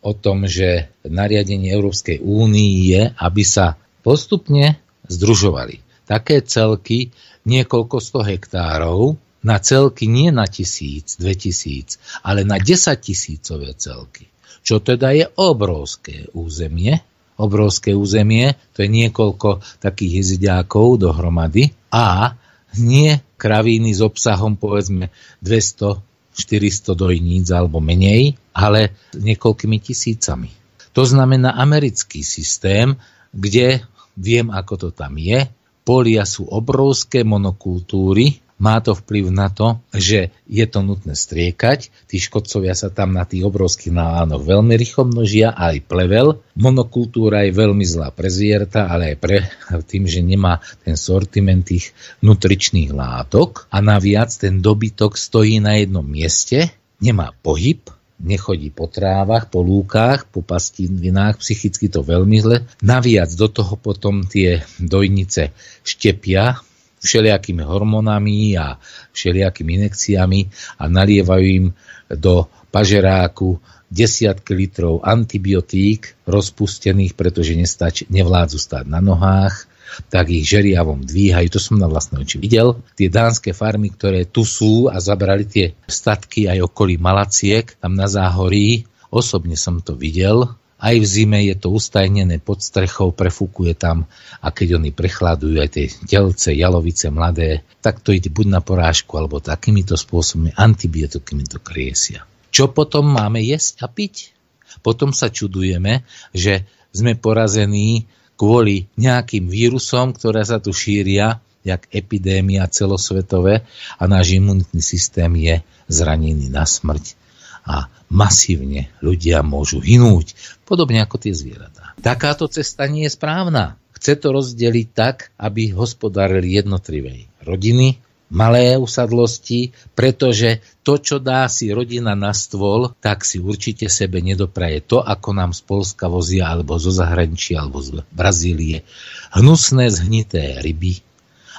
o 0.00 0.12
tom, 0.14 0.46
že 0.46 0.94
nariadenie 1.02 1.74
Európskej 1.74 2.22
únii 2.22 2.72
je, 2.94 3.02
aby 3.18 3.42
sa 3.42 3.74
postupne 4.00 4.78
združovali 5.10 5.90
také 6.10 6.42
celky 6.42 7.14
niekoľko 7.46 7.96
sto 8.02 8.26
hektárov 8.26 9.14
na 9.46 9.62
celky 9.62 10.10
nie 10.10 10.34
na 10.34 10.50
tisíc, 10.50 11.14
dve 11.16 11.38
tisíc, 11.38 12.02
ale 12.26 12.42
na 12.42 12.58
desať 12.58 13.14
tisícové 13.14 13.78
celky. 13.78 14.26
Čo 14.60 14.82
teda 14.82 15.14
je 15.16 15.24
obrovské 15.38 16.28
územie, 16.36 16.98
obrovské 17.40 17.96
územie, 17.96 18.52
to 18.76 18.84
je 18.84 18.88
niekoľko 18.92 19.64
takých 19.80 20.20
jezidiákov 20.20 21.00
dohromady 21.00 21.72
a 21.88 22.36
nie 22.76 23.16
kravíny 23.40 23.96
s 23.96 24.04
obsahom 24.04 24.60
povedzme 24.60 25.08
200 25.40 26.10
400 26.30 26.94
dojníc 26.94 27.50
alebo 27.50 27.82
menej, 27.82 28.38
ale 28.54 28.94
niekoľkými 29.18 29.82
tisícami. 29.82 30.48
To 30.94 31.02
znamená 31.02 31.54
americký 31.58 32.22
systém, 32.22 32.94
kde 33.34 33.84
viem, 34.18 34.48
ako 34.50 34.74
to 34.76 34.88
tam 34.94 35.18
je, 35.18 35.46
polia 35.86 36.26
sú 36.26 36.46
obrovské 36.46 37.22
monokultúry, 37.22 38.42
má 38.60 38.76
to 38.84 38.92
vplyv 38.92 39.32
na 39.32 39.48
to, 39.48 39.80
že 39.96 40.28
je 40.44 40.64
to 40.68 40.84
nutné 40.84 41.16
striekať, 41.16 41.88
tí 42.04 42.20
škodcovia 42.20 42.76
sa 42.76 42.92
tam 42.92 43.16
na 43.16 43.24
tých 43.24 43.48
obrovských 43.48 43.96
nálánoch 43.96 44.44
veľmi 44.44 44.76
rýchlo 44.76 45.08
množia, 45.08 45.56
aj 45.56 45.88
plevel. 45.88 46.44
Monokultúra 46.60 47.48
je 47.48 47.56
veľmi 47.56 47.82
zlá 47.88 48.12
pre 48.12 48.28
zvieratá, 48.28 48.92
ale 48.92 49.16
aj 49.16 49.16
pre 49.16 49.48
tým, 49.88 50.04
že 50.04 50.20
nemá 50.20 50.60
ten 50.84 50.94
sortiment 51.00 51.64
tých 51.64 51.96
nutričných 52.20 52.92
látok 52.92 53.66
a 53.72 53.80
naviac 53.80 54.28
ten 54.36 54.60
dobytok 54.60 55.16
stojí 55.16 55.58
na 55.58 55.80
jednom 55.80 56.04
mieste, 56.04 56.68
nemá 57.00 57.32
pohyb, 57.40 57.80
nechodí 58.20 58.68
po 58.68 58.84
trávach, 58.84 59.48
po 59.48 59.64
lúkach, 59.64 60.28
po 60.28 60.44
pastinvinách, 60.44 61.40
psychicky 61.40 61.88
to 61.88 62.04
veľmi 62.04 62.36
zle. 62.44 62.68
Naviac 62.84 63.32
do 63.32 63.48
toho 63.48 63.80
potom 63.80 64.28
tie 64.28 64.60
dojnice 64.76 65.56
štepia, 65.80 66.60
všelijakými 67.00 67.64
hormonami 67.64 68.54
a 68.60 68.76
všelijakými 69.16 69.84
inekciami 69.84 70.40
a 70.78 70.84
nalievajú 70.86 71.46
im 71.48 71.66
do 72.12 72.46
pažeráku 72.70 73.58
desiatky 73.90 74.54
litrov 74.54 75.02
antibiotík 75.02 76.14
rozpustených, 76.30 77.18
pretože 77.18 77.58
nestač, 77.58 78.06
nevládzu 78.06 78.62
stáť 78.62 78.86
na 78.86 79.02
nohách, 79.02 79.66
tak 80.06 80.30
ich 80.30 80.46
žeriavom 80.46 81.02
dvíhajú. 81.02 81.50
To 81.50 81.58
som 81.58 81.74
na 81.74 81.90
vlastné 81.90 82.22
oči 82.22 82.38
videl. 82.38 82.78
Tie 82.94 83.10
dánske 83.10 83.50
farmy, 83.50 83.90
ktoré 83.90 84.22
tu 84.22 84.46
sú 84.46 84.86
a 84.86 85.02
zabrali 85.02 85.42
tie 85.42 85.74
statky 85.90 86.46
aj 86.46 86.70
okolí 86.70 86.94
Malaciek, 87.02 87.74
tam 87.82 87.98
na 87.98 88.06
záhorí, 88.06 88.86
osobne 89.10 89.58
som 89.58 89.82
to 89.82 89.98
videl, 89.98 90.54
aj 90.80 90.96
v 90.96 91.06
zime 91.06 91.38
je 91.44 91.54
to 91.60 91.68
ustajnené 91.76 92.40
pod 92.40 92.64
strechou, 92.64 93.12
prefúkuje 93.12 93.76
tam 93.76 94.08
a 94.40 94.48
keď 94.48 94.80
oni 94.80 94.90
prechladujú 94.96 95.60
aj 95.60 95.70
tie 95.70 95.86
telce, 96.08 96.56
jalovice 96.56 97.12
mladé, 97.12 97.60
tak 97.84 98.00
to 98.00 98.16
ide 98.16 98.32
buď 98.32 98.46
na 98.48 98.60
porážku, 98.64 99.20
alebo 99.20 99.44
takýmito 99.44 99.94
spôsobmi 99.94 100.56
antibiotikami 100.56 101.44
to 101.44 101.60
kriesia. 101.60 102.24
Čo 102.48 102.72
potom 102.72 103.06
máme 103.12 103.44
jesť 103.44 103.84
a 103.84 103.88
piť? 103.92 104.32
Potom 104.80 105.12
sa 105.12 105.28
čudujeme, 105.28 106.08
že 106.32 106.64
sme 106.90 107.14
porazení 107.14 108.08
kvôli 108.40 108.88
nejakým 108.96 109.52
vírusom, 109.52 110.16
ktoré 110.16 110.42
sa 110.48 110.58
tu 110.58 110.72
šíria, 110.72 111.44
jak 111.60 111.84
epidémia 111.92 112.64
celosvetové 112.72 113.68
a 114.00 114.02
náš 114.08 114.40
imunitný 114.40 114.80
systém 114.80 115.28
je 115.36 115.60
zranený 115.92 116.48
na 116.48 116.64
smrť 116.64 117.20
a 117.66 117.90
masívne 118.10 118.90
ľudia 119.00 119.44
môžu 119.46 119.78
hynúť, 119.78 120.34
podobne 120.66 121.00
ako 121.00 121.16
tie 121.22 121.34
zvieratá. 121.34 121.94
Takáto 122.00 122.50
cesta 122.50 122.88
nie 122.90 123.06
je 123.06 123.14
správna. 123.14 123.78
Chce 123.94 124.16
to 124.16 124.32
rozdeliť 124.32 124.88
tak, 124.96 125.30
aby 125.36 125.76
hospodárili 125.76 126.56
jednotlivej 126.56 127.28
rodiny, 127.44 128.00
malé 128.30 128.78
usadlosti, 128.78 129.74
pretože 129.92 130.62
to, 130.86 130.96
čo 131.02 131.18
dá 131.18 131.44
si 131.50 131.68
rodina 131.74 132.14
na 132.14 132.30
stôl, 132.32 132.94
tak 133.02 133.26
si 133.26 133.42
určite 133.42 133.90
sebe 133.90 134.22
nedopraje 134.22 134.80
to, 134.80 135.02
ako 135.02 135.34
nám 135.34 135.50
z 135.52 135.60
Polska 135.66 136.06
vozia, 136.06 136.48
alebo 136.48 136.78
zo 136.78 136.94
zahraničia, 136.94 137.60
alebo 137.60 137.82
z 137.82 138.00
Brazílie. 138.14 138.86
Hnusné 139.34 139.90
zhnité 139.90 140.62
ryby, 140.62 141.02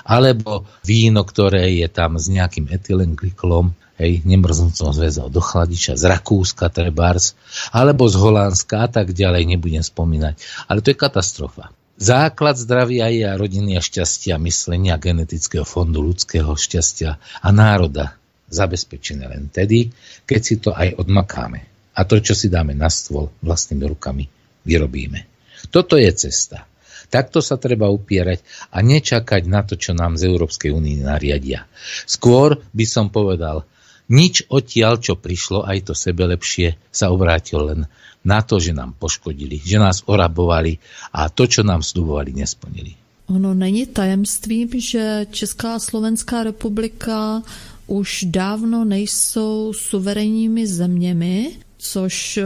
alebo 0.02 0.66
víno, 0.82 1.22
ktoré 1.22 1.78
je 1.78 1.88
tam 1.91 2.18
s 2.18 2.26
nejakým 2.32 2.72
etylenglykolom, 2.72 3.78
hej, 4.02 4.26
nemrznúcom 4.26 4.89
zväzol 4.89 5.30
do 5.30 5.39
chladiča, 5.39 5.93
z 5.93 6.10
Rakúska 6.10 6.74
trebárs, 6.74 7.38
alebo 7.70 8.10
z 8.10 8.18
Holandska 8.18 8.84
a 8.84 8.89
tak 8.89 9.14
ďalej, 9.14 9.45
nebudem 9.45 9.86
spomínať. 9.86 10.41
Ale 10.66 10.82
to 10.82 10.91
je 10.91 10.97
katastrofa. 10.97 11.70
Základ 12.02 12.58
zdravia 12.58 13.14
je 13.14 13.30
a 13.30 13.38
rodiny 13.38 13.78
a 13.78 13.82
šťastia, 13.86 14.41
myslenia 14.41 14.97
genetického 14.97 15.62
fondu 15.62 16.02
ľudského 16.02 16.49
šťastia 16.58 17.22
a 17.22 17.49
národa 17.54 18.18
zabezpečené 18.49 19.30
len 19.30 19.54
tedy, 19.54 19.93
keď 20.26 20.41
si 20.41 20.58
to 20.58 20.74
aj 20.74 20.97
odmakáme. 20.97 21.62
A 21.93 22.02
to, 22.04 22.18
čo 22.18 22.34
si 22.34 22.49
dáme 22.49 22.74
na 22.74 22.89
stôl, 22.89 23.30
vlastnými 23.45 23.86
rukami 23.86 24.26
vyrobíme. 24.66 25.30
Toto 25.70 25.93
je 25.93 26.10
cesta. 26.10 26.66
Takto 27.12 27.43
sa 27.43 27.60
treba 27.60 27.91
upierať 27.91 28.39
a 28.72 28.80
nečakať 28.80 29.43
na 29.45 29.62
to, 29.68 29.76
čo 29.76 29.91
nám 29.91 30.16
z 30.16 30.32
Európskej 30.32 30.72
únie 30.72 31.04
nariadia. 31.04 31.68
Skôr 32.08 32.64
by 32.72 32.86
som 32.88 33.12
povedal, 33.12 33.68
nič 34.12 34.51
odtiaľ, 34.51 34.99
čo 34.99 35.16
prišlo, 35.16 35.64
aj 35.64 35.88
to 35.88 35.93
sebe 35.95 36.28
lepšie, 36.28 36.76
sa 36.91 37.09
obrátil 37.09 37.64
len 37.64 37.82
na 38.22 38.43
to, 38.43 38.59
že 38.59 38.76
nám 38.76 38.93
poškodili, 38.99 39.57
že 39.57 39.82
nás 39.82 40.03
orabovali 40.05 40.78
a 41.16 41.32
to, 41.32 41.47
čo 41.47 41.64
nám 41.64 41.82
slubovali, 41.82 42.36
nesplnili. 42.36 42.93
Ono 43.32 43.53
není 43.53 43.88
tajemstvím, 43.88 44.70
že 44.76 45.26
Česká 45.32 45.76
a 45.76 45.80
Slovenská 45.80 46.43
republika 46.43 47.41
už 47.88 48.28
dávno 48.28 48.86
nejsou 48.86 49.74
suverénními 49.74 50.68
zeměmi, 50.68 51.55
což 51.78 52.38
eh, 52.38 52.45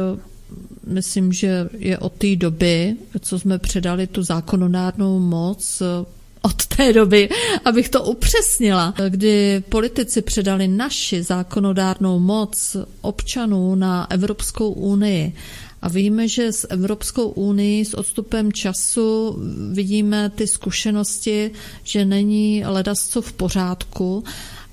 myslím, 0.88 1.34
že 1.34 1.70
je 1.78 1.98
od 1.98 2.14
té 2.14 2.36
doby, 2.36 2.96
co 3.20 3.40
jsme 3.40 3.60
předali 3.60 4.08
tu 4.08 4.24
zákonodárnou 4.24 5.20
moc 5.20 5.82
eh, 5.82 6.06
od 6.46 6.66
té 6.66 6.94
doby, 6.94 7.30
abych 7.66 7.90
to 7.90 8.04
upřesnila, 8.04 8.94
kdy 9.10 9.64
politici 9.70 10.22
předali 10.22 10.68
naši 10.68 11.24
zákonodárnou 11.24 12.20
moc 12.20 12.78
občanů 13.02 13.76
na 13.76 14.12
Evropskou 14.12 14.70
unii. 14.72 15.34
A 15.82 15.90
víme, 15.90 16.28
že 16.28 16.52
s 16.52 16.68
Evropskou 16.70 17.30
unii 17.30 17.86
s 17.86 17.94
odstupem 17.94 18.54
času 18.54 19.38
vidíme 19.72 20.30
ty 20.30 20.48
zkušenosti, 20.48 21.52
že 21.84 22.06
není 22.06 22.64
ledasco 22.66 23.22
v 23.22 23.34
pořádku. 23.34 24.24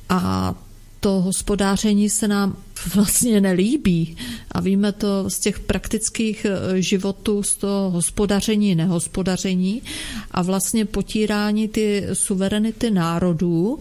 A 0.09 0.55
to 1.03 1.21
hospodáření 1.21 2.11
se 2.11 2.29
nám 2.29 2.57
vlastně 2.95 3.41
nelíbí. 3.41 4.17
A 4.53 4.61
víme 4.61 4.93
to 4.93 5.31
z 5.31 5.39
těch 5.39 5.61
praktických 5.61 6.47
eh, 6.47 6.83
životů, 6.83 7.43
z 7.43 7.55
toho 7.57 7.91
hospodaření, 7.91 8.75
nehospodaření 8.75 9.83
a 10.31 10.43
vlastně 10.43 10.85
potírání 10.85 11.69
ty 11.69 12.07
suverenity 12.13 12.91
národů, 12.91 13.79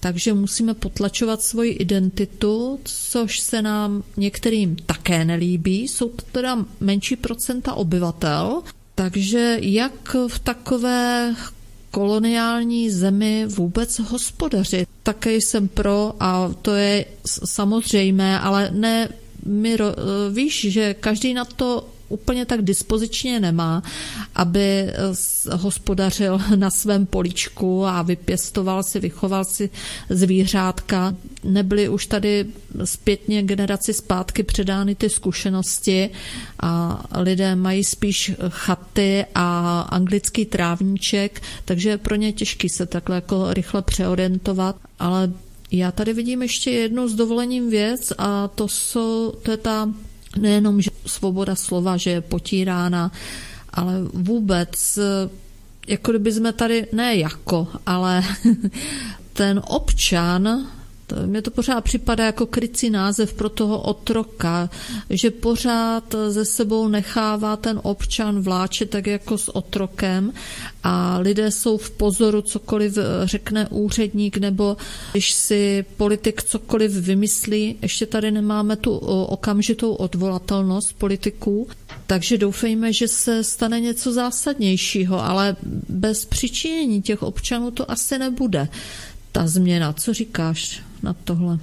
takže 0.00 0.34
musíme 0.34 0.74
potlačovat 0.74 1.42
svoji 1.42 1.72
identitu, 1.72 2.80
což 2.84 3.40
se 3.40 3.62
nám 3.62 4.02
některým 4.16 4.76
také 4.86 5.24
nelíbí. 5.24 5.88
Jsou 5.88 6.08
to 6.08 6.22
teda 6.32 6.64
menší 6.80 7.16
procenta 7.16 7.74
obyvatel, 7.74 8.62
takže 8.94 9.58
jak 9.60 10.16
v 10.28 10.38
takové 10.38 11.34
koloniální 11.90 12.90
zemi 12.90 13.46
vůbec 13.46 13.98
hospodařit. 13.98 14.88
Také 15.02 15.34
jsem 15.34 15.68
pro 15.68 16.14
a 16.20 16.54
to 16.62 16.74
je 16.74 17.04
samozřejmé, 17.26 18.40
ale 18.40 18.70
ne, 18.72 19.08
my, 19.46 19.76
víš, 20.32 20.66
že 20.70 20.94
každý 20.94 21.34
na 21.34 21.44
to 21.44 21.88
úplně 22.10 22.46
tak 22.46 22.62
dispozičně 22.62 23.40
nemá, 23.40 23.82
aby 24.34 24.60
eh, 24.60 24.92
hospodařil 25.52 26.40
na 26.56 26.70
svém 26.70 27.06
poličku 27.06 27.86
a 27.86 28.02
vypěstoval 28.02 28.82
si, 28.82 29.00
vychoval 29.00 29.44
si 29.44 29.70
zvířátka. 30.08 31.14
Nebyly 31.44 31.88
už 31.88 32.06
tady 32.06 32.46
zpětně 32.84 33.42
generaci 33.42 33.94
zpátky 33.94 34.42
předány 34.42 34.94
ty 34.94 35.10
zkušenosti 35.10 36.10
a 36.60 37.02
lidé 37.20 37.56
mají 37.56 37.84
spíš 37.84 38.32
chaty 38.48 39.24
a 39.34 39.80
anglický 39.80 40.44
trávníček, 40.44 41.42
takže 41.64 41.90
je 41.90 41.98
pro 41.98 42.14
ně 42.14 42.32
těžký 42.32 42.68
se 42.68 42.86
takhle 42.86 43.14
jako 43.16 43.54
rychle 43.54 43.82
přeorientovat, 43.82 44.76
ale 44.98 45.32
já 45.70 45.92
tady 45.92 46.14
vidím 46.14 46.42
ještě 46.42 46.70
jednu 46.70 47.08
s 47.08 47.14
dovolením 47.14 47.70
věc 47.70 48.12
a 48.18 48.48
to, 48.48 48.68
jsou, 48.68 49.32
to 49.42 49.50
je 49.50 49.56
ta 49.56 49.88
nejenom, 50.38 50.80
že 50.80 50.90
svoboda 51.06 51.54
slova, 51.56 51.96
že 51.96 52.10
je 52.10 52.20
potírána, 52.20 53.12
ale 53.72 53.92
vůbec, 54.12 54.98
jako 55.86 56.10
kdyby 56.10 56.32
jsme 56.32 56.52
tady, 56.52 56.86
ne 56.92 57.16
jako, 57.16 57.68
ale 57.86 58.22
ten 59.32 59.62
občan 59.66 60.66
mně 61.26 61.42
to 61.42 61.50
pořád 61.50 61.80
připadá 61.80 62.26
jako 62.26 62.46
krycí 62.46 62.90
název 62.90 63.34
pro 63.34 63.48
toho 63.48 63.80
otroka, 63.80 64.70
že 65.10 65.30
pořád 65.30 66.14
ze 66.28 66.44
sebou 66.44 66.88
nechává 66.88 67.56
ten 67.56 67.80
občan 67.82 68.40
vláčet 68.40 68.90
tak 68.90 69.06
jako 69.06 69.38
s 69.38 69.56
otrokem 69.56 70.32
a 70.82 71.18
lidé 71.18 71.50
jsou 71.50 71.76
v 71.76 71.90
pozoru, 71.90 72.42
cokoliv 72.42 72.98
řekne 73.24 73.68
úředník 73.68 74.36
nebo 74.36 74.76
když 75.12 75.32
si 75.32 75.84
politik 75.96 76.42
cokoliv 76.42 76.92
vymyslí, 76.92 77.76
ještě 77.82 78.06
tady 78.06 78.30
nemáme 78.30 78.76
tu 78.76 78.96
okamžitou 79.26 79.92
odvolatelnost 79.94 80.92
politiků, 80.92 81.68
takže 82.06 82.38
doufejme, 82.38 82.92
že 82.92 83.08
se 83.08 83.44
stane 83.44 83.80
něco 83.80 84.12
zásadnějšího, 84.12 85.24
ale 85.24 85.56
bez 85.88 86.24
přičinění 86.24 87.02
těch 87.02 87.22
občanů 87.22 87.70
to 87.70 87.90
asi 87.90 88.18
nebude 88.18 88.68
ta 89.32 89.46
změna. 89.46 89.92
Co 89.92 90.14
říkáš? 90.14 90.82
Na 91.02 91.12
tohle? 91.12 91.58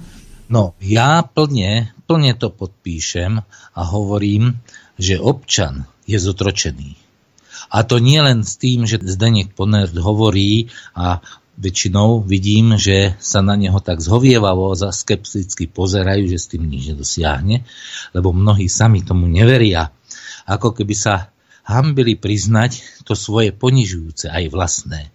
No, 0.48 0.72
ja 0.80 1.20
plne, 1.22 1.92
plne 2.08 2.32
to 2.34 2.48
podpíšem 2.48 3.44
a 3.76 3.80
hovorím, 3.84 4.56
že 4.96 5.20
občan 5.20 5.84
je 6.08 6.16
zotročený. 6.16 6.96
A 7.68 7.84
to 7.84 8.00
nie 8.00 8.16
len 8.22 8.46
s 8.46 8.56
tým, 8.56 8.88
že 8.88 8.96
Zdeněk 8.96 9.52
Ponert 9.52 9.92
hovorí 9.92 10.72
a 10.96 11.20
väčšinou 11.58 12.22
vidím, 12.22 12.78
že 12.78 13.18
sa 13.18 13.42
na 13.42 13.58
neho 13.58 13.76
tak 13.82 13.98
zhovievavo 13.98 14.72
a 14.72 14.94
skepticky 14.94 15.66
pozerajú, 15.66 16.30
že 16.30 16.38
s 16.38 16.46
tým 16.48 16.70
nič 16.70 16.94
nedosiahne, 16.94 17.66
lebo 18.14 18.30
mnohí 18.30 18.70
sami 18.70 19.02
tomu 19.02 19.26
neveria. 19.26 19.90
Ako 20.46 20.72
keby 20.72 20.94
sa 20.94 21.34
hambili 21.66 22.16
priznať 22.16 23.04
to 23.04 23.12
svoje 23.12 23.52
ponižujúce 23.52 24.32
aj 24.32 24.44
vlastné 24.48 25.12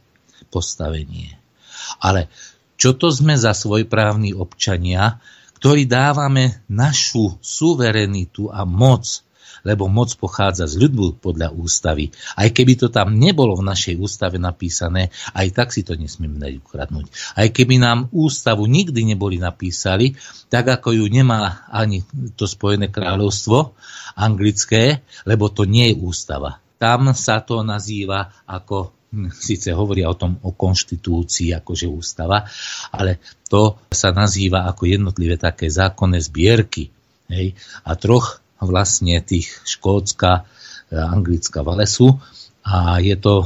postavenie. 0.54 1.40
Ale 1.98 2.30
čo 2.84 3.00
to 3.00 3.08
sme 3.16 3.40
za 3.40 3.56
svojprávni 3.56 4.36
občania, 4.36 5.24
ktorí 5.56 5.88
dávame 5.88 6.68
našu 6.68 7.40
suverenitu 7.40 8.52
a 8.52 8.68
moc, 8.68 9.24
lebo 9.64 9.88
moc 9.88 10.12
pochádza 10.20 10.68
z 10.68 10.84
ľudbu 10.84 11.24
podľa 11.24 11.56
ústavy. 11.56 12.12
Aj 12.36 12.52
keby 12.52 12.76
to 12.76 12.92
tam 12.92 13.16
nebolo 13.16 13.56
v 13.56 13.72
našej 13.72 13.96
ústave 13.96 14.36
napísané, 14.36 15.16
aj 15.32 15.48
tak 15.56 15.72
si 15.72 15.88
to 15.88 15.96
nesmieme 15.96 16.36
dať 16.36 16.60
ukradnúť. 16.60 17.08
Aj 17.40 17.48
keby 17.48 17.80
nám 17.80 18.12
ústavu 18.12 18.68
nikdy 18.68 19.16
neboli 19.16 19.40
napísali, 19.40 20.20
tak 20.52 20.68
ako 20.68 21.00
ju 21.00 21.08
nemá 21.08 21.64
ani 21.72 22.04
to 22.36 22.52
Spojené 22.52 22.92
kráľovstvo 22.92 23.80
anglické, 24.20 25.08
lebo 25.24 25.48
to 25.48 25.64
nie 25.64 25.96
je 25.96 26.04
ústava. 26.04 26.60
Tam 26.76 27.16
sa 27.16 27.40
to 27.40 27.64
nazýva 27.64 28.44
ako 28.44 28.92
síce 29.30 29.70
hovoria 29.72 30.10
o 30.10 30.18
tom, 30.18 30.42
o 30.42 30.58
konštitúcii, 30.58 31.54
akože 31.54 31.86
ústava, 31.86 32.50
ale 32.90 33.22
to 33.46 33.78
sa 33.94 34.10
nazýva 34.10 34.66
ako 34.66 34.90
jednotlivé 34.90 35.38
také 35.38 35.70
zákonné 35.70 36.18
zbierky. 36.18 36.90
Hej? 37.30 37.54
A 37.86 37.94
troch 37.94 38.42
vlastne 38.58 39.22
tých 39.22 39.54
Škótska, 39.64 40.50
Anglická, 40.90 41.62
Valesu 41.62 42.18
a 42.64 42.98
je 43.04 43.18
to 43.20 43.44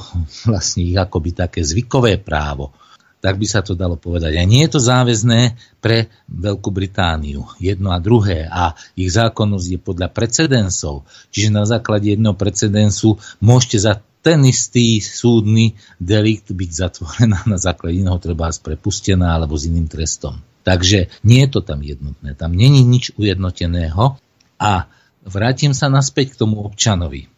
vlastne 0.47 0.88
ich 0.88 0.95
akoby 0.95 1.34
také 1.34 1.65
zvykové 1.65 2.22
právo. 2.22 2.72
tak 3.18 3.41
by 3.41 3.47
sa 3.49 3.65
to 3.65 3.74
dalo 3.74 3.97
povedať. 3.97 4.38
A 4.38 4.43
nie 4.45 4.63
je 4.65 4.78
to 4.78 4.82
záväzné 4.82 5.57
pre 5.82 6.07
Veľkú 6.30 6.70
Britániu. 6.70 7.49
Jedno 7.57 7.89
a 7.89 7.97
druhé. 7.97 8.45
A 8.45 8.78
ich 8.93 9.09
zákonnosť 9.09 9.68
je 9.74 9.80
podľa 9.82 10.07
precedensov. 10.13 11.03
Čiže 11.34 11.49
na 11.49 11.65
základe 11.65 12.13
jedného 12.13 12.38
precedensu 12.38 13.18
môžete 13.41 13.78
za 13.82 13.99
ten 14.28 14.44
istý 14.44 15.00
súdny 15.00 15.80
delikt 16.04 16.52
byť 16.52 16.72
zatvorená 16.76 17.48
na 17.48 17.56
základe 17.56 18.04
iného 18.04 18.20
treba 18.20 18.52
prepustená 18.52 19.32
alebo 19.32 19.56
s 19.56 19.72
iným 19.72 19.88
trestom. 19.88 20.44
Takže 20.68 21.08
nie 21.24 21.48
je 21.48 21.50
to 21.56 21.64
tam 21.64 21.80
jednotné. 21.80 22.36
Tam 22.36 22.52
není 22.52 22.84
nič 22.84 23.16
ujednoteného. 23.16 24.20
A 24.60 24.92
vrátim 25.24 25.72
sa 25.72 25.88
naspäť 25.88 26.36
k 26.36 26.44
tomu 26.44 26.60
občanovi. 26.60 27.32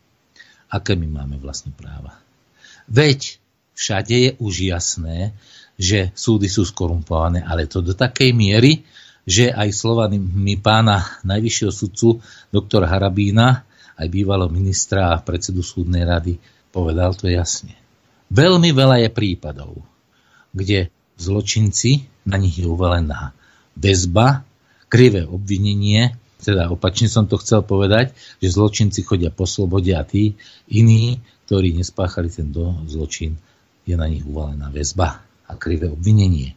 Aké 0.73 0.97
my 0.97 1.05
máme 1.05 1.37
vlastne 1.37 1.69
práva? 1.69 2.17
Veď 2.89 3.37
všade 3.77 4.15
je 4.17 4.31
už 4.41 4.73
jasné, 4.73 5.37
že 5.77 6.09
súdy 6.17 6.49
sú 6.49 6.65
skorumpované, 6.65 7.45
ale 7.45 7.69
to 7.69 7.85
do 7.85 7.93
takej 7.93 8.33
miery, 8.33 8.81
že 9.29 9.53
aj 9.53 9.77
slovami 9.77 10.17
pána 10.57 11.21
najvyššieho 11.21 11.69
sudcu 11.69 12.17
doktora 12.49 12.89
Harabína, 12.89 13.61
aj 13.93 14.07
bývalého 14.09 14.49
ministra 14.49 15.13
a 15.13 15.21
predsedu 15.21 15.61
súdnej 15.61 16.01
rady, 16.01 16.41
povedal 16.69 17.13
to 17.17 17.29
jasne. 17.29 17.73
Veľmi 18.29 18.69
veľa 18.73 19.05
je 19.05 19.09
prípadov, 19.09 19.81
kde 20.53 20.93
zločinci, 21.17 22.05
na 22.29 22.37
nich 22.37 22.61
je 22.61 22.65
uvalená 22.69 23.33
väzba, 23.73 24.45
krivé 24.89 25.25
obvinenie, 25.25 26.13
teda 26.39 26.71
opačne 26.71 27.11
som 27.11 27.27
to 27.27 27.35
chcel 27.41 27.65
povedať, 27.65 28.15
že 28.39 28.55
zločinci 28.55 29.03
chodia 29.03 29.29
po 29.29 29.43
slobode 29.43 29.91
a 29.91 30.07
tí 30.07 30.39
iní, 30.71 31.19
ktorí 31.45 31.75
nespáchali 31.75 32.31
ten 32.31 32.53
zločin, 32.87 33.35
je 33.83 33.95
na 33.97 34.07
nich 34.07 34.23
uvalená 34.23 34.71
väzba 34.71 35.25
a 35.49 35.51
krivé 35.57 35.89
obvinenie. 35.89 36.55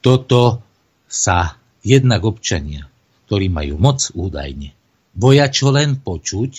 Toto 0.00 0.64
sa 1.06 1.60
jednak 1.84 2.24
občania, 2.24 2.88
ktorí 3.28 3.52
majú 3.52 3.76
moc 3.76 4.08
údajne, 4.16 4.72
boja 5.12 5.46
čo 5.52 5.70
len 5.70 6.00
počuť, 6.00 6.52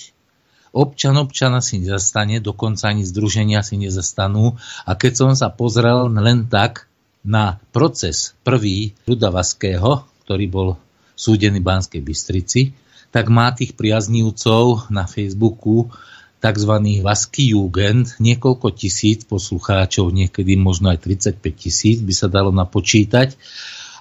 občan 0.71 1.19
občana 1.19 1.59
si 1.59 1.83
nezastane, 1.83 2.39
dokonca 2.39 2.91
ani 2.91 3.03
združenia 3.03 3.63
si 3.63 3.79
nezastanú. 3.79 4.55
A 4.87 4.95
keď 4.95 5.13
som 5.15 5.31
sa 5.35 5.51
pozrel 5.51 6.07
len 6.11 6.47
tak 6.47 6.87
na 7.21 7.61
proces 7.75 8.33
prvý 8.41 8.97
Rudavaského, 9.05 10.07
ktorý 10.25 10.45
bol 10.49 10.69
súdený 11.13 11.61
v 11.61 11.67
Banskej 11.69 12.01
Bystrici, 12.01 12.61
tak 13.11 13.27
má 13.27 13.51
tých 13.51 13.75
priaznívcov 13.75 14.89
na 14.89 15.05
Facebooku 15.05 15.91
tzv. 16.41 16.73
Vasky 17.05 17.53
Jugend, 17.53 18.17
niekoľko 18.17 18.73
tisíc 18.73 19.27
poslucháčov, 19.27 20.09
niekedy 20.09 20.57
možno 20.57 20.89
aj 20.89 21.05
35 21.05 21.37
tisíc 21.53 21.97
by 22.01 22.13
sa 22.15 22.27
dalo 22.31 22.49
napočítať 22.49 23.37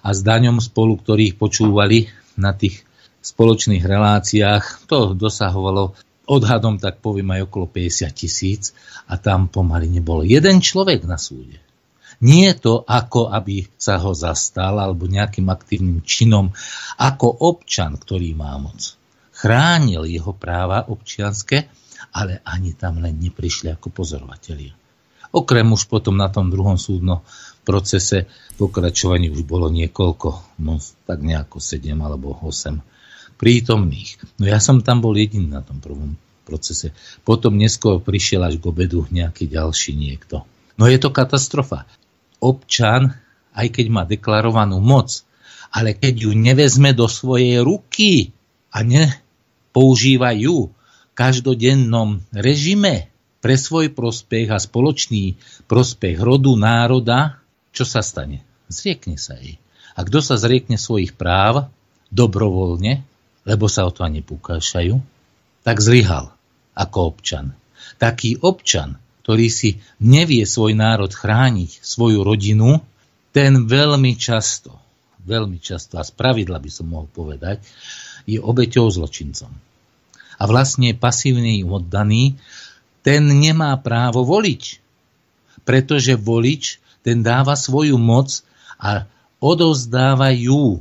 a 0.01 0.17
s 0.17 0.25
daňom 0.25 0.63
spolu, 0.65 0.97
ktorých 0.97 1.37
počúvali 1.37 2.09
na 2.41 2.57
tých 2.57 2.81
spoločných 3.21 3.85
reláciách, 3.85 4.89
to 4.89 5.13
dosahovalo 5.13 5.93
odhadom, 6.31 6.79
tak 6.79 7.03
poviem 7.03 7.35
aj 7.35 7.51
okolo 7.51 7.67
50 7.67 8.07
tisíc 8.15 8.71
a 9.11 9.19
tam 9.19 9.51
pomaly 9.51 9.91
nebol 9.91 10.23
jeden 10.23 10.63
človek 10.63 11.03
na 11.11 11.19
súde. 11.19 11.59
Nie 12.23 12.55
je 12.55 12.71
to 12.71 12.75
ako, 12.87 13.35
aby 13.35 13.67
sa 13.75 13.99
ho 13.99 14.15
zastal 14.15 14.79
alebo 14.79 15.11
nejakým 15.11 15.51
aktívnym 15.51 16.07
činom, 16.07 16.55
ako 17.01 17.27
občan, 17.27 17.99
ktorý 17.99 18.37
má 18.39 18.55
moc. 18.61 18.95
Chránil 19.35 20.05
jeho 20.07 20.37
práva 20.37 20.85
občianske 20.85 21.81
ale 22.15 22.43
ani 22.43 22.75
tam 22.75 22.99
len 22.99 23.19
neprišli 23.21 23.71
ako 23.71 23.93
pozorovatelia. 23.95 24.75
Okrem 25.31 25.71
už 25.71 25.87
potom 25.87 26.19
na 26.19 26.27
tom 26.27 26.51
druhom 26.51 26.75
súdnom 26.75 27.23
procese 27.63 28.27
pokračovaní 28.59 29.31
už 29.31 29.47
bolo 29.47 29.71
niekoľko, 29.71 30.59
no 30.59 30.83
tak 31.07 31.23
nejako 31.23 31.63
7 31.63 31.87
alebo 32.03 32.35
8 32.35 33.00
prítomných. 33.41 34.21
No 34.37 34.45
ja 34.45 34.61
som 34.61 34.85
tam 34.85 35.01
bol 35.01 35.17
jediný 35.17 35.49
na 35.49 35.65
tom 35.65 35.81
prvom 35.81 36.21
procese. 36.45 36.93
Potom 37.25 37.57
neskôr 37.57 37.97
prišiel 38.05 38.45
až 38.45 38.61
k 38.61 38.69
obedu 38.69 39.09
nejaký 39.09 39.49
ďalší 39.49 39.97
niekto. 39.97 40.45
No 40.77 40.85
je 40.85 41.01
to 41.01 41.09
katastrofa. 41.09 41.89
Občan, 42.37 43.17
aj 43.57 43.69
keď 43.73 43.87
má 43.89 44.05
deklarovanú 44.05 44.77
moc, 44.85 45.25
ale 45.73 45.97
keď 45.97 46.29
ju 46.29 46.31
nevezme 46.37 46.93
do 46.93 47.09
svojej 47.09 47.65
ruky 47.65 48.37
a 48.75 48.85
nepoužíva 48.85 50.37
ju, 50.37 50.69
každodennom 51.17 52.25
režime 52.33 53.13
pre 53.41 53.57
svoj 53.57 53.93
prospech 53.93 54.53
a 54.53 54.61
spoločný 54.61 55.37
prospech 55.65 56.21
rodu, 56.21 56.53
národa, 56.57 57.41
čo 57.73 57.89
sa 57.89 58.05
stane? 58.05 58.45
Zriekne 58.69 59.17
sa 59.17 59.37
jej. 59.37 59.57
A 59.97 60.05
kto 60.05 60.21
sa 60.21 60.37
zriekne 60.41 60.77
svojich 60.81 61.17
práv 61.17 61.69
dobrovoľne, 62.09 63.05
lebo 63.51 63.67
sa 63.67 63.83
o 63.83 63.91
to 63.91 64.07
ani 64.07 64.23
púkašajú, 64.23 64.95
tak 65.67 65.83
zlyhal 65.83 66.31
ako 66.79 66.99
občan. 67.11 67.59
Taký 67.99 68.39
občan, 68.39 69.03
ktorý 69.27 69.51
si 69.51 69.83
nevie 69.99 70.47
svoj 70.47 70.79
národ 70.79 71.11
chrániť, 71.11 71.83
svoju 71.83 72.23
rodinu, 72.23 72.79
ten 73.35 73.67
veľmi 73.67 74.15
často, 74.15 74.79
veľmi 75.27 75.59
často, 75.59 75.99
a 75.99 76.07
spravidla 76.07 76.63
by 76.63 76.71
som 76.71 76.87
mohol 76.87 77.11
povedať, 77.11 77.59
je 78.31 78.39
obeťou 78.39 78.87
zločincom 78.87 79.51
a 80.41 80.43
vlastne 80.49 80.97
pasívny 80.97 81.61
oddaný, 81.61 82.41
ten 83.05 83.29
nemá 83.29 83.77
právo 83.77 84.25
voliť. 84.25 84.81
Pretože 85.69 86.17
volič, 86.17 86.81
ten 87.05 87.21
dáva 87.21 87.53
svoju 87.53 88.01
moc 88.01 88.41
a 88.81 89.05
odovzdáva 89.37 90.33
ju 90.33 90.81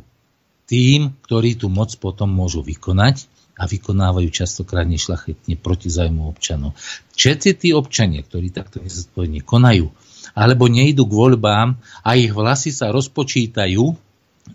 tým, 0.69 1.17
ktorí 1.25 1.57
tú 1.57 1.73
moc 1.73 1.89
potom 1.97 2.29
môžu 2.29 2.61
vykonať 2.61 3.25
a 3.59 3.65
vykonávajú 3.65 4.29
častokrát 4.29 4.85
nešlachetne 4.85 5.57
proti 5.57 5.89
zájmu 5.89 6.29
občanov. 6.29 6.77
Všetci 7.17 7.49
tí 7.57 7.69
občania, 7.73 8.21
ktorí 8.23 8.53
takto 8.53 8.79
nezodpovedne 8.79 9.41
konajú, 9.43 9.89
alebo 10.37 10.69
nejdu 10.69 11.09
k 11.09 11.17
voľbám 11.17 11.75
a 12.05 12.09
ich 12.15 12.31
vlasy 12.31 12.69
sa 12.69 12.93
rozpočítajú 12.93 13.83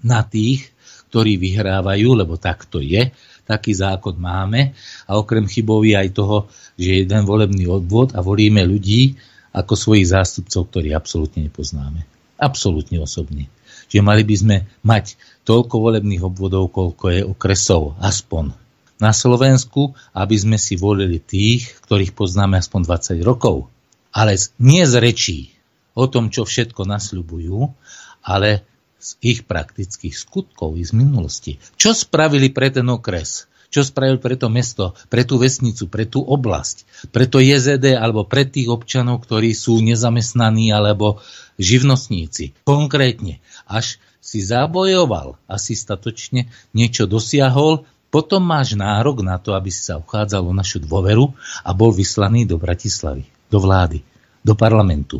na 0.06 0.22
tých, 0.24 0.70
ktorí 1.10 1.36
vyhrávajú, 1.36 2.14
lebo 2.14 2.38
tak 2.38 2.64
to 2.70 2.80
je, 2.80 3.10
taký 3.44 3.76
zákon 3.76 4.16
máme 4.16 4.72
a 5.04 5.20
okrem 5.20 5.44
chybov 5.44 5.84
je 5.84 5.94
aj 5.98 6.08
toho, 6.16 6.48
že 6.80 6.88
je 6.88 6.98
jeden 7.04 7.22
volebný 7.28 7.68
odvod 7.68 8.16
a 8.16 8.24
volíme 8.24 8.64
ľudí 8.64 9.20
ako 9.52 9.76
svojich 9.76 10.10
zástupcov, 10.10 10.72
ktorí 10.72 10.96
absolútne 10.96 11.44
nepoznáme. 11.46 12.08
Absolútne 12.40 12.98
osobne. 12.98 13.46
Čiže 13.95 14.03
mali 14.03 14.26
by 14.26 14.34
sme 14.34 14.57
mať 14.82 15.14
toľko 15.47 15.78
volebných 15.78 16.26
obvodov, 16.26 16.74
koľko 16.74 17.05
je 17.14 17.22
okresov, 17.22 17.95
aspoň 18.03 18.51
na 18.99 19.14
Slovensku, 19.14 19.95
aby 20.11 20.34
sme 20.34 20.59
si 20.59 20.74
volili 20.74 21.22
tých, 21.22 21.78
ktorých 21.86 22.11
poznáme 22.11 22.59
aspoň 22.59 22.90
20 22.90 23.22
rokov. 23.22 23.70
Ale 24.11 24.34
nie 24.59 24.82
z 24.82 24.95
rečí 24.99 25.38
o 25.95 26.11
tom, 26.11 26.34
čo 26.34 26.42
všetko 26.42 26.82
nasľubujú, 26.82 27.70
ale 28.26 28.66
z 28.99 29.14
ich 29.22 29.47
praktických 29.47 30.18
skutkov 30.18 30.74
z 30.74 30.90
minulosti. 30.90 31.62
Čo 31.78 31.95
spravili 31.95 32.51
pre 32.51 32.74
ten 32.74 32.90
okres? 32.90 33.47
Čo 33.74 33.82
spravili 33.82 34.22
pre 34.22 34.38
to 34.38 34.46
mesto, 34.46 34.94
pre 35.10 35.26
tú 35.26 35.34
vesnicu, 35.42 35.90
pre 35.90 36.06
tú 36.06 36.22
oblasť, 36.22 37.10
pre 37.10 37.26
to 37.26 37.42
JZD 37.42 37.98
alebo 37.98 38.22
pre 38.22 38.46
tých 38.46 38.70
občanov, 38.70 39.26
ktorí 39.26 39.50
sú 39.50 39.82
nezamestnaní 39.82 40.70
alebo 40.70 41.18
živnostníci. 41.58 42.54
Konkrétne, 42.62 43.42
až 43.66 43.98
si 44.22 44.46
zabojoval 44.46 45.42
a 45.50 45.58
si 45.58 45.74
statočne 45.74 46.46
niečo 46.70 47.10
dosiahol, 47.10 47.82
potom 48.14 48.46
máš 48.46 48.78
nárok 48.78 49.26
na 49.26 49.42
to, 49.42 49.58
aby 49.58 49.74
si 49.74 49.82
sa 49.82 49.98
uchádzal 49.98 50.46
o 50.46 50.54
našu 50.54 50.78
dôveru 50.78 51.34
a 51.66 51.74
bol 51.74 51.90
vyslaný 51.90 52.46
do 52.46 52.62
Bratislavy, 52.62 53.26
do 53.50 53.58
vlády, 53.58 54.06
do 54.46 54.54
parlamentu. 54.54 55.18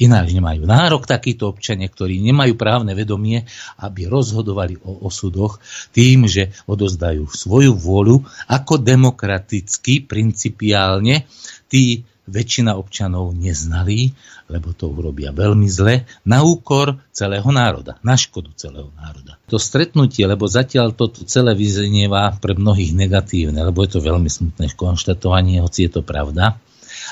Ináč 0.00 0.32
nemajú 0.32 0.64
nárok 0.64 1.04
takíto 1.04 1.52
občania, 1.52 1.84
ktorí 1.92 2.24
nemajú 2.24 2.56
právne 2.56 2.96
vedomie, 2.96 3.44
aby 3.84 4.08
rozhodovali 4.08 4.80
o 4.80 5.04
osudoch 5.04 5.60
tým, 5.92 6.24
že 6.24 6.56
odozdajú 6.64 7.28
svoju 7.28 7.76
vôľu 7.76 8.24
ako 8.48 8.80
demokraticky, 8.80 10.00
principiálne, 10.08 11.28
tí 11.68 12.08
väčšina 12.30 12.78
občanov 12.78 13.34
neznali, 13.34 14.14
lebo 14.46 14.70
to 14.70 14.88
urobia 14.88 15.34
veľmi 15.34 15.66
zle, 15.66 16.06
na 16.22 16.46
úkor 16.46 17.02
celého 17.10 17.46
národa, 17.50 17.98
na 18.06 18.14
škodu 18.14 18.54
celého 18.54 18.88
národa. 18.94 19.36
To 19.50 19.58
stretnutie, 19.58 20.24
lebo 20.24 20.46
zatiaľ 20.46 20.94
toto 20.94 21.26
celé 21.26 21.52
vyzenieva 21.58 22.32
pre 22.38 22.54
mnohých 22.54 22.94
negatívne, 22.94 23.58
lebo 23.58 23.82
je 23.82 23.98
to 23.98 24.00
veľmi 24.00 24.30
smutné 24.30 24.72
konštatovanie, 24.78 25.60
hoci 25.60 25.90
je 25.90 26.00
to 26.00 26.02
pravda, 26.06 26.56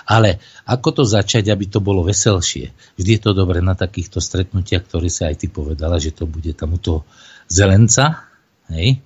ale 0.04 0.38
ako 0.68 1.02
to 1.02 1.04
začať, 1.08 1.50
aby 1.50 1.66
to 1.66 1.82
bolo 1.82 2.04
veselšie? 2.04 2.70
Vždy 3.00 3.10
je 3.18 3.22
to 3.22 3.32
dobre 3.32 3.58
na 3.64 3.74
takýchto 3.74 4.22
stretnutiach, 4.22 4.86
ktoré 4.86 5.08
sa 5.08 5.32
aj 5.32 5.42
ty 5.42 5.46
povedala, 5.50 5.98
že 5.98 6.14
to 6.14 6.28
bude 6.28 6.54
tam 6.54 6.76
u 6.76 6.78
toho 6.78 7.02
zelenca. 7.48 8.28
Hej? 8.70 9.00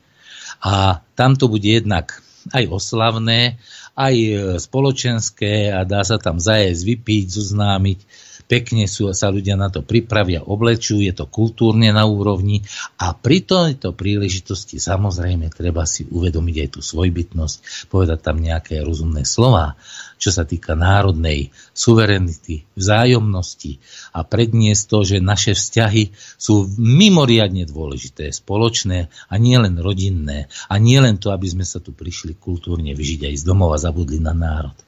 A 0.63 1.01
tam 1.17 1.39
to 1.39 1.49
bude 1.49 1.67
jednak 1.67 2.21
aj 2.51 2.67
oslavné, 2.69 3.63
aj 3.95 4.15
e, 4.19 4.33
spoločenské 4.59 5.71
a 5.71 5.87
dá 5.87 6.03
sa 6.03 6.19
tam 6.19 6.43
zajesť, 6.43 6.83
vypiť, 6.83 7.27
zoznámiť 7.31 7.99
pekne 8.53 8.85
sú, 8.85 9.09
sa 9.17 9.33
ľudia 9.33 9.57
na 9.57 9.73
to 9.73 9.81
pripravia, 9.81 10.45
oblečujú, 10.45 11.01
je 11.01 11.15
to 11.17 11.25
kultúrne 11.25 11.89
na 11.89 12.05
úrovni 12.05 12.61
a 13.01 13.17
pri 13.17 13.41
tejto 13.41 13.97
príležitosti 13.97 14.77
samozrejme 14.77 15.49
treba 15.49 15.89
si 15.89 16.05
uvedomiť 16.05 16.57
aj 16.61 16.69
tú 16.77 16.81
svojbytnosť, 16.85 17.89
povedať 17.89 18.19
tam 18.21 18.45
nejaké 18.45 18.85
rozumné 18.85 19.25
slova, 19.25 19.81
čo 20.23 20.31
sa 20.31 20.47
týka 20.47 20.79
národnej 20.79 21.51
suverenity, 21.75 22.63
vzájomnosti 22.79 23.83
a 24.15 24.23
predniesť 24.23 24.83
to, 24.87 24.99
že 25.03 25.19
naše 25.19 25.59
vzťahy 25.59 26.15
sú 26.39 26.71
mimoriadne 26.79 27.67
dôležité, 27.67 28.31
spoločné 28.31 29.11
a 29.11 29.35
nie 29.43 29.59
len 29.59 29.75
rodinné 29.83 30.47
a 30.71 30.79
nie 30.79 31.03
len 31.03 31.19
to, 31.19 31.35
aby 31.35 31.51
sme 31.51 31.67
sa 31.67 31.83
tu 31.83 31.91
prišli 31.91 32.39
kultúrne 32.39 32.95
vyžiť 32.95 33.27
aj 33.27 33.35
z 33.35 33.43
domova 33.43 33.75
zabudli 33.83 34.23
na 34.23 34.31
národ. 34.31 34.79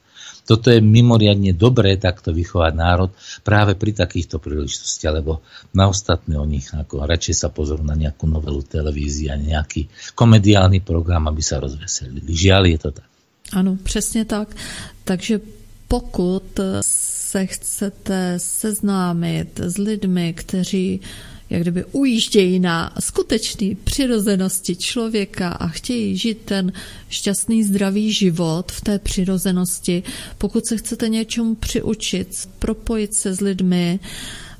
Toto 0.45 0.69
je 0.69 0.77
mimoriadne 0.77 1.57
dobré 1.57 1.97
takto 1.97 2.29
vychovať 2.29 2.73
národ 2.77 3.11
práve 3.41 3.73
pri 3.73 3.97
takýchto 3.97 4.37
príležitostiach, 4.37 5.19
lebo 5.19 5.41
na 5.73 5.89
ostatné 5.89 6.37
o 6.37 6.45
nich 6.45 6.69
ako 6.69 7.01
radšej 7.03 7.35
sa 7.35 7.49
pozorú 7.51 7.81
na 7.81 7.97
nejakú 7.97 8.29
novelu 8.29 8.61
televízie 8.61 9.33
nejaký 9.35 9.89
komediálny 10.13 10.85
program, 10.85 11.27
aby 11.27 11.41
sa 11.41 11.57
rozveselili. 11.57 12.29
Žiaľ 12.29 12.63
je 12.71 12.77
to 12.79 12.91
tak. 12.93 13.14
Ano, 13.51 13.77
přesně 13.83 14.25
tak. 14.25 14.55
Takže 15.03 15.41
pokud 15.87 16.59
se 16.81 17.45
chcete 17.45 18.33
seznámit 18.37 19.59
s 19.59 19.77
lidmi, 19.77 20.33
kteří 20.33 21.01
jak 21.49 21.61
kdyby 21.61 21.85
ujíždějí 21.91 22.59
na 22.59 22.93
skutečné 22.99 23.67
přirozenosti 23.83 24.75
člověka 24.75 25.49
a 25.49 25.67
chtějí 25.67 26.17
žít 26.17 26.37
ten 26.45 26.73
šťastný, 27.09 27.63
zdravý 27.63 28.13
život 28.13 28.71
v 28.71 28.81
té 28.81 28.99
přirozenosti. 28.99 30.03
Pokud 30.37 30.65
se 30.65 30.77
chcete 30.77 31.09
něčemu 31.09 31.55
přiučit, 31.55 32.49
propojit 32.59 33.13
se 33.13 33.33
s 33.33 33.41
lidmi, 33.41 33.99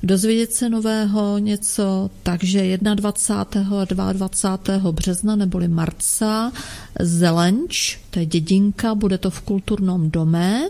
dozvědět 0.02 0.52
se 0.52 0.68
nového 0.68 1.38
něco, 1.38 2.10
takže 2.22 2.78
21. 2.78 4.08
a 4.08 4.12
22. 4.12 4.92
března 4.92 5.36
neboli 5.36 5.68
marca 5.68 6.52
Zelenč, 7.00 7.98
to 8.10 8.18
je 8.18 8.26
dědinka, 8.26 8.94
bude 8.94 9.18
to 9.18 9.30
v 9.30 9.40
kulturnom 9.40 10.10
dome 10.10 10.68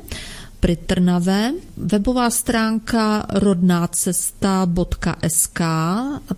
pri 0.60 0.76
Trnave. 0.76 1.52
Webová 1.76 2.30
stránka 2.30 3.26
rodnácesta.sk 3.30 5.60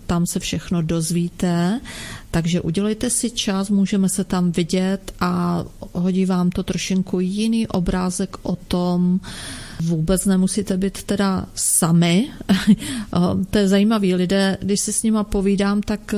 tam 0.07 0.25
se 0.25 0.39
všechno 0.39 0.81
dozvíte. 0.81 1.81
Takže 2.31 2.61
udělejte 2.61 3.09
si 3.09 3.29
čas, 3.29 3.69
můžeme 3.69 4.09
se 4.09 4.23
tam 4.23 4.51
vidět 4.51 5.13
a 5.19 5.63
hodí 5.93 6.25
vám 6.25 6.49
to 6.49 6.63
trošinku 6.63 7.19
jiný 7.19 7.67
obrázek 7.67 8.37
o 8.41 8.55
tom, 8.55 9.19
Vůbec 9.81 10.25
nemusíte 10.25 10.77
být 10.77 11.03
teda 11.03 11.45
sami. 11.55 12.29
to 13.49 13.57
je 13.57 13.67
zajímavý. 13.67 14.15
Lidé, 14.15 14.57
když 14.61 14.79
si 14.79 14.93
s 14.93 15.03
nima 15.03 15.23
povídám, 15.23 15.81
tak 15.81 16.15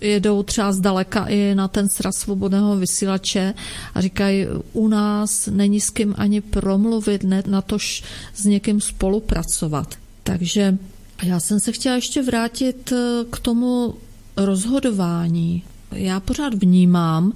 jedou 0.00 0.42
třeba 0.42 0.72
zdaleka 0.72 1.24
i 1.24 1.54
na 1.54 1.68
ten 1.68 1.88
sraz 1.88 2.16
svobodného 2.16 2.76
vysílače 2.76 3.54
a 3.94 4.00
říkají, 4.00 4.46
u 4.72 4.88
nás 4.88 5.46
není 5.46 5.80
s 5.80 5.90
kým 5.90 6.14
ani 6.18 6.40
promluvit, 6.40 7.24
ne 7.24 7.42
na 7.46 7.62
tož 7.62 8.02
s 8.34 8.44
někým 8.44 8.80
spolupracovat. 8.80 9.94
Takže 10.22 10.78
já 11.22 11.40
jsem 11.40 11.60
se 11.60 11.72
chtěla 11.72 11.94
ještě 11.94 12.22
vrátit 12.22 12.92
eh, 12.92 13.24
k 13.30 13.38
tomu 13.38 13.94
rozhodování. 14.36 15.62
Já 15.92 16.20
pořád 16.20 16.54
vnímám, 16.54 17.32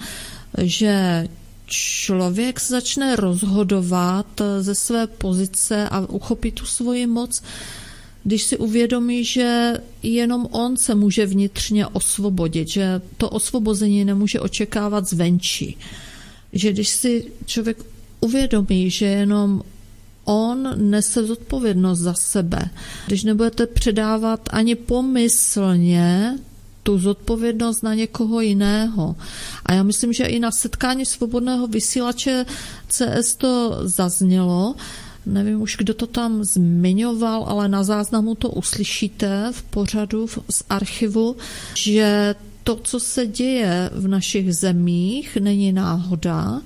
že 0.59 1.29
člověk 1.67 2.61
začne 2.61 3.17
rozhodovat 3.17 4.41
eh, 4.41 4.63
ze 4.63 4.75
své 4.75 5.07
pozice 5.07 5.89
a 5.89 6.01
uchopí 6.01 6.53
tu 6.53 6.67
svoji 6.67 7.07
moc 7.07 7.43
když 8.25 8.43
si 8.43 8.57
uvědomí, 8.57 9.25
že 9.25 9.75
jenom 10.03 10.47
on 10.51 10.77
se 10.77 10.95
může 10.95 11.27
vnitřně 11.27 11.87
osvobodit, 11.87 12.68
že 12.68 13.01
to 13.16 13.31
osvobození 13.31 14.05
nemůže 14.05 14.41
očekávat 14.41 15.09
zvenčí. 15.09 15.77
Že 16.53 16.73
když 16.73 16.89
si 16.89 17.33
člověk 17.47 17.85
uvědomí, 18.21 18.91
že 18.91 19.07
jenom 19.07 19.62
on 20.25 20.91
nese 20.91 21.25
zodpovědnost 21.25 21.99
za 21.99 22.14
sebe. 22.14 22.71
Když 23.07 23.25
nebudete 23.25 23.66
předávat 23.66 24.49
ani 24.53 24.75
pomyslně 24.75 26.39
tu 26.83 26.99
zodpovědnost 26.99 27.83
na 27.83 27.95
někoho 27.95 28.41
jiného. 28.41 29.16
A 29.66 29.73
já 29.73 29.83
myslím, 29.83 30.12
že 30.12 30.25
i 30.25 30.39
na 30.39 30.51
setkání 30.51 31.07
svobodného 31.07 31.66
vysílače 31.66 32.47
CS 32.89 33.35
to 33.35 33.79
zaznělo, 33.83 34.75
nevím 35.27 35.62
už, 35.62 35.77
kdo 35.77 35.95
to 35.95 36.07
tam 36.07 36.45
zmiňoval, 36.45 37.45
ale 37.49 37.68
na 37.68 37.85
záznamu 37.85 38.35
to 38.35 38.51
uslyšíte 38.51 39.49
v 39.53 39.62
pořadu 39.62 40.27
z 40.51 40.62
archivu, 40.68 41.37
že 41.75 42.35
to, 42.64 42.77
co 42.77 43.01
se 43.01 43.27
děje 43.27 43.91
v 43.95 44.09
našich 44.09 44.55
zemích, 44.55 45.39
není 45.41 45.73
náhoda 45.73 46.62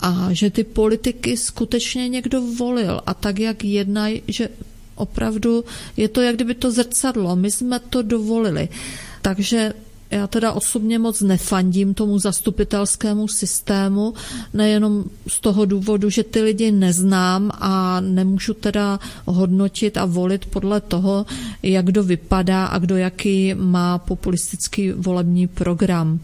a 0.00 0.28
že 0.32 0.50
ty 0.50 0.64
politiky 0.64 1.36
skutečně 1.36 2.08
někdo 2.08 2.42
volil 2.42 3.00
a 3.06 3.14
tak, 3.14 3.38
jak 3.38 3.64
jednají, 3.64 4.22
že 4.28 4.48
opravdu 4.94 5.64
je 5.96 6.08
to, 6.08 6.22
jak 6.22 6.34
kdyby 6.34 6.54
to 6.54 6.70
zrcadlo. 6.70 7.36
My 7.36 7.50
jsme 7.50 7.78
to 7.78 8.02
dovolili. 8.02 8.68
Takže 9.22 9.72
já 10.10 10.26
teda 10.26 10.52
osobně 10.52 10.98
moc 10.98 11.20
nefandím 11.20 11.94
tomu 11.94 12.18
zastupitelskému 12.18 13.28
systému, 13.28 14.14
nejenom 14.54 15.04
z 15.28 15.40
toho 15.40 15.64
důvodu, 15.64 16.10
že 16.10 16.24
ty 16.24 16.42
lidi 16.42 16.72
neznám 16.72 17.50
a 17.54 18.00
nemůžu 18.00 18.54
teda 18.54 19.00
hodnotit 19.24 19.96
a 19.96 20.04
volit 20.04 20.46
podle 20.46 20.80
toho, 20.80 21.26
jak 21.62 21.84
kdo 21.84 22.02
vypadá 22.02 22.66
a 22.66 22.78
kdo 22.78 22.96
jaký 22.96 23.54
má 23.54 23.98
populistický 23.98 24.92
volební 24.92 25.46
program. 25.46 26.20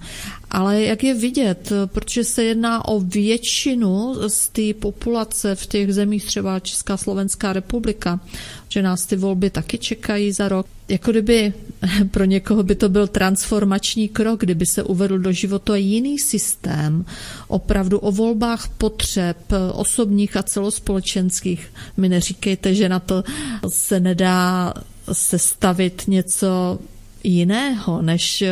Ale 0.51 0.83
jak 0.83 1.05
je 1.05 1.15
vidět, 1.15 1.73
protože 1.87 2.25
se 2.25 2.45
jedná 2.45 2.89
o 2.89 3.01
většinu 3.01 4.15
z 4.27 4.49
té 4.49 4.75
populace 4.75 5.55
v 5.55 5.67
těch 5.67 5.95
zemích, 5.95 6.25
třeba 6.25 6.61
Česká 6.61 6.97
Slovenská 6.97 7.53
republika, 7.53 8.21
že 8.69 8.83
nás 8.83 9.07
ty 9.07 9.17
volby 9.17 9.51
taky 9.51 9.79
čekají 9.79 10.33
za 10.33 10.49
rok. 10.49 10.67
Jako 10.89 11.11
kdyby 11.11 11.53
pro 12.11 12.25
někoho 12.25 12.63
by 12.63 12.75
to 12.75 12.89
byl 12.89 13.07
transformační 13.07 14.09
krok, 14.09 14.41
kdyby 14.41 14.67
se 14.67 14.83
uvedl 14.83 15.19
do 15.19 15.33
života 15.33 15.77
jiný 15.77 16.19
systém, 16.19 17.05
opravdu 17.49 17.99
o 17.99 18.13
volbách 18.13 18.69
potřeb 18.69 19.37
osobních 19.73 20.37
a 20.37 20.43
celospolečenských. 20.43 21.73
Mi 21.97 22.09
neříkejte, 22.09 22.75
že 22.75 22.89
na 22.89 22.99
to 22.99 23.25
se 23.69 24.01
nedá 24.01 24.75
sestavit 25.13 26.03
něco 26.07 26.79
jiného, 27.25 28.03
než 28.03 28.45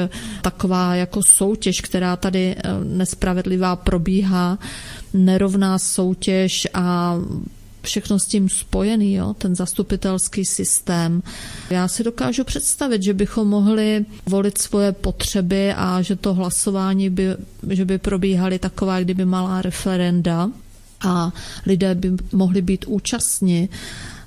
taková 0.43 0.95
jako 0.95 1.22
soutěž, 1.22 1.80
která 1.80 2.16
tady 2.16 2.57
eh, 2.57 2.62
nespravedlivá 2.85 3.76
probíhá, 3.76 4.59
nerovná 5.14 5.78
soutěž 5.78 6.68
a 6.74 7.16
všechno 7.83 8.18
s 8.18 8.26
tím 8.26 8.49
spojený, 8.49 9.14
jo, 9.14 9.35
ten 9.39 9.55
zastupitelský 9.55 10.45
systém. 10.45 11.22
Já 11.70 11.89
si 11.89 12.05
dokážu 12.05 12.45
představit, 12.45 13.03
že 13.03 13.14
bychom 13.14 13.49
mohli 13.49 14.05
volit 14.26 14.59
svoje 14.59 14.93
potřeby 14.93 15.72
a 15.76 16.03
že 16.03 16.16
to 16.16 16.35
hlasování 16.35 17.11
by, 17.11 17.37
že 17.70 17.85
by 17.85 17.99
probíhaly 17.99 18.59
taková, 18.59 19.01
kdyby 19.01 19.24
malá 19.24 19.62
referenda 19.62 20.51
a 21.01 21.33
lidé 21.66 21.95
by 21.95 22.12
mohli 22.33 22.62
být 22.62 22.85
účastní 22.89 23.68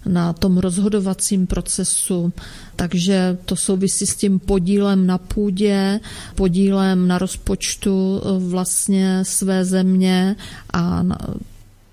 na 0.05 0.33
tom 0.33 0.57
rozhodovacím 0.57 1.47
procesu. 1.47 2.33
Takže 2.75 3.37
to 3.45 3.55
souvisí 3.55 4.05
s 4.05 4.15
tím 4.15 4.39
podílem 4.39 5.07
na 5.07 5.17
půdě, 5.17 5.99
podílem 6.35 7.07
na 7.07 7.17
rozpočtu 7.17 8.21
vlastně 8.39 9.19
své 9.23 9.65
země 9.65 10.35
a 10.73 11.03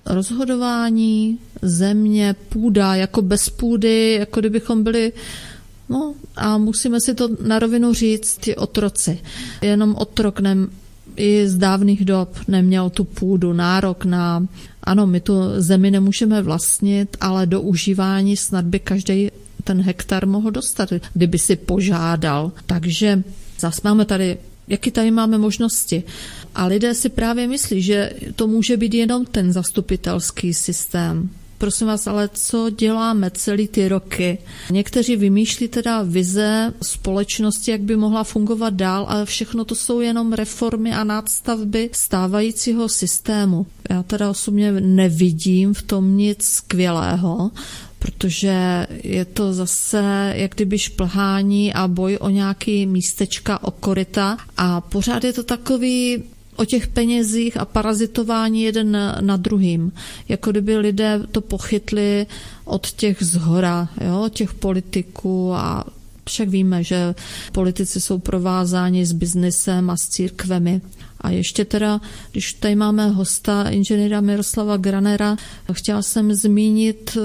rozhodování, 0.07 1.39
země, 1.63 2.37
půda, 2.49 2.95
jako 2.95 3.23
bez 3.23 3.51
půdy, 3.51 4.17
jako 4.21 4.41
kdybychom 4.41 4.85
byli 4.85 5.13
No 5.89 6.15
a 6.37 6.59
musíme 6.59 7.01
si 7.01 7.15
to 7.15 7.29
na 7.47 7.59
rovinu 7.59 7.95
říct, 7.95 8.37
ty 8.37 8.57
otroci. 8.57 9.21
Jenom 9.63 9.95
otrok 9.99 10.41
nem, 10.41 10.69
i 11.17 11.49
z 11.49 11.57
dávných 11.57 12.05
dob 12.05 12.29
neměl 12.49 12.91
tu 12.91 13.05
půdu, 13.05 13.53
nárok 13.53 14.05
na, 14.05 14.47
ano, 14.85 15.07
my 15.07 15.21
tu 15.21 15.35
zemi 15.57 15.91
nemůžeme 15.91 16.43
vlastnit, 16.43 17.17
ale 17.21 17.47
do 17.47 17.61
užívání 17.61 18.37
snad 18.37 18.65
by 18.65 18.79
každý 18.79 19.31
ten 19.65 19.83
hektar 19.83 20.27
mohl 20.27 20.51
dostat, 20.51 20.89
kdyby 21.15 21.39
si 21.39 21.57
požádal. 21.57 22.53
Takže 22.67 23.23
zase 23.59 23.81
máme 23.85 24.05
tady 24.05 24.39
Jaký 24.69 24.91
tady 24.91 25.11
máme 25.11 25.39
možnosti? 25.39 26.03
A 26.55 26.67
lidé 26.67 26.95
si 26.95 27.09
právě 27.09 27.49
myslí, 27.49 27.83
že 27.83 28.13
to 28.37 28.47
může 28.47 28.77
být 28.77 28.95
jenom 28.95 29.27
ten 29.27 29.53
zastupitelský 29.53 30.55
systém. 30.55 31.31
prosím 31.59 31.87
vás, 31.87 32.07
ale 32.07 32.31
co 32.33 32.71
děláme 32.71 33.31
celý 33.31 33.69
ty 33.69 33.89
roky? 33.89 34.39
Někteří 34.71 35.17
vymýšlí 35.17 35.69
teda 35.69 36.03
vize 36.03 36.75
společnosti, 36.83 37.71
jak 37.71 37.81
by 37.81 37.97
mohla 37.97 38.25
fungovat 38.25 38.75
dál, 38.75 39.07
ale 39.09 39.27
všechno 39.27 39.65
to 39.65 39.75
jsou 39.75 40.01
jenom 40.01 40.33
reformy 40.33 40.93
a 40.93 41.05
nástavby 41.05 41.91
stávajícího 41.93 42.89
systému. 42.89 43.67
Já 43.91 44.03
teda 44.03 44.31
osobně 44.31 44.73
nevidím 44.73 45.75
v 45.75 45.83
tom 45.83 46.17
nic 46.17 46.43
skvělého, 46.43 47.51
protože 47.99 48.87
je 49.05 49.25
to 49.25 49.53
zase 49.53 50.33
jak 50.37 50.55
kdyby 50.55 50.79
šplhání 50.79 51.75
a 51.75 51.89
boj 51.89 52.19
o 52.21 52.29
nějaký 52.29 52.87
místečka, 52.87 53.63
o 53.63 53.75
a 54.57 54.81
pořád 54.81 55.25
je 55.25 55.33
to 55.33 55.43
takový 55.43 56.23
o 56.57 56.65
těch 56.65 56.87
penězích 56.87 57.57
a 57.57 57.65
parazitování 57.65 58.63
jeden 58.63 58.99
na 59.21 59.37
druhým. 59.37 59.93
Jako 60.29 60.51
kdyby 60.51 60.77
lidé 60.77 61.21
to 61.33 61.41
pochytli 61.41 62.27
od 62.65 62.91
těch 62.91 63.17
zhora, 63.21 63.89
jo, 64.05 64.29
těch 64.33 64.55
politiků 64.55 65.55
a 65.55 65.85
však 66.29 66.49
víme, 66.49 66.85
že 66.85 67.15
politici 67.53 68.01
jsou 68.01 68.19
provázáni 68.19 69.07
s 69.07 69.13
biznesem 69.13 69.91
a 69.91 69.97
s 69.97 70.09
církvemi. 70.09 70.81
A 71.21 71.31
ještě 71.31 71.65
teda, 71.65 72.01
když 72.33 72.53
tady 72.53 72.75
máme 72.75 73.09
hosta, 73.09 73.69
inženýra 73.69 74.21
Miroslava 74.21 74.77
Granera, 74.77 75.37
chtěla 75.73 76.03
jsem 76.03 76.35
zmínit 76.35 77.17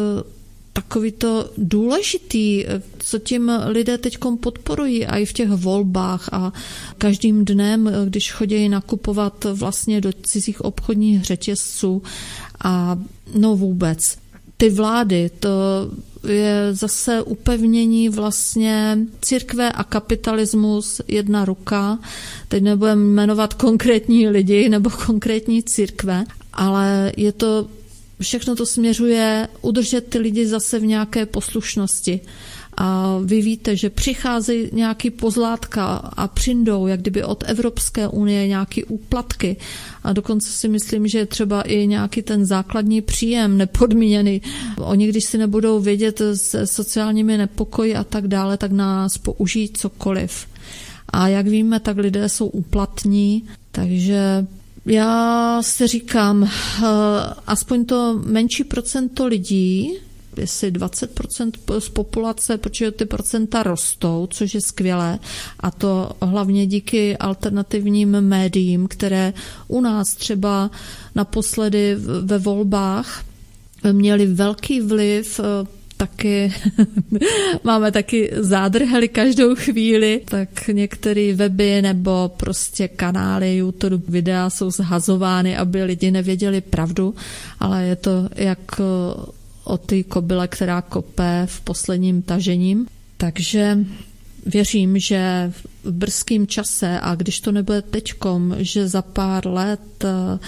takový 0.78 1.12
to 1.12 1.50
důležitý, 1.58 2.66
co 2.98 3.20
tím 3.20 3.52
lidé 3.66 3.98
teď 3.98 4.18
podporují 4.40 5.06
a 5.06 5.18
i 5.18 5.26
v 5.26 5.34
těch 5.34 5.50
volbách 5.50 6.30
a 6.32 6.54
každým 6.98 7.46
dnem, 7.46 7.92
když 8.06 8.32
chodí 8.32 8.70
nakupovat 8.70 9.46
vlastně 9.54 10.02
do 10.02 10.10
cizích 10.24 10.62
obchodních 10.62 11.24
řetězců 11.24 12.04
a 12.64 13.00
no 13.36 13.56
vůbec. 13.56 14.18
Ty 14.58 14.70
vlády, 14.70 15.32
to 15.40 15.50
je 16.28 16.70
zase 16.72 17.22
upevnění 17.22 18.10
vlastně 18.10 18.98
církve 19.22 19.72
a 19.72 19.84
kapitalismus 19.84 21.02
jedna 21.08 21.46
ruka. 21.46 22.00
Teď 22.48 22.64
nebudeme 22.64 23.02
jmenovat 23.06 23.54
konkrétní 23.54 24.28
lidi 24.30 24.70
nebo 24.70 24.90
konkrétní 24.90 25.64
církve, 25.64 26.26
ale 26.54 27.14
je 27.18 27.32
to 27.32 27.68
všechno 28.22 28.56
to 28.56 28.66
směřuje 28.66 29.48
udržet 29.62 30.08
ty 30.08 30.18
lidi 30.18 30.48
zase 30.48 30.80
v 30.80 30.86
nějaké 30.86 31.26
poslušnosti. 31.26 32.20
A 32.80 33.20
vy 33.24 33.42
víte, 33.42 33.76
že 33.76 33.90
přicházejí 33.90 34.70
nějaký 34.74 35.10
pozlátka 35.10 35.86
a 35.96 36.28
přijdou, 36.28 36.88
jak 36.88 37.00
kdyby 37.00 37.24
od 37.24 37.44
Evropské 37.48 38.08
unie 38.08 38.48
nějaký 38.48 38.84
úplatky. 38.84 39.58
A 40.04 40.14
dokonce 40.14 40.50
si 40.50 40.68
myslím, 40.68 41.08
že 41.08 41.26
třeba 41.26 41.62
i 41.62 41.88
nějaký 41.88 42.22
ten 42.22 42.46
základní 42.46 43.02
příjem 43.02 43.58
nepodmíněný. 43.58 44.42
Oni, 44.78 45.08
když 45.08 45.24
si 45.24 45.38
nebudou 45.38 45.80
vědět 45.80 46.22
s 46.34 46.66
sociálními 46.66 47.38
nepokoji 47.38 47.96
a 47.96 48.04
tak 48.04 48.28
dále, 48.28 48.58
tak 48.58 48.72
nás 48.72 49.18
použijí 49.18 49.70
cokoliv. 49.70 50.48
A 51.10 51.28
jak 51.28 51.48
víme, 51.48 51.80
tak 51.80 51.98
lidé 51.98 52.30
jsou 52.30 52.48
úplatní, 52.48 53.44
takže 53.72 54.46
já 54.88 55.62
si 55.62 55.88
říkám, 55.88 56.44
eh, 56.44 56.50
aspoň 57.48 57.86
to 57.86 58.22
menší 58.26 58.64
procento 58.64 59.28
lidí, 59.28 59.94
jestli 60.38 60.72
20% 60.72 61.52
z 61.80 61.90
populace, 61.90 62.58
protože 62.58 62.92
ty 62.92 63.06
procenta 63.06 63.64
rostou, 63.64 64.28
což 64.32 64.54
je 64.54 64.62
skvělé, 64.62 65.20
a 65.60 65.72
to 65.72 66.12
hlavně 66.22 66.68
díky 66.68 67.18
alternativním 67.18 68.22
médiím, 68.22 68.88
které 68.88 69.34
u 69.68 69.82
nás 69.82 70.16
třeba 70.16 70.72
naposledy 71.16 71.96
ve 72.22 72.38
volbách 72.38 73.24
měli 73.92 74.26
velký 74.26 74.82
vliv 74.82 75.40
eh, 75.40 75.77
taky 75.98 76.54
máme 77.64 77.92
taky 77.92 78.32
zádrhely 78.34 79.08
každou 79.08 79.56
chvíli, 79.56 80.22
tak 80.26 80.68
některé 80.68 81.34
weby 81.34 81.82
nebo 81.82 82.32
prostě 82.38 82.88
kanály 82.88 83.58
YouTube 83.58 83.98
videa 84.08 84.50
jsou 84.50 84.72
zhazovány, 84.72 85.58
aby 85.58 85.84
lidi 85.84 86.12
nevěděli 86.12 86.62
pravdu, 86.62 87.16
ale 87.60 87.84
je 87.84 87.96
to 87.96 88.30
jak 88.36 88.60
eh, 88.80 88.84
o 89.64 89.78
ty 89.78 90.04
kobyle, 90.04 90.48
která 90.48 90.82
kope 90.82 91.44
v 91.46 91.62
posledním 91.62 92.22
tažením. 92.22 92.88
Takže 93.18 93.78
věřím, 94.46 95.00
že 95.00 95.52
v 95.84 95.92
brzkém 95.92 96.48
čase 96.48 97.00
a 97.02 97.16
když 97.16 97.40
to 97.40 97.52
nebude 97.52 97.82
teďkom, 97.82 98.56
že 98.58 98.88
za 98.88 99.02
pár 99.02 99.48
let 99.48 100.04
eh, 100.04 100.40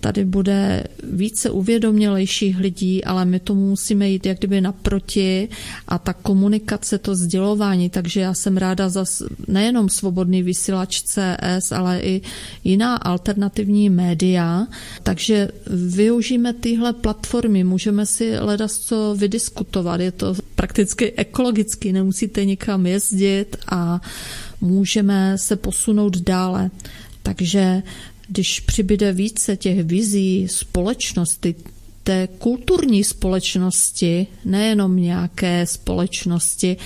tady 0.00 0.24
bude 0.24 0.84
více 1.12 1.50
uvědomělejších 1.50 2.58
lidí, 2.58 3.04
ale 3.04 3.24
my 3.24 3.40
tomu 3.40 3.68
musíme 3.68 4.08
jít 4.08 4.26
jak 4.26 4.38
kdyby 4.38 4.60
naproti 4.60 5.48
a 5.88 5.98
ta 5.98 6.12
komunikace, 6.12 6.98
to 6.98 7.14
sdělování, 7.14 7.90
takže 7.90 8.20
já 8.20 8.34
jsem 8.34 8.56
ráda 8.56 8.88
za 8.88 9.04
nejenom 9.48 9.88
svobodný 9.88 10.42
vysílač 10.42 11.02
CS, 11.02 11.72
ale 11.72 12.00
i 12.00 12.22
jiná 12.64 12.96
alternativní 12.96 13.90
média, 13.90 14.66
takže 15.02 15.48
využijeme 15.66 16.52
tyhle 16.52 16.92
platformy, 16.92 17.64
můžeme 17.64 18.06
si 18.06 18.38
ledas 18.38 18.78
co 18.78 19.14
vydiskutovat, 19.18 20.00
je 20.00 20.12
to 20.12 20.34
prakticky 20.54 21.12
ekologicky, 21.12 21.92
nemusíte 21.92 22.44
nikam 22.44 22.86
jezdit 22.86 23.56
a 23.70 24.00
můžeme 24.60 25.38
se 25.38 25.56
posunout 25.56 26.16
dále. 26.16 26.70
Takže 27.22 27.82
když 28.28 28.60
přibyde 28.60 29.12
více 29.12 29.56
těch 29.56 29.84
vizí 29.84 30.48
společnosti, 30.48 31.54
té 32.02 32.28
kulturní 32.38 33.04
společnosti, 33.04 34.26
nejenom 34.44 34.96
nějaké 34.96 35.66
společnosti 35.66 36.76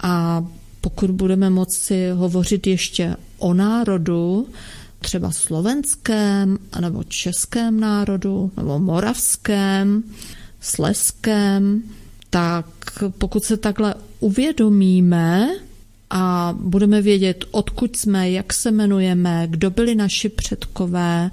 a 0.00 0.44
pokud 0.80 1.10
budeme 1.10 1.50
moci 1.50 2.10
hovořit 2.10 2.66
ještě 2.66 3.16
o 3.38 3.54
národu, 3.54 4.48
třeba 4.98 5.30
slovenském, 5.30 6.58
nebo 6.80 7.04
českém 7.04 7.80
národu, 7.80 8.52
nebo 8.56 8.78
moravském, 8.78 10.02
sleském, 10.60 11.82
tak 12.30 12.66
pokud 13.18 13.44
se 13.44 13.56
takhle 13.56 13.94
uvědomíme, 14.20 15.48
a 16.10 16.54
budeme 16.60 17.02
vědět, 17.02 17.44
odkud 17.50 17.96
jsme, 17.96 18.30
jak 18.30 18.52
se 18.52 18.68
jmenujeme, 18.68 19.46
kdo 19.50 19.70
byli 19.70 19.94
naši 19.94 20.28
předkové 20.28 21.30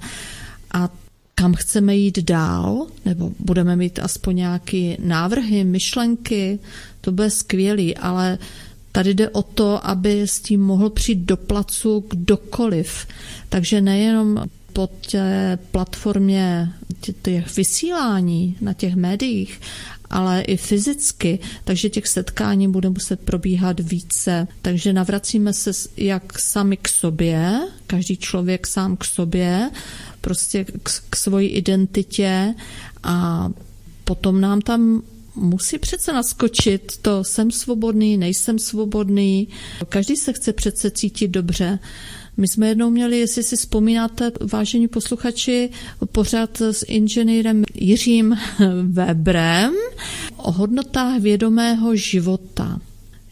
a 0.72 0.88
kam 1.34 1.54
chceme 1.54 1.96
jít 1.96 2.18
dál, 2.18 2.86
nebo 3.04 3.32
budeme 3.38 3.76
mít 3.76 3.98
aspoň 3.98 4.36
nějaké 4.36 4.96
návrhy, 4.98 5.64
myšlenky, 5.64 6.58
to 7.00 7.12
bude 7.12 7.30
skvělý, 7.30 7.96
ale 7.96 8.38
tady 8.92 9.14
jde 9.14 9.28
o 9.28 9.42
to, 9.42 9.86
aby 9.86 10.22
s 10.22 10.40
tím 10.40 10.60
mohl 10.60 10.90
přijít 10.90 11.18
do 11.18 11.36
placu 11.36 12.04
kdokoliv. 12.10 13.06
Takže 13.48 13.80
nejenom 13.80 14.44
po 14.72 14.86
té 15.10 15.58
platformě 15.70 16.72
těch 17.22 17.56
vysílání 17.56 18.56
na 18.60 18.72
těch 18.72 18.94
médiích, 18.96 19.60
ale 20.10 20.42
i 20.42 20.56
fyzicky, 20.56 21.38
takže 21.64 21.90
těch 21.90 22.06
setkání 22.06 22.68
bude 22.68 22.90
muset 22.90 23.20
probíhat 23.20 23.80
více. 23.80 24.48
Takže 24.62 24.92
navracíme 24.92 25.52
se 25.52 25.70
jak 25.96 26.38
sami 26.38 26.76
k 26.76 26.88
sobě, 26.88 27.60
každý 27.86 28.16
člověk 28.16 28.66
sám 28.66 28.96
k 28.96 29.04
sobě, 29.04 29.70
prostě 30.20 30.64
k, 30.64 30.90
k 31.10 31.16
svoji 31.16 31.48
identitě 31.48 32.54
a 33.02 33.48
potom 34.04 34.40
nám 34.40 34.60
tam 34.60 35.02
musí 35.36 35.78
přece 35.78 36.12
naskočit 36.12 36.96
to 37.02 37.24
jsem 37.24 37.50
svobodný, 37.50 38.16
nejsem 38.16 38.58
svobodný. 38.58 39.48
Každý 39.88 40.16
se 40.16 40.32
chce 40.32 40.52
přece 40.52 40.90
cítit 40.90 41.28
dobře. 41.28 41.78
My 42.36 42.48
jsme 42.48 42.68
jednou 42.68 42.90
měli, 42.90 43.18
jestli 43.18 43.42
si 43.42 43.56
vzpomínáte, 43.56 44.32
vážení 44.52 44.88
posluchači, 44.88 45.70
pořád 46.12 46.60
s 46.60 46.84
inženýrem 46.88 47.64
Jiřím 47.74 48.36
Webrem 48.82 49.74
o 50.36 50.52
hodnotách 50.52 51.20
vědomého 51.20 51.96
života. 51.96 52.80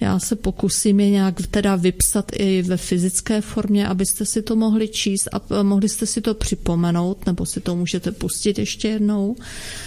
Já 0.01 0.19
se 0.19 0.37
pokusím 0.37 1.01
je 1.01 1.11
nějak 1.11 1.47
teda 1.47 1.77
vypsat 1.77 2.33
i 2.37 2.63
ve 2.63 2.77
fyzické 2.77 3.41
formě, 3.41 3.89
abyste 3.89 4.25
si 4.25 4.43
to 4.43 4.57
mohli 4.57 4.89
číst 4.89 5.29
a 5.33 5.63
mohli 5.63 5.89
jste 5.89 6.07
si 6.07 6.21
to 6.21 6.35
připomenout, 6.35 7.27
nebo 7.27 7.47
si 7.47 7.61
to 7.61 7.77
můžete 7.77 8.13
pustit 8.13 8.59
ještě 8.59 8.89
jednou, 8.89 9.37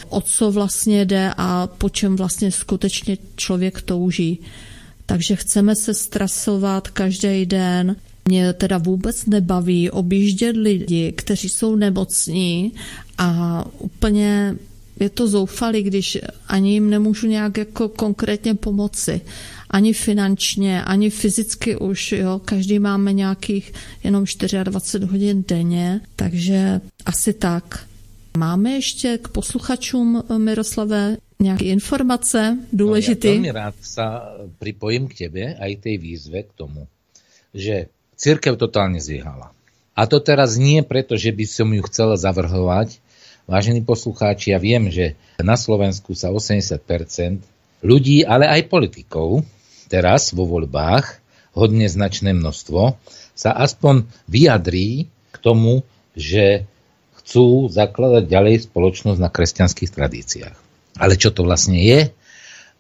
o 0.09 0.21
co 0.21 0.51
vlastně 0.51 1.05
jde 1.05 1.31
a 1.37 1.67
po 1.67 1.89
čem 1.89 2.15
vlastně 2.15 2.51
skutečně 2.51 3.17
člověk 3.35 3.81
touží. 3.81 4.39
Takže 5.05 5.35
chceme 5.35 5.75
se 5.75 5.93
stresovat 5.93 6.87
každý 6.87 7.45
den, 7.45 7.95
mě 8.27 8.53
teda 8.53 8.77
vůbec 8.77 9.25
nebaví 9.25 9.91
objíždět 9.91 10.55
lidi, 10.57 11.11
kteří 11.11 11.49
jsou 11.49 11.75
nemocní 11.75 12.73
a 13.17 13.63
úplně 13.79 14.55
je 14.99 15.09
to 15.09 15.27
zoufalý, 15.27 15.83
když 15.83 16.17
ani 16.47 16.73
jim 16.73 16.89
nemůžu 16.89 17.27
nějak 17.27 17.57
jako 17.57 17.89
konkrétně 17.89 18.55
pomoci. 18.55 19.21
Ani 19.69 19.93
finančně, 19.93 20.83
ani 20.83 21.09
fyzicky 21.09 21.77
už, 21.77 22.11
jo. 22.11 22.41
Každý 22.45 22.79
máme 22.79 23.13
nějakých 23.13 23.73
jenom 24.03 24.25
24 24.63 25.05
hodin 25.05 25.43
denně, 25.47 26.01
takže 26.15 26.81
asi 27.05 27.33
tak. 27.33 27.85
Máme 28.37 28.71
ještě 28.71 29.17
k 29.17 29.27
posluchačům, 29.27 30.23
Miroslave, 30.37 31.17
nejaké 31.37 31.69
informace 31.69 32.57
dôležité? 32.73 33.29
No, 33.29 33.33
ja 33.33 33.41
veľmi 33.41 33.53
rád 33.53 33.75
sa 33.81 34.05
pripojím 34.57 35.05
k 35.05 35.25
tebe 35.25 35.43
aj 35.53 35.71
tej 35.85 35.95
výzve 36.01 36.39
k 36.49 36.51
tomu, 36.57 36.89
že 37.53 37.93
církev 38.17 38.57
totálne 38.57 38.97
zlyhala. 38.97 39.53
A 39.97 40.05
to 40.05 40.17
teraz 40.21 40.57
nie 40.57 40.81
preto, 40.85 41.17
že 41.17 41.33
by 41.33 41.45
som 41.45 41.69
ju 41.73 41.81
chcela 41.89 42.17
zavrhovať. 42.17 43.01
Vážení 43.47 43.81
poslucháči, 43.81 44.51
ja 44.51 44.59
viem, 44.59 44.91
že 44.91 45.15
na 45.39 45.55
Slovensku 45.55 46.13
sa 46.13 46.33
80% 46.33 46.77
ľudí, 47.81 48.21
ale 48.27 48.45
aj 48.49 48.67
politikov, 48.67 49.47
teraz 49.87 50.35
vo 50.35 50.43
voľbách, 50.45 51.23
hodne 51.57 51.89
značné 51.89 52.35
množstvo, 52.35 52.99
sa 53.33 53.51
aspoň 53.55 54.05
vyjadrí 54.29 55.09
k 55.33 55.37
tomu, 55.39 55.81
že 56.13 56.69
chcú 57.21 57.69
zakladať 57.69 58.29
ďalej 58.29 58.55
spoločnosť 58.69 59.19
na 59.21 59.29
kresťanských 59.33 59.93
tradíciách. 59.93 60.57
Ale 60.97 61.13
čo 61.17 61.29
to 61.33 61.45
vlastne 61.45 61.77
je? 61.77 62.13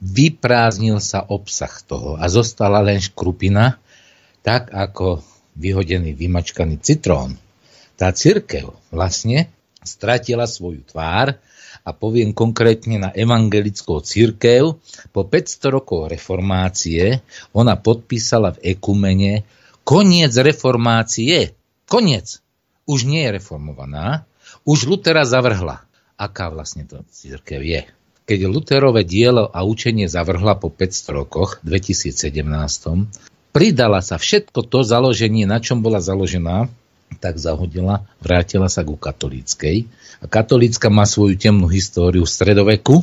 Vyprázdnil 0.01 1.01
sa 1.01 1.25
obsah 1.25 1.73
toho 1.85 2.17
a 2.21 2.25
zostala 2.29 2.81
len 2.85 3.01
škrupina, 3.01 3.81
tak 4.47 4.71
ako 4.71 5.19
vyhodený, 5.59 6.15
vymačkaný 6.15 6.79
citrón. 6.79 7.35
Tá 7.99 8.15
církev 8.15 8.71
vlastne 8.95 9.51
stratila 9.83 10.47
svoju 10.47 10.87
tvár 10.87 11.35
a 11.83 11.89
poviem 11.91 12.31
konkrétne 12.31 12.95
na 12.95 13.09
evangelickou 13.11 13.99
církev. 13.99 14.79
Po 15.11 15.21
500 15.27 15.67
rokov 15.67 16.07
reformácie 16.07 17.19
ona 17.51 17.75
podpísala 17.75 18.55
v 18.55 18.71
ekumene 18.79 19.43
koniec 19.83 20.31
reformácie. 20.31 21.51
Koniec. 21.83 22.39
Už 22.87 23.03
nie 23.03 23.27
je 23.27 23.35
reformovaná. 23.43 24.23
Už 24.63 24.87
Lutera 24.87 25.27
zavrhla. 25.27 25.83
Aká 26.15 26.47
vlastne 26.47 26.87
to 26.87 27.03
církev 27.11 27.59
je? 27.59 27.83
keď 28.27 28.43
Luterové 28.51 29.07
dielo 29.07 29.47
a 29.47 29.63
učenie 29.63 30.11
zavrhla 30.11 30.59
po 30.59 30.67
500 30.67 31.15
rokoch, 31.15 31.63
2017, 31.63 32.43
pridala 33.57 34.05
sa 34.05 34.21
všetko 34.21 34.69
to 34.69 34.85
založenie, 34.85 35.49
na 35.49 35.57
čom 35.57 35.81
bola 35.81 35.97
založená, 35.97 36.69
tak 37.17 37.41
zahodila, 37.41 38.05
vrátila 38.21 38.69
sa 38.69 38.85
ku 38.85 38.93
katolíckej. 38.93 39.89
A 40.21 40.29
katolícka 40.29 40.93
má 40.93 41.09
svoju 41.09 41.41
temnú 41.41 41.65
históriu 41.65 42.21
v 42.21 42.29
stredoveku 42.29 43.01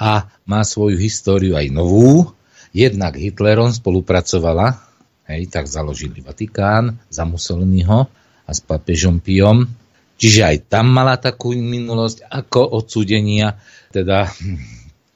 a 0.00 0.32
má 0.48 0.64
svoju 0.64 0.96
históriu 0.96 1.52
aj 1.52 1.68
novú. 1.68 2.32
Jednak 2.72 3.20
Hitlerom 3.20 3.76
spolupracovala, 3.76 4.80
hej, 5.28 5.52
tak 5.52 5.68
založili 5.68 6.24
Vatikán 6.24 6.96
za 7.12 7.28
Mussoliniho 7.28 8.08
a 8.48 8.50
s 8.56 8.64
papežom 8.64 9.20
Piom. 9.20 9.68
Čiže 10.16 10.40
aj 10.48 10.56
tam 10.72 10.96
mala 10.96 11.20
takú 11.20 11.52
minulosť 11.52 12.24
ako 12.32 12.80
odsúdenia 12.80 13.60
teda 13.92 14.32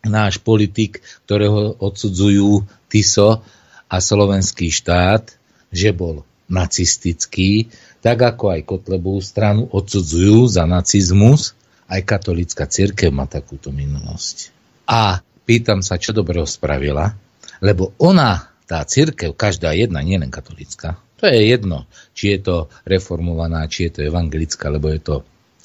náš 0.05 0.45
politik, 0.45 1.01
ktorého 1.25 1.81
odsudzujú 1.81 2.69
Tiso 2.93 3.41
a 3.89 3.97
slovenský 3.99 4.69
štát, 4.69 5.33
že 5.73 5.91
bol 5.97 6.25
nacistický, 6.49 7.69
tak 8.01 8.25
ako 8.25 8.57
aj 8.57 8.61
Kotlebovú 8.65 9.21
stranu 9.21 9.69
odsudzujú 9.69 10.49
za 10.49 10.65
nacizmus, 10.65 11.53
aj 11.89 12.05
katolická 12.05 12.69
církev 12.69 13.13
má 13.13 13.25
takúto 13.29 13.73
minulosť. 13.73 14.53
A 14.89 15.21
pýtam 15.45 15.81
sa, 15.85 16.01
čo 16.01 16.17
dobrého 16.17 16.45
spravila, 16.49 17.17
lebo 17.61 17.97
ona, 18.01 18.53
tá 18.69 18.85
církev, 18.85 19.33
každá 19.33 19.73
jedna, 19.73 20.05
nielen 20.05 20.29
katolická, 20.29 21.01
to 21.19 21.27
je 21.27 21.51
jedno, 21.51 21.89
či 22.15 22.37
je 22.37 22.39
to 22.45 22.57
reformovaná, 22.87 23.67
či 23.67 23.89
je 23.89 23.99
to 23.99 24.01
evangelická, 24.07 24.71
lebo 24.71 24.93
je 24.93 25.01
to 25.03 25.17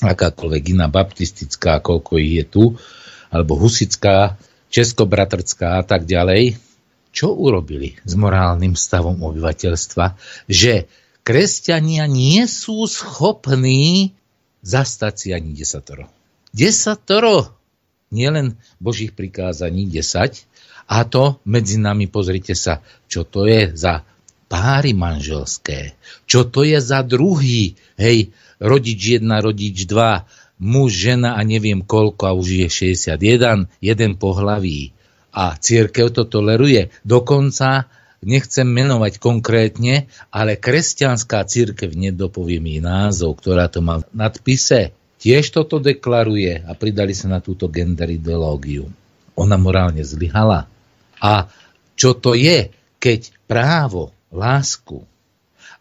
akákoľvek 0.01 0.63
iná 0.73 0.89
baptistická, 0.89 1.83
koľko 1.83 2.17
ich 2.17 2.41
je 2.41 2.45
tu, 2.47 2.63
alebo 3.29 3.59
husická, 3.59 4.39
českobratrská 4.73 5.77
a 5.79 5.83
tak 5.85 6.09
ďalej, 6.09 6.57
čo 7.13 7.37
urobili 7.37 7.95
s 8.01 8.17
morálnym 8.17 8.73
stavom 8.73 9.21
obyvateľstva, 9.21 10.17
že 10.49 10.89
kresťania 11.21 12.09
nie 12.09 12.49
sú 12.49 12.89
schopní 12.89 14.17
zastať 14.65 15.13
si 15.13 15.27
ani 15.29 15.53
desatoro. 15.53 16.09
Desatoro, 16.49 17.53
nielen 18.09 18.57
Božích 18.81 19.13
prikázaní 19.13 19.85
desať, 19.85 20.49
a 20.89 21.07
to 21.07 21.39
medzi 21.47 21.79
nami 21.79 22.11
pozrite 22.11 22.57
sa, 22.57 22.83
čo 23.07 23.23
to 23.23 23.47
je 23.47 23.71
za 23.71 24.03
páry 24.51 24.93
manželské, 24.93 25.97
čo 26.29 26.45
to 26.45 26.61
je 26.67 26.77
za 26.77 27.01
druhý, 27.01 27.73
hej, 27.97 28.35
rodič 28.61 29.17
jedna, 29.17 29.41
rodič 29.41 29.89
dva, 29.89 30.29
muž, 30.61 30.93
žena 30.93 31.35
a 31.35 31.41
neviem 31.41 31.81
koľko, 31.81 32.23
a 32.29 32.37
už 32.37 32.67
je 32.67 32.67
61, 32.93 33.67
jeden 33.81 34.11
pohlaví. 34.21 34.92
A 35.33 35.57
církev 35.57 36.13
to 36.13 36.29
toleruje. 36.29 36.93
Dokonca 37.01 37.89
nechcem 38.23 38.63
menovať 38.63 39.19
konkrétne, 39.19 40.07
ale 40.31 40.55
kresťanská 40.55 41.43
církev, 41.43 41.91
nedopoviem 41.91 42.63
jej 42.63 42.81
názov, 42.81 43.41
ktorá 43.41 43.67
to 43.67 43.83
má 43.83 43.99
v 43.99 44.07
nadpise, 44.15 44.95
tiež 45.19 45.51
toto 45.51 45.81
deklaruje 45.81 46.63
a 46.63 46.71
pridali 46.77 47.11
sa 47.11 47.27
na 47.27 47.39
túto 47.43 47.67
gender 47.67 48.13
ideológiu. 48.13 48.87
Ona 49.35 49.57
morálne 49.59 50.05
zlyhala. 50.05 50.69
A 51.19 51.49
čo 51.97 52.15
to 52.15 52.37
je, 52.37 52.71
keď 53.01 53.33
právo, 53.49 54.15
lásku 54.33 55.03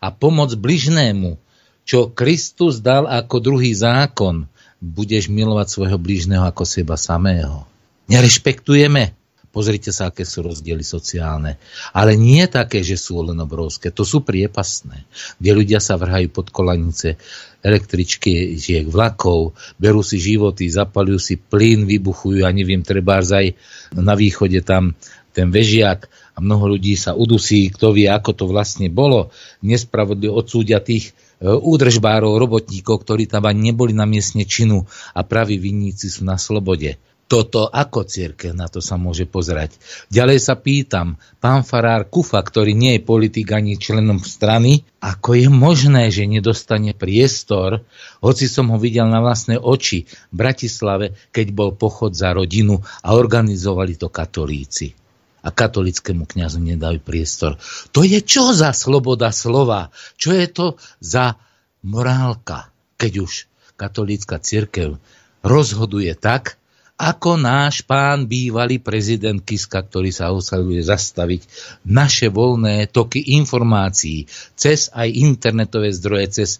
a 0.03 0.11
pomoc 0.11 0.53
bližnému, 0.59 1.39
čo 1.87 2.11
Kristus 2.11 2.83
dal 2.83 3.07
ako 3.07 3.39
druhý 3.39 3.75
zákon, 3.75 4.51
budeš 4.83 5.31
milovať 5.31 5.67
svojho 5.71 5.99
blížneho 5.99 6.43
ako 6.43 6.67
seba 6.67 6.99
samého. 6.99 7.67
Nerešpektujeme. 8.11 9.15
Pozrite 9.53 9.93
sa, 9.93 10.09
aké 10.09 10.25
sú 10.25 10.41
rozdiely 10.41 10.81
sociálne. 10.81 11.61
Ale 11.93 12.17
nie 12.17 12.41
také, 12.49 12.81
že 12.81 12.97
sú 12.97 13.21
len 13.21 13.37
obrovské. 13.37 13.93
To 13.93 14.01
sú 14.03 14.25
priepasné, 14.25 15.05
kde 15.37 15.51
ľudia 15.53 15.79
sa 15.79 16.01
vrhajú 16.01 16.33
pod 16.33 16.49
kolanice 16.49 17.21
električky, 17.61 18.57
žiek, 18.57 18.89
vlakov, 18.89 19.53
berú 19.77 20.01
si 20.01 20.17
životy, 20.17 20.67
zapalujú 20.73 21.21
si 21.21 21.35
plyn, 21.37 21.85
vybuchujú, 21.85 22.43
a 22.43 22.51
neviem, 22.51 22.81
treba 22.81 23.21
aj 23.21 23.55
na 23.93 24.17
východe 24.17 24.65
tam 24.65 24.97
ten 25.37 25.49
vežiak 25.53 26.09
a 26.33 26.39
mnoho 26.41 26.77
ľudí 26.77 26.97
sa 26.97 27.13
udusí, 27.13 27.69
kto 27.73 27.93
vie, 27.93 28.09
ako 28.09 28.33
to 28.33 28.45
vlastne 28.49 28.89
bolo. 28.89 29.33
Nespravodlivo 29.61 30.41
odsúdia 30.41 30.81
tých, 30.81 31.13
E, 31.43 31.51
údržbárov, 31.51 32.39
robotníkov, 32.39 33.03
ktorí 33.03 33.27
tam 33.27 33.51
ani 33.51 33.75
neboli 33.75 33.91
na 33.91 34.07
miestne 34.07 34.47
činu 34.47 34.87
a 35.11 35.27
praví 35.27 35.59
vinníci 35.59 36.07
sú 36.07 36.23
na 36.23 36.39
slobode. 36.39 37.03
Toto 37.33 37.65
ako 37.65 38.05
církev 38.05 38.53
na 38.53 38.69
to 38.69 38.85
sa 38.85 39.01
môže 39.01 39.25
pozerať. 39.25 39.81
Ďalej 40.13 40.37
sa 40.37 40.53
pýtam, 40.53 41.17
pán 41.41 41.65
farár 41.65 42.05
Kufa, 42.13 42.37
ktorý 42.45 42.77
nie 42.77 43.01
je 43.01 43.09
politik 43.09 43.57
ani 43.57 43.81
členom 43.81 44.21
strany, 44.21 44.85
ako 45.01 45.41
je 45.41 45.49
možné, 45.49 46.13
že 46.13 46.29
nedostane 46.29 46.93
priestor, 46.93 47.89
hoci 48.21 48.53
som 48.53 48.69
ho 48.69 48.77
videl 48.77 49.09
na 49.09 49.25
vlastné 49.25 49.57
oči 49.57 50.05
v 50.05 50.35
Bratislave, 50.37 51.17
keď 51.33 51.47
bol 51.57 51.73
pochod 51.73 52.13
za 52.13 52.37
rodinu 52.37 52.85
a 53.01 53.17
organizovali 53.17 53.97
to 53.97 54.13
katolíci 54.13 54.93
a 55.41 55.49
katolickému 55.49 56.29
kňazu 56.29 56.61
nedajú 56.61 57.01
priestor. 57.01 57.57
To 57.97 58.05
je 58.05 58.21
čo 58.21 58.53
za 58.53 58.77
sloboda 58.77 59.33
slova? 59.33 59.89
Čo 60.21 60.37
je 60.37 60.47
to 60.53 60.67
za 61.01 61.41
morálka, 61.81 62.69
keď 63.01 63.25
už 63.25 63.33
katolícka 63.81 64.37
církev 64.37 65.01
rozhoduje 65.41 66.13
tak, 66.13 66.61
ako 67.03 67.35
náš 67.35 67.83
pán 67.83 68.31
bývalý 68.31 68.79
prezident 68.79 69.43
Kiska, 69.43 69.83
ktorý 69.83 70.15
sa 70.15 70.31
usaduje 70.31 70.87
zastaviť 70.87 71.51
naše 71.83 72.31
voľné 72.31 72.87
toky 72.95 73.19
informácií 73.43 74.31
cez 74.55 74.87
aj 74.95 75.11
internetové 75.11 75.91
zdroje, 75.91 76.27
cez 76.31 76.51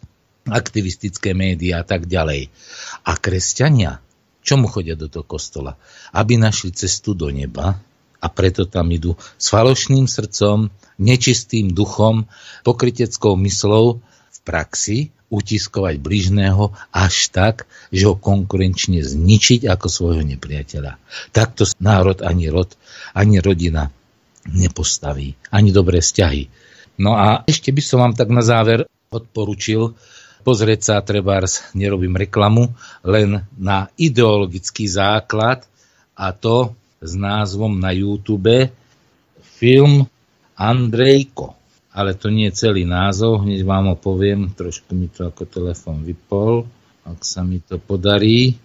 aktivistické 0.51 1.31
médiá 1.31 1.81
a 1.81 1.87
tak 1.87 2.11
ďalej. 2.11 2.51
A 3.07 3.15
kresťania, 3.15 4.03
čomu 4.43 4.67
chodia 4.67 4.99
do 4.99 5.07
toho 5.07 5.23
kostola? 5.23 5.79
Aby 6.11 6.43
našli 6.43 6.75
cestu 6.75 7.15
do 7.15 7.31
neba, 7.31 7.79
a 8.23 8.27
preto 8.31 8.67
tam 8.67 8.91
idú 8.91 9.15
s 9.39 9.47
falošným 9.51 10.07
srdcom, 10.11 10.71
nečistým 10.99 11.71
duchom, 11.71 12.27
pokriteckou 12.67 13.39
myslou 13.47 14.03
v 14.03 14.39
praxi 14.43 15.15
utiskovať 15.33 15.97
bližného 15.97 16.77
až 16.93 17.33
tak, 17.33 17.65
že 17.89 18.13
ho 18.13 18.15
konkurenčne 18.21 19.01
zničiť 19.01 19.65
ako 19.65 19.87
svojho 19.89 20.23
nepriateľa. 20.29 21.01
Takto 21.33 21.65
národ 21.81 22.21
ani 22.21 22.53
rod, 22.53 22.77
ani 23.17 23.41
rodina 23.41 23.89
nepostaví, 24.45 25.33
ani 25.49 25.73
dobré 25.73 26.05
vzťahy. 26.05 26.53
No 27.01 27.17
a 27.17 27.41
ešte 27.49 27.73
by 27.73 27.81
som 27.81 28.05
vám 28.05 28.13
tak 28.13 28.29
na 28.29 28.45
záver 28.45 28.85
odporučil 29.09 29.97
pozrieť 30.43 30.81
sa, 30.83 30.95
trebárs, 31.01 31.63
nerobím 31.73 32.19
reklamu, 32.19 32.75
len 33.07 33.47
na 33.55 33.89
ideologický 33.95 34.91
základ 34.91 35.65
a 36.19 36.35
to 36.35 36.75
s 36.99 37.15
názvom 37.15 37.79
na 37.79 37.95
YouTube 37.95 38.71
film 39.59 40.07
Andrejko. 40.59 41.62
Ale 41.93 42.17
to 42.17 42.33
nie 42.33 42.49
je 42.49 42.57
celý 42.57 42.89
názov, 42.89 43.45
hneď 43.45 43.69
vám 43.69 43.93
ho 43.93 43.97
poviem, 44.01 44.49
trošku 44.57 44.97
mi 44.97 45.13
to 45.13 45.29
ako 45.29 45.45
telefon 45.45 46.01
vypol, 46.01 46.65
ak 47.05 47.21
sa 47.21 47.45
mi 47.45 47.61
to 47.61 47.77
podarí. 47.77 48.57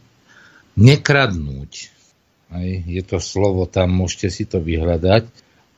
Nekradnúť. 0.77 1.73
hej, 2.55 2.71
je 2.87 3.01
to 3.03 3.17
slovo 3.19 3.67
tam, 3.67 3.99
môžete 3.99 4.29
si 4.31 4.43
to 4.47 4.63
vyhľadať, 4.63 5.23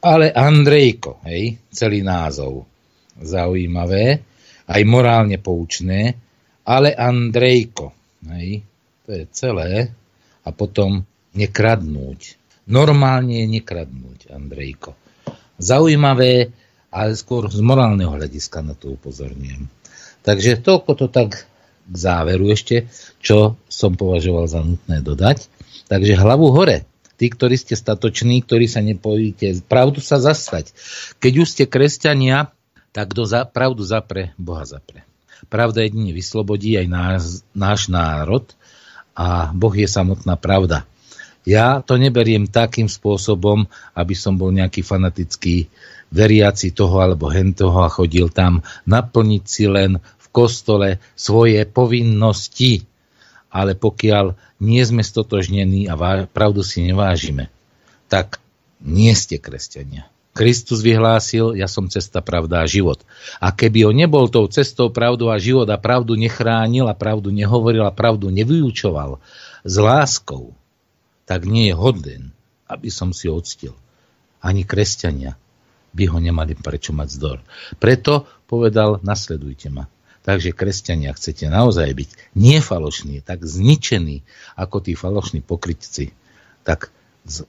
ale 0.05 0.29
Andrejko, 0.29 1.25
hej, 1.25 1.57
celý 1.73 2.05
názov. 2.05 2.69
Zaujímavé, 3.19 4.21
aj 4.69 4.81
morálne 4.85 5.41
poučné, 5.41 6.15
ale 6.67 6.93
Andrejko, 6.93 7.91
hej, 8.29 8.61
to 9.07 9.09
je 9.09 9.23
celé, 9.33 9.71
a 10.45 10.49
potom 10.53 11.01
nekradnúť. 11.33 12.37
Normálne 12.69 13.41
je 13.41 13.47
nekradnúť, 13.49 14.29
Andrejko. 14.29 14.93
Zaujímavé, 15.57 16.53
ale 16.89 17.13
skôr 17.13 17.49
z 17.49 17.61
morálneho 17.61 18.09
hľadiska 18.09 18.65
na 18.65 18.73
to 18.73 18.97
upozorňujem. 18.97 19.69
Takže 20.25 20.61
toľko 20.61 20.91
to 20.99 21.07
tak 21.07 21.49
k 21.89 21.95
záveru 21.95 22.53
ešte, 22.53 22.89
čo 23.21 23.57
som 23.65 23.97
považoval 23.97 24.45
za 24.45 24.61
nutné 24.61 25.01
dodať. 25.01 25.49
Takže 25.89 26.19
hlavu 26.19 26.53
hore. 26.53 26.85
Tí, 27.19 27.27
ktorí 27.27 27.59
ste 27.59 27.75
statoční, 27.75 28.45
ktorí 28.45 28.69
sa 28.69 28.79
nepojíte, 28.79 29.65
pravdu 29.67 29.99
sa 29.99 30.21
zastať. 30.21 30.71
Keď 31.19 31.33
už 31.43 31.47
ste 31.49 31.63
kresťania, 31.67 32.53
tak 32.95 33.11
kto 33.11 33.27
za, 33.27 33.43
pravdu 33.43 33.83
zapre, 33.83 34.31
Boha 34.39 34.63
zapre. 34.63 35.03
Pravda 35.51 35.83
jedine 35.83 36.15
vyslobodí 36.15 36.79
aj 36.79 36.87
náš, 36.87 37.21
náš 37.51 37.91
národ 37.91 38.47
a 39.15 39.51
Boh 39.51 39.73
je 39.75 39.87
samotná 39.87 40.39
pravda. 40.39 40.87
Ja 41.47 41.81
to 41.83 41.95
neberiem 41.95 42.47
takým 42.47 42.91
spôsobom, 42.91 43.67
aby 43.95 44.13
som 44.15 44.35
bol 44.35 44.51
nejaký 44.51 44.83
fanatický 44.83 45.71
veriaci 46.09 46.73
toho 46.73 47.01
alebo 47.01 47.29
hentoho 47.29 47.85
a 47.85 47.89
chodil 47.89 48.29
tam 48.33 48.65
naplniť 48.89 49.43
si 49.45 49.65
len 49.69 50.01
v 50.01 50.27
kostole 50.33 50.97
svoje 51.13 51.65
povinnosti. 51.69 52.85
Ale 53.49 53.73
pokiaľ 53.73 54.37
nie 54.61 54.81
sme 54.85 55.01
stotožnení 55.01 55.89
a 55.89 55.97
pravdu 56.29 56.61
si 56.61 56.85
nevážime, 56.85 57.49
tak 58.05 58.37
nie 58.77 59.13
ste 59.17 59.41
kresťania. 59.41 60.05
Kristus 60.37 60.85
vyhlásil, 60.85 61.57
ja 61.57 61.65
som 61.65 61.89
cesta, 61.89 62.21
pravda 62.21 62.61
a 62.61 62.69
život. 62.69 63.01
A 63.41 63.49
keby 63.49 63.89
on 63.89 63.97
nebol 63.97 64.29
tou 64.29 64.45
cestou, 64.45 64.93
pravdu 64.93 65.27
a 65.33 65.41
život 65.41 65.65
a 65.67 65.81
pravdu 65.81 66.13
nechránil 66.13 66.85
a 66.85 66.95
pravdu 66.95 67.33
nehovoril 67.33 67.83
a 67.83 67.91
pravdu 67.91 68.29
nevyučoval 68.29 69.17
s 69.65 69.75
láskou, 69.75 70.53
tak 71.25 71.43
nie 71.49 71.73
je 71.73 71.75
hoden, 71.75 72.23
aby 72.69 72.87
som 72.93 73.11
si 73.11 73.27
odstil. 73.27 73.73
Ani 74.39 74.63
kresťania 74.63 75.35
by 75.93 76.03
ho 76.09 76.17
nemali 76.21 76.53
prečo 76.57 76.93
mať 76.93 77.07
zdor. 77.09 77.37
Preto 77.77 78.29
povedal, 78.45 79.01
nasledujte 79.01 79.69
ma. 79.69 79.89
Takže 80.25 80.53
kresťania 80.53 81.15
chcete 81.15 81.47
naozaj 81.47 81.89
byť 81.89 82.09
nie 82.35 82.59
falošní, 82.59 83.23
tak 83.23 83.47
zničení 83.47 84.21
ako 84.59 84.83
tí 84.83 84.93
falošní 84.93 85.41
pokrytci, 85.41 86.11
tak 86.67 86.91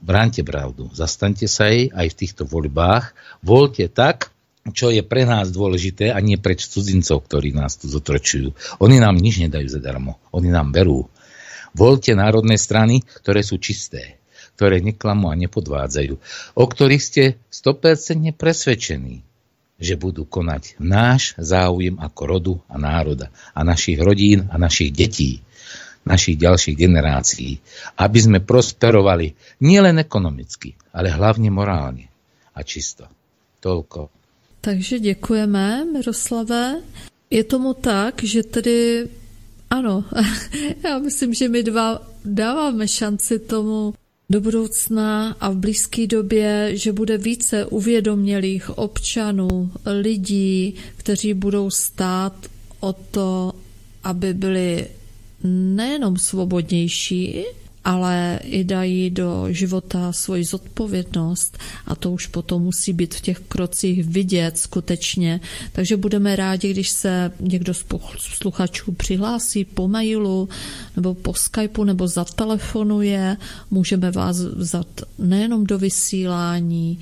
bránte 0.01 0.41
pravdu, 0.41 0.89
zastaňte 0.95 1.45
sa 1.45 1.67
jej 1.67 1.91
aj 1.91 2.07
v 2.09 2.17
týchto 2.17 2.43
voľbách, 2.47 3.13
voľte 3.43 3.85
tak, 3.91 4.31
čo 4.61 4.93
je 4.93 5.01
pre 5.01 5.25
nás 5.25 5.49
dôležité 5.49 6.13
a 6.13 6.21
nie 6.21 6.37
pre 6.37 6.53
cudzincov, 6.53 7.25
ktorí 7.25 7.49
nás 7.49 7.81
tu 7.81 7.89
zotročujú. 7.89 8.53
Oni 8.77 9.01
nám 9.01 9.17
nič 9.17 9.41
nedajú 9.41 9.67
zadarmo, 9.67 10.21
oni 10.29 10.53
nám 10.53 10.69
berú. 10.69 11.09
Voľte 11.73 12.13
národné 12.13 12.61
strany, 12.61 13.01
ktoré 13.01 13.41
sú 13.41 13.57
čisté, 13.57 14.20
ktoré 14.61 14.77
neklamú 14.77 15.33
a 15.33 15.39
nepodvádzajú, 15.41 16.13
o 16.53 16.63
ktorých 16.69 17.01
ste 17.01 17.23
100% 17.49 18.29
presvedčení, 18.37 19.25
že 19.81 19.97
budú 19.97 20.29
konať 20.29 20.77
náš 20.77 21.33
záujem 21.41 21.97
ako 21.97 22.21
rodu 22.29 22.53
a 22.69 22.77
národa 22.77 23.33
a 23.57 23.65
našich 23.65 23.97
rodín 23.97 24.45
a 24.53 24.61
našich 24.61 24.93
detí, 24.93 25.41
našich 26.05 26.37
ďalších 26.37 26.77
generácií, 26.77 27.57
aby 27.97 28.19
sme 28.21 28.37
prosperovali 28.45 29.33
nielen 29.65 29.97
ekonomicky, 29.97 30.77
ale 30.93 31.09
hlavne 31.09 31.49
morálne 31.49 32.05
a 32.53 32.61
čisto. 32.61 33.09
Toľko. 33.65 34.13
Takže 34.61 35.01
děkujeme, 35.01 35.89
Miroslave. 35.89 36.85
Je 37.33 37.41
tomu 37.41 37.73
tak, 37.73 38.21
že 38.21 38.45
tedy 38.45 39.09
ano, 39.73 40.05
já 40.83 40.99
myslím, 40.99 41.33
že 41.33 41.49
my 41.49 41.63
dva 41.63 42.01
dáváme 42.25 42.87
šanci 42.87 43.39
tomu 43.39 43.93
do 44.31 44.41
budoucna 44.41 45.35
a 45.39 45.49
v 45.49 45.55
blízké 45.55 46.07
době, 46.07 46.71
že 46.73 46.91
bude 46.91 47.17
více 47.17 47.65
uvědomělých 47.65 48.77
občanů, 48.77 49.71
lidí, 49.85 50.75
kteří 50.97 51.33
budou 51.33 51.69
stát 51.69 52.33
o 52.79 52.93
to, 52.93 53.53
aby 54.03 54.33
byli 54.33 54.87
nejenom 55.43 56.17
svobodnější, 56.17 57.45
ale 57.83 58.39
i 58.43 58.63
dají 58.63 59.09
do 59.09 59.45
života 59.49 60.13
svoji 60.13 60.43
zodpovědnost 60.43 61.57
a 61.85 61.95
to 61.95 62.11
už 62.11 62.27
potom 62.27 62.61
musí 62.61 62.93
být 62.93 63.15
v 63.15 63.21
těch 63.21 63.39
krocích 63.39 64.03
vidět 64.03 64.57
skutečně. 64.57 65.39
Takže 65.71 65.97
budeme 65.97 66.35
rádi, 66.35 66.73
když 66.73 66.89
se 66.89 67.31
někdo 67.39 67.73
z 67.73 67.85
sluchačů 68.17 68.91
přihlásí 68.91 69.65
po 69.65 69.87
mailu 69.87 70.49
nebo 70.95 71.13
po 71.13 71.33
Skypeu 71.33 71.83
nebo 71.83 72.07
zatelefonuje. 72.07 73.37
Můžeme 73.71 74.11
vás 74.11 74.39
vzat 74.39 74.87
nejenom 75.19 75.63
do 75.63 75.77
vysílání, 75.77 76.99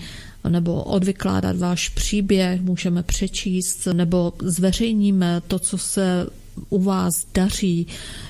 nebo 0.49 0.83
odvykládat 0.83 1.57
váš 1.57 1.89
příběh, 1.89 2.61
můžeme 2.61 3.03
přečíst, 3.03 3.87
nebo 3.93 4.33
zveřejníme 4.41 5.41
to, 5.47 5.59
co 5.59 5.77
se 5.77 6.27
u 6.69 6.79
vás 6.79 7.25
daří, 7.33 7.87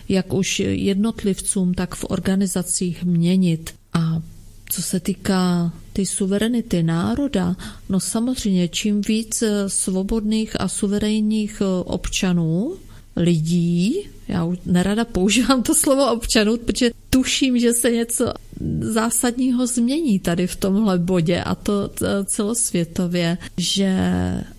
jak 0.09 0.33
už 0.33 0.59
jednotlivcům, 0.59 1.73
tak 1.73 1.95
v 1.95 2.05
organizacích 2.09 3.03
měnit. 3.03 3.73
A 3.93 4.21
co 4.69 4.81
se 4.81 4.99
týká 4.99 5.73
ty 5.93 6.05
suverenity 6.05 6.83
národa, 6.83 7.55
no 7.89 7.99
samozřejmě 7.99 8.67
čím 8.67 9.01
víc 9.01 9.43
svobodných 9.67 10.61
a 10.61 10.67
suverénních 10.67 11.61
občanů, 11.85 12.75
lidí, 13.15 13.95
já 14.27 14.45
už 14.45 14.57
nerada 14.65 15.05
používám 15.05 15.63
to 15.63 15.75
slovo 15.75 16.11
občanů, 16.11 16.57
protože 16.57 16.91
tuším, 17.09 17.59
že 17.59 17.73
se 17.73 17.91
něco 17.91 18.33
zásadního 18.81 19.67
změní 19.67 20.19
tady 20.19 20.47
v 20.47 20.55
tomhle 20.55 20.99
bodě 20.99 21.43
a 21.43 21.55
to 21.55 21.91
celosvětově, 22.25 23.37
že 23.57 24.01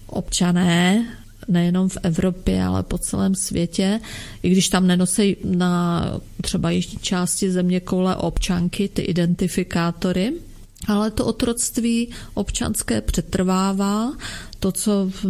občané 0.06 1.06
nejenom 1.50 1.88
v 1.88 1.98
Evropě, 2.02 2.62
ale 2.64 2.82
po 2.82 2.98
celém 2.98 3.34
světě, 3.34 4.00
i 4.42 4.50
když 4.50 4.68
tam 4.68 4.86
nenosí 4.86 5.36
na 5.44 6.04
třeba 6.42 6.70
jižní 6.70 6.98
části 6.98 7.50
země 7.50 7.80
koule 7.80 8.16
občanky, 8.16 8.88
ty 8.88 9.02
identifikátory, 9.02 10.32
ale 10.88 11.10
to 11.10 11.26
otroctví 11.26 12.08
občanské 12.34 13.00
přetrvává. 13.00 14.12
To, 14.60 14.72
co 14.72 15.10
v 15.10 15.26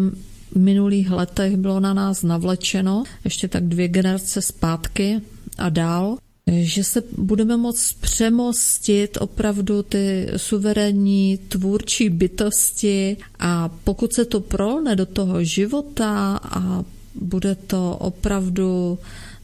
minulých 0.56 1.10
letech 1.10 1.56
bylo 1.56 1.80
na 1.80 1.94
nás 1.94 2.22
navlečeno, 2.22 3.05
ještě 3.24 3.48
tak 3.48 3.64
dvě 3.64 3.88
generace 3.88 4.42
zpátky 4.42 5.20
a 5.59 5.68
dál, 5.68 6.16
že 6.51 6.85
se 6.85 7.02
budeme 7.18 7.56
moct 7.56 7.93
přemostit 8.01 9.18
opravdu 9.20 9.82
ty 9.82 10.28
suverénní 10.36 11.39
tvůrčí 11.48 12.09
bytosti 12.10 13.16
a 13.39 13.70
pokud 13.85 14.12
se 14.12 14.24
to 14.24 14.40
prolne 14.40 14.97
do 14.97 15.06
toho 15.06 15.44
života 15.44 16.40
a 16.43 16.85
bude 17.14 17.55
to 17.55 17.97
opravdu 18.01 18.98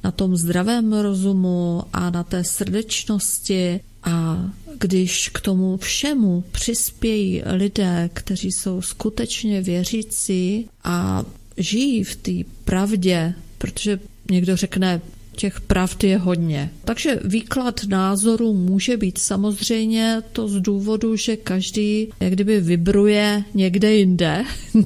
na 0.05 0.11
tom 0.11 0.37
zdravém 0.37 0.93
rozumu 0.93 1.83
a 1.93 2.11
na 2.11 2.25
té 2.25 2.45
srdečnosti 2.45 3.81
a 4.03 4.51
když 4.79 5.29
k 5.29 5.41
tomu 5.41 5.77
všemu 5.77 6.45
přispějí 6.53 7.43
lidé, 7.47 8.11
kteří 8.13 8.53
jsou 8.53 8.83
skutečně 8.83 9.63
věřící 9.63 10.69
a 10.85 11.25
žijí 11.57 12.05
v 12.05 12.17
té 12.17 12.33
pravdě, 12.65 13.35
protože 13.59 14.01
někdo 14.31 14.57
řekne, 14.57 15.01
těch 15.37 15.61
pravd 15.61 16.05
je 16.05 16.19
hodně. 16.19 16.71
Takže 16.85 17.21
výklad 17.25 17.81
názoru 17.89 18.55
může 18.55 18.97
být 18.97 19.19
samozřejmě 19.19 20.23
to 20.33 20.49
z 20.49 20.61
důvodu, 20.61 21.17
že 21.17 21.37
každý 21.37 22.09
jak 22.21 22.33
kdyby 22.33 22.61
vybruje 22.61 23.45
někde 23.55 23.95
jinde. 23.95 24.45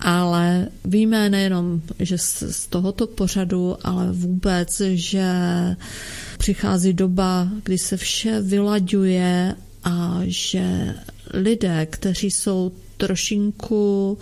ale 0.00 0.68
víme 0.84 1.30
nejenom, 1.30 1.82
že 1.98 2.18
z 2.18 2.66
tohoto 2.66 3.06
pořadu, 3.06 3.76
ale 3.82 4.12
vůbec, 4.12 4.82
že 4.94 5.26
přichází 6.38 6.92
doba, 6.92 7.48
kdy 7.64 7.78
se 7.78 7.96
vše 7.96 8.40
vylaďuje 8.40 9.54
a 9.84 10.20
že 10.24 10.94
lidé, 11.34 11.86
kteří 11.86 12.30
jsou 12.30 12.72
trošinku 12.96 14.18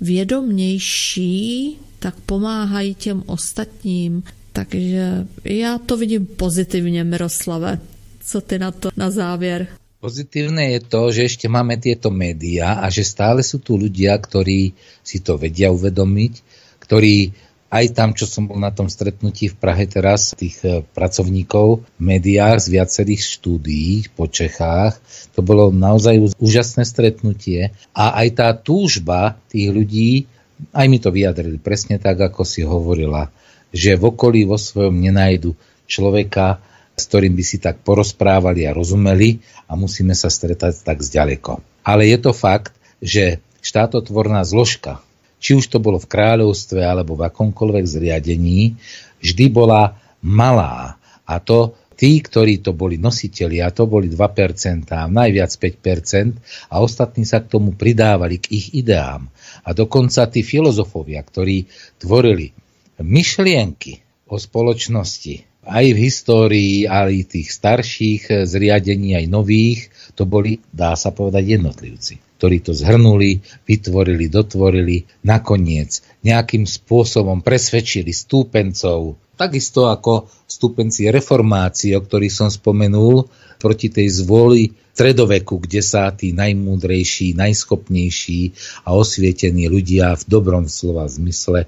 vědomější, 0.00 1.76
tak 1.98 2.14
pomáhají 2.26 2.94
těm 2.94 3.22
ostatním, 3.26 4.22
takže 4.54 5.26
já 5.44 5.78
to 5.78 5.96
vidím 5.96 6.26
pozitivně, 6.26 7.04
Miroslave. 7.04 7.78
Co 8.24 8.40
ty 8.40 8.58
na 8.58 8.70
to 8.70 8.88
na 8.96 9.10
závěr? 9.10 9.66
Pozitívne 10.04 10.76
je 10.76 10.80
to, 10.84 11.08
že 11.16 11.32
ešte 11.32 11.48
máme 11.48 11.80
tieto 11.80 12.12
médiá 12.12 12.84
a 12.84 12.92
že 12.92 13.08
stále 13.08 13.40
sú 13.40 13.56
tu 13.56 13.80
ľudia, 13.80 14.12
ktorí 14.20 14.76
si 15.00 15.24
to 15.24 15.40
vedia 15.40 15.72
uvedomiť, 15.72 16.32
ktorí 16.76 17.32
aj 17.72 17.86
tam, 17.96 18.12
čo 18.12 18.28
som 18.28 18.44
bol 18.44 18.60
na 18.60 18.68
tom 18.68 18.92
stretnutí 18.92 19.48
v 19.48 19.56
Prahe 19.56 19.88
teraz, 19.88 20.36
tých 20.36 20.60
e, 20.60 20.84
pracovníkov 20.84 21.88
v 21.96 22.00
médiách 22.04 22.68
z 22.68 22.76
viacerých 22.76 23.22
štúdií 23.24 24.12
po 24.12 24.28
Čechách, 24.28 25.00
to 25.32 25.40
bolo 25.40 25.72
naozaj 25.72 26.36
úžasné 26.36 26.84
stretnutie 26.84 27.72
a 27.96 28.14
aj 28.20 28.28
tá 28.36 28.48
túžba 28.52 29.40
tých 29.48 29.72
ľudí, 29.72 30.28
aj 30.70 30.86
mi 30.86 31.00
to 31.00 31.10
vyjadrili 31.10 31.56
presne 31.56 31.96
tak, 31.96 32.20
ako 32.20 32.44
si 32.44 32.60
hovorila, 32.60 33.32
že 33.74 33.98
v 33.98 34.14
okolí 34.14 34.46
vo 34.46 34.54
svojom 34.54 34.94
nenajdu 34.94 35.58
človeka, 35.90 36.62
s 36.94 37.10
ktorým 37.10 37.34
by 37.34 37.42
si 37.42 37.58
tak 37.58 37.82
porozprávali 37.82 38.70
a 38.70 38.72
rozumeli 38.72 39.42
a 39.66 39.74
musíme 39.74 40.14
sa 40.14 40.30
stretať 40.30 40.86
tak 40.86 41.02
zďaleko. 41.02 41.58
Ale 41.82 42.06
je 42.06 42.18
to 42.22 42.30
fakt, 42.30 42.78
že 43.02 43.42
štátotvorná 43.66 44.46
zložka 44.46 45.02
či 45.44 45.52
už 45.52 45.68
to 45.68 45.76
bolo 45.76 46.00
v 46.00 46.08
kráľovstve 46.08 46.80
alebo 46.80 47.20
v 47.20 47.28
akomkoľvek 47.28 47.84
zriadení, 47.84 48.80
vždy 49.20 49.52
bola 49.52 50.00
malá. 50.24 50.96
A 51.28 51.36
to 51.36 51.76
tí, 52.00 52.24
ktorí 52.24 52.64
to 52.64 52.72
boli 52.72 52.96
nositeľi, 52.96 53.60
a 53.60 53.68
to 53.68 53.84
boli 53.84 54.08
2%, 54.08 54.88
najviac 54.88 55.52
5%, 55.52 56.72
a 56.72 56.80
ostatní 56.80 57.28
sa 57.28 57.44
k 57.44 57.52
tomu 57.52 57.76
pridávali, 57.76 58.40
k 58.40 58.56
ich 58.56 58.72
ideám. 58.72 59.28
A 59.68 59.76
dokonca 59.76 60.24
tí 60.32 60.40
filozofovia, 60.40 61.20
ktorí 61.20 61.68
tvorili 62.00 62.56
myšlienky 63.00 64.04
o 64.28 64.38
spoločnosti, 64.38 65.46
aj 65.64 65.86
v 65.96 65.98
histórii, 65.98 66.74
aj 66.84 67.34
tých 67.34 67.48
starších 67.48 68.44
zriadení, 68.44 69.16
aj 69.16 69.26
nových, 69.32 69.88
to 70.12 70.28
boli, 70.28 70.60
dá 70.70 70.92
sa 70.94 71.10
povedať, 71.10 71.56
jednotlivci 71.56 72.20
ktorí 72.44 72.60
to 72.60 72.76
zhrnuli, 72.76 73.40
vytvorili, 73.64 74.28
dotvorili, 74.28 75.08
nakoniec 75.24 76.04
nejakým 76.20 76.68
spôsobom 76.68 77.40
presvedčili 77.40 78.12
stúpencov, 78.12 79.16
takisto 79.40 79.88
ako 79.88 80.28
stúpenci 80.44 81.08
reformácie, 81.08 81.96
o 81.96 82.04
ktorých 82.04 82.34
som 82.34 82.52
spomenul, 82.52 83.32
proti 83.56 83.88
tej 83.88 84.12
zvoli 84.12 84.76
stredoveku, 84.92 85.56
kde 85.56 85.80
sa 85.80 86.12
tí 86.12 86.36
najmúdrejší, 86.36 87.32
najschopnejší 87.32 88.40
a 88.84 88.92
osvietení 88.92 89.66
ľudia 89.72 90.12
v 90.12 90.22
dobrom 90.28 90.68
slova 90.68 91.08
zmysle, 91.08 91.64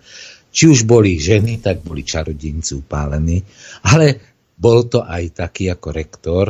či 0.57 0.73
už 0.73 0.89
boli 0.89 1.21
ženy, 1.21 1.61
tak 1.61 1.85
boli 1.85 2.01
čarodinci 2.01 2.81
upálení, 2.81 3.45
ale 3.93 4.17
bol 4.57 4.89
to 4.89 5.05
aj 5.05 5.45
taký 5.45 5.69
ako 5.69 5.93
rektor 5.93 6.45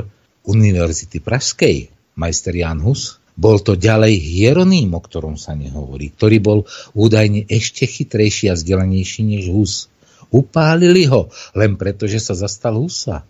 Univerzity 0.46 1.18
Pražskej, 1.18 1.90
majster 2.14 2.54
Jan 2.54 2.78
Hus, 2.86 3.18
bol 3.34 3.58
to 3.58 3.74
ďalej 3.74 4.16
Hieroným, 4.16 4.94
o 4.94 5.02
ktorom 5.02 5.34
sa 5.34 5.58
nehovorí, 5.58 6.14
ktorý 6.14 6.38
bol 6.38 6.58
údajne 6.94 7.44
ešte 7.50 7.84
chytrejší 7.84 8.48
a 8.48 8.56
vzdelanejší 8.56 9.26
než 9.26 9.50
Hus. 9.50 9.90
Upálili 10.30 11.04
ho 11.10 11.28
len 11.52 11.74
preto, 11.74 12.06
že 12.08 12.22
sa 12.22 12.32
zastal 12.38 12.78
Husa. 12.78 13.26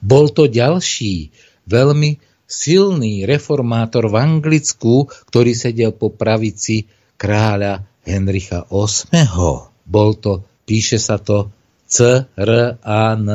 Bol 0.00 0.32
to 0.32 0.48
ďalší, 0.48 1.34
veľmi 1.68 2.16
silný 2.48 3.26
reformátor 3.28 4.08
v 4.08 4.16
Anglicku, 4.22 5.10
ktorý 5.28 5.52
sedel 5.52 5.92
po 5.92 6.14
pravici 6.14 6.88
kráľa 7.20 7.84
Henricha 8.06 8.64
VIII. 8.70 9.75
Bol 9.86 10.18
to, 10.18 10.42
píše 10.66 10.98
sa 10.98 11.22
to 11.22 11.54
C 11.86 12.02
R 12.34 12.50
A 12.82 13.14
N 13.14 13.28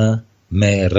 M 0.51 0.63
R. 0.67 0.95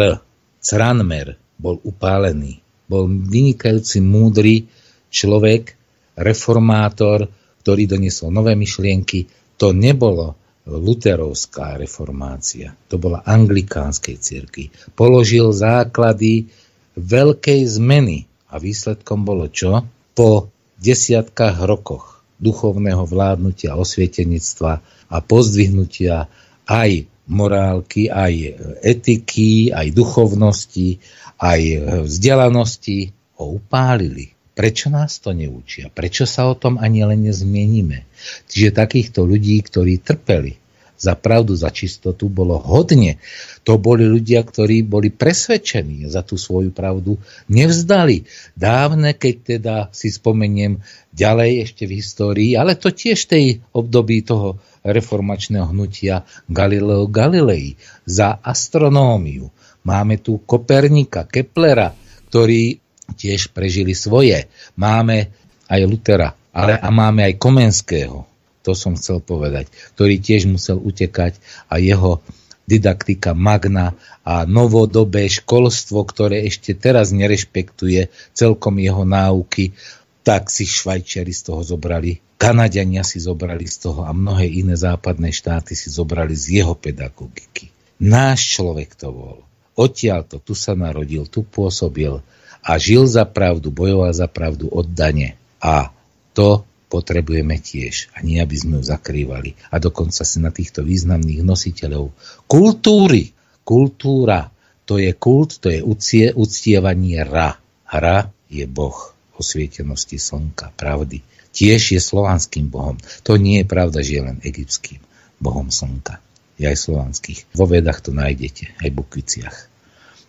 Cranmer 0.58 1.36
bol 1.60 1.76
upálený. 1.84 2.58
Bol 2.88 3.06
vynikajúci, 3.08 4.00
múdry 4.00 4.64
človek, 5.12 5.76
reformátor, 6.16 7.28
ktorý 7.62 7.84
doniesol 7.86 8.32
nové 8.32 8.56
myšlienky, 8.56 9.28
to 9.60 9.76
nebolo 9.76 10.34
luterovská 10.66 11.76
reformácia, 11.78 12.74
to 12.86 12.98
bola 12.98 13.22
anglikánskej 13.26 14.16
cirkvi. 14.18 14.70
Položil 14.94 15.50
základy 15.50 16.48
veľkej 16.94 17.60
zmeny 17.66 18.30
a 18.50 18.62
výsledkom 18.62 19.26
bolo 19.26 19.50
čo? 19.50 19.82
Po 20.12 20.52
desiatkách 20.78 21.62
rokoch 21.66 22.22
duchovného 22.42 23.06
vládnutia, 23.06 23.78
osvietenictva 23.78 24.82
a 25.12 25.20
pozdvihnutia 25.20 26.32
aj 26.64 27.04
morálky, 27.28 28.08
aj 28.08 28.34
etiky, 28.80 29.68
aj 29.70 29.92
duchovnosti, 29.92 30.98
aj 31.36 31.60
vzdelanosti 32.08 33.12
ho 33.36 33.60
upálili. 33.60 34.32
Prečo 34.52 34.92
nás 34.92 35.16
to 35.20 35.32
neučia? 35.32 35.88
Prečo 35.88 36.28
sa 36.28 36.48
o 36.48 36.56
tom 36.56 36.76
ani 36.76 37.04
len 37.04 37.24
nezmienime? 37.24 38.04
Čiže 38.48 38.76
takýchto 38.76 39.24
ľudí, 39.24 39.60
ktorí 39.64 40.00
trpeli 40.00 40.60
za 41.02 41.18
pravdu, 41.18 41.58
za 41.58 41.72
čistotu, 41.74 42.30
bolo 42.30 42.62
hodne. 42.62 43.18
To 43.66 43.74
boli 43.74 44.06
ľudia, 44.06 44.46
ktorí 44.46 44.86
boli 44.86 45.10
presvedčení 45.10 46.06
za 46.06 46.22
tú 46.22 46.38
svoju 46.38 46.70
pravdu, 46.70 47.18
nevzdali. 47.50 48.22
Dávne, 48.54 49.16
keď 49.16 49.34
teda 49.42 49.76
si 49.90 50.14
spomeniem 50.14 50.78
ďalej 51.10 51.50
ešte 51.66 51.90
v 51.90 51.96
histórii, 51.98 52.50
ale 52.54 52.78
to 52.78 52.94
tiež 52.94 53.26
tej 53.26 53.64
období 53.74 54.22
toho 54.22 54.62
reformačného 54.82 55.70
hnutia 55.70 56.26
Galileo 56.50 57.06
Galilei 57.06 57.78
za 58.06 58.38
astronómiu. 58.42 59.48
Máme 59.82 60.18
tu 60.22 60.42
Kopernika, 60.42 61.26
Keplera, 61.26 61.94
ktorí 62.30 62.78
tiež 63.14 63.50
prežili 63.50 63.94
svoje. 63.94 64.46
Máme 64.78 65.30
aj 65.66 65.80
Lutera, 65.86 66.34
ale 66.54 66.78
a 66.78 66.88
máme 66.90 67.26
aj 67.26 67.40
Komenského, 67.40 68.26
to 68.62 68.78
som 68.78 68.94
chcel 68.94 69.18
povedať, 69.18 69.66
ktorý 69.98 70.22
tiež 70.22 70.46
musel 70.46 70.78
utekať 70.78 71.38
a 71.66 71.82
jeho 71.82 72.22
didaktika 72.62 73.34
magna 73.34 73.98
a 74.22 74.46
novodobé 74.46 75.26
školstvo, 75.26 76.06
ktoré 76.06 76.46
ešte 76.46 76.78
teraz 76.78 77.10
nerešpektuje 77.10 78.06
celkom 78.32 78.78
jeho 78.78 79.02
náuky, 79.02 79.74
tak 80.22 80.46
si 80.46 80.62
Švajčiari 80.62 81.34
z 81.34 81.42
toho 81.50 81.66
zobrali, 81.66 82.22
Kanadiania 82.42 83.06
si 83.06 83.22
zobrali 83.22 83.70
z 83.70 83.86
toho 83.86 84.02
a 84.02 84.10
mnohé 84.10 84.50
iné 84.50 84.74
západné 84.74 85.30
štáty 85.30 85.78
si 85.78 85.94
zobrali 85.94 86.34
z 86.34 86.58
jeho 86.58 86.74
pedagogiky. 86.74 87.70
Náš 88.02 88.58
človek 88.58 88.98
to 88.98 89.14
bol. 89.14 89.38
Odtiaľto, 89.78 90.42
tu 90.42 90.58
sa 90.58 90.74
narodil, 90.74 91.22
tu 91.30 91.46
pôsobil, 91.46 92.18
a 92.62 92.78
žil 92.82 93.06
za 93.06 93.22
pravdu, 93.26 93.70
bojoval 93.70 94.10
za 94.10 94.26
pravdu 94.26 94.66
oddane. 94.70 95.38
A 95.62 95.94
to 96.34 96.66
potrebujeme 96.90 97.58
tiež. 97.62 98.10
A 98.14 98.26
nie, 98.26 98.42
aby 98.42 98.54
sme 98.58 98.78
ju 98.78 98.84
zakrývali. 98.90 99.54
A 99.70 99.78
dokonca 99.78 100.26
si 100.26 100.38
na 100.42 100.50
týchto 100.50 100.82
významných 100.82 101.46
nositeľov 101.46 102.10
kultúry. 102.50 103.34
Kultúra, 103.62 104.50
to 104.82 104.98
je 104.98 105.14
kult, 105.14 105.62
to 105.62 105.70
je 105.70 105.78
ucie, 105.82 106.34
uctievanie 106.34 107.22
Ra. 107.22 107.54
Ra 107.86 108.26
je 108.50 108.66
Boh 108.66 109.14
osvietenosti 109.38 110.22
slnka, 110.22 110.70
pravdy. 110.78 111.22
Tiež 111.52 111.92
je 111.92 112.00
slovanským 112.00 112.72
Bohom. 112.72 112.96
To 113.28 113.36
nie 113.36 113.60
je 113.60 113.66
pravda, 113.68 114.00
že 114.00 114.18
je 114.18 114.22
len 114.24 114.38
egyptským 114.40 115.00
Bohom 115.36 115.68
slnka. 115.68 116.18
Je 116.56 116.64
aj 116.68 116.78
slovanských. 116.80 117.44
Vo 117.52 117.68
vedách 117.68 118.00
to 118.00 118.10
nájdete, 118.12 118.72
aj 118.80 118.88
v 118.88 118.98
Bukviciach. 118.98 119.56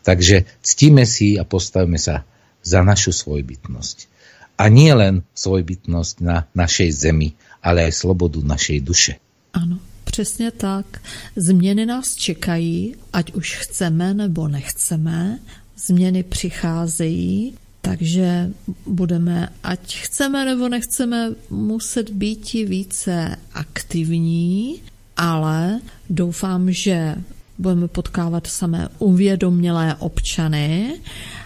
Takže 0.04 0.44
ctíme 0.60 1.08
si 1.08 1.40
a 1.40 1.48
postavme 1.48 1.96
sa 1.96 2.28
za 2.60 2.84
našu 2.84 3.16
svojbytnosť. 3.16 4.12
A 4.60 4.68
nie 4.68 4.92
len 4.92 5.24
svojbytnosť 5.34 6.16
na 6.20 6.46
našej 6.54 6.92
zemi, 6.92 7.36
ale 7.64 7.88
aj 7.88 7.94
slobodu 8.04 8.44
našej 8.44 8.80
duše. 8.84 9.14
Ano, 9.54 9.80
přesně 10.04 10.52
tak. 10.52 11.02
Změny 11.36 11.86
nás 11.86 12.16
čekají, 12.16 12.96
ať 13.14 13.34
už 13.34 13.56
chceme 13.56 14.14
nebo 14.14 14.48
nechceme. 14.48 15.40
Změny 15.78 16.24
přicházejí, 16.24 17.58
takže 17.84 18.50
budeme, 18.86 19.50
ať 19.64 19.96
chceme 19.96 20.46
nebo 20.46 20.70
nechceme, 20.70 21.36
muset 21.50 22.10
být 22.10 22.54
více 22.54 23.36
aktivní, 23.54 24.82
ale 25.18 25.80
doufám, 26.10 26.72
že 26.72 27.16
budeme 27.58 27.88
potkávat 27.88 28.48
samé 28.48 28.90
uvědomělé 29.00 29.96
občany 30.00 31.00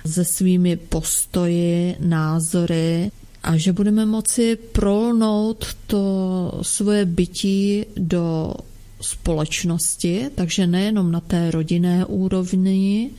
se 0.06 0.26
svými 0.26 0.76
postoji, 0.78 1.96
názory 2.00 3.12
a 3.44 3.58
že 3.58 3.74
budeme 3.74 4.06
moci 4.06 4.56
prolnout 4.56 5.66
to 5.88 6.60
svoje 6.62 7.06
bytí 7.06 7.86
do 7.98 8.54
společnosti, 9.02 10.30
takže 10.36 10.68
nejenom 10.68 11.12
na 11.12 11.20
té 11.20 11.52
rodinné 11.52 12.06
úrovni 12.06 13.10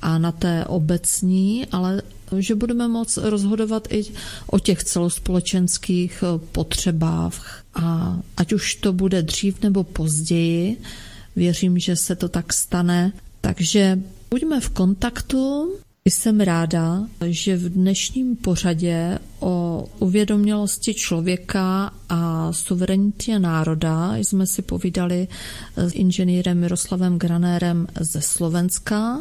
a 0.00 0.18
na 0.18 0.32
té 0.32 0.64
obecní, 0.64 1.66
ale 1.72 2.02
že 2.38 2.54
budeme 2.54 2.88
moc 2.88 3.16
rozhodovat 3.16 3.88
i 3.90 4.04
o 4.46 4.58
těch 4.58 4.84
celospolečenských 4.84 6.24
potřebách. 6.52 7.62
A 7.74 8.18
ať 8.36 8.52
už 8.52 8.74
to 8.74 8.92
bude 8.92 9.22
dřív 9.22 9.62
nebo 9.62 9.84
později, 9.84 10.78
Věřím, 11.36 11.78
že 11.78 11.96
se 11.96 12.16
to 12.16 12.28
tak 12.28 12.52
stane. 12.52 13.12
Takže 13.40 13.98
buďme 14.30 14.60
v 14.60 14.68
kontaktu 14.68 15.72
Jsem 16.08 16.40
ráda, 16.40 17.06
že 17.26 17.56
v 17.56 17.68
dnešním 17.68 18.36
pořadě 18.36 19.18
o 19.40 19.86
uvědomělosti 19.98 20.94
člověka 20.94 21.92
a 22.08 22.52
suverenitě 22.52 23.38
národa 23.38 24.16
jsme 24.16 24.46
si 24.46 24.62
povídali 24.62 25.28
s 25.76 25.94
inženýrem 25.94 26.60
Miroslavem 26.60 27.18
Granérem 27.18 27.86
ze 28.00 28.20
Slovenska, 28.20 29.18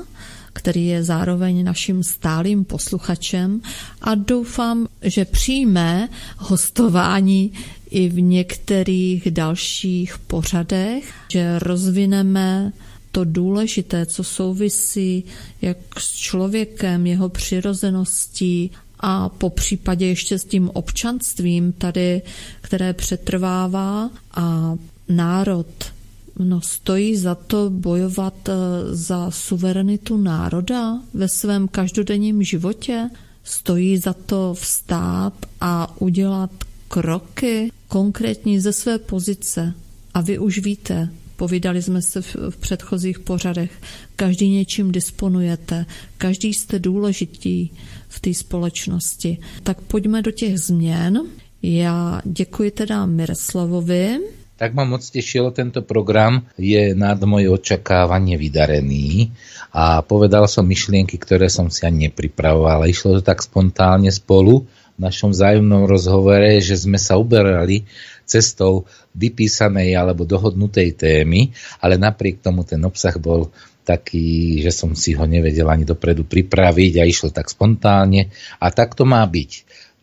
který 0.56 0.88
je 0.88 1.04
zároveň 1.04 1.64
naším 1.64 2.04
stálým 2.04 2.66
posluchačem 2.66 3.62
a 4.02 4.16
doufám, 4.16 4.88
že 5.02 5.26
přijme 5.26 6.10
hostování 6.38 7.52
i 7.90 8.10
v 8.10 8.22
některých 8.22 9.32
dalších 9.32 10.18
pořadech, 10.18 11.14
že 11.32 11.60
rozvineme 11.60 12.72
to 13.12 13.24
důležité, 13.24 14.06
co 14.06 14.24
souvisí 14.24 15.24
jak 15.62 15.78
s 15.98 16.16
člověkem, 16.16 17.08
jeho 17.08 17.30
přirozeností 17.30 18.72
a 19.00 19.30
po 19.30 19.50
případě 19.50 20.06
ještě 20.06 20.40
s 20.40 20.46
tím 20.46 20.70
občanstvím 20.74 21.72
tady, 21.72 22.22
které 22.62 22.94
přetrvává 22.94 24.10
a 24.36 24.76
národ 25.10 25.95
No, 26.40 26.62
stojí 26.62 27.16
za 27.16 27.36
to 27.36 27.70
bojovat 27.70 28.50
eh, 28.50 28.54
za 28.92 29.32
suverenitu 29.32 30.18
národa 30.18 31.02
ve 31.14 31.28
svém 31.28 31.68
každodenním 31.68 32.44
životě? 32.44 33.10
Stojí 33.44 33.98
za 33.98 34.14
to 34.14 34.54
vstát 34.54 35.34
a 35.62 36.02
udělat 36.02 36.52
kroky 36.88 37.72
konkrétní 37.88 38.60
ze 38.60 38.74
své 38.74 39.00
pozice? 39.00 39.74
A 40.14 40.22
vy 40.22 40.40
už 40.40 40.60
víte, 40.60 41.10
Povídali 41.36 41.82
jsme 41.82 42.02
se 42.02 42.22
v, 42.22 42.36
v 42.50 42.58
předchozích 42.58 43.20
pořadech. 43.20 43.72
Každý 44.16 44.50
něčím 44.50 44.92
disponujete, 44.92 45.86
každý 46.18 46.54
jste 46.54 46.80
důležitý 46.80 47.70
v 48.08 48.20
té 48.20 48.34
společnosti. 48.34 49.38
Tak 49.64 49.82
pojďme 49.82 50.22
do 50.22 50.32
těch 50.32 50.60
změn. 50.60 51.22
Já 51.62 52.22
děkuji 52.26 52.72
teda 52.72 53.06
Miroslavovi. 53.06 54.20
Tak 54.56 54.72
ma 54.72 54.88
moc 54.88 55.04
tešilo, 55.04 55.52
tento 55.52 55.84
program 55.84 56.48
je 56.56 56.96
nad 56.96 57.20
moje 57.28 57.52
očakávanie 57.52 58.40
vydarený 58.40 59.36
a 59.76 60.00
povedal 60.00 60.48
som 60.48 60.64
myšlienky, 60.64 61.20
ktoré 61.20 61.52
som 61.52 61.68
si 61.68 61.84
ani 61.84 62.08
nepripravoval. 62.08 62.88
Išlo 62.88 63.20
to 63.20 63.22
tak 63.28 63.44
spontánne 63.44 64.08
spolu 64.16 64.64
v 64.96 65.00
našom 65.04 65.36
vzájomnom 65.36 65.84
rozhovore, 65.92 66.64
že 66.64 66.80
sme 66.80 66.96
sa 66.96 67.20
uberali 67.20 67.84
cestou 68.24 68.88
vypísanej 69.12 69.92
alebo 69.92 70.24
dohodnutej 70.24 70.96
témy, 70.96 71.52
ale 71.84 72.00
napriek 72.00 72.40
tomu 72.40 72.64
ten 72.64 72.80
obsah 72.88 73.20
bol 73.20 73.52
taký, 73.84 74.64
že 74.64 74.72
som 74.72 74.96
si 74.96 75.14
ho 75.20 75.28
nevedel 75.28 75.68
ani 75.68 75.84
dopredu 75.84 76.24
pripraviť 76.24 76.94
a 76.98 77.04
išlo 77.04 77.30
tak 77.30 77.52
spontánne 77.52 78.32
a 78.64 78.72
tak 78.72 78.96
to 78.96 79.04
má 79.04 79.20
byť. 79.28 79.52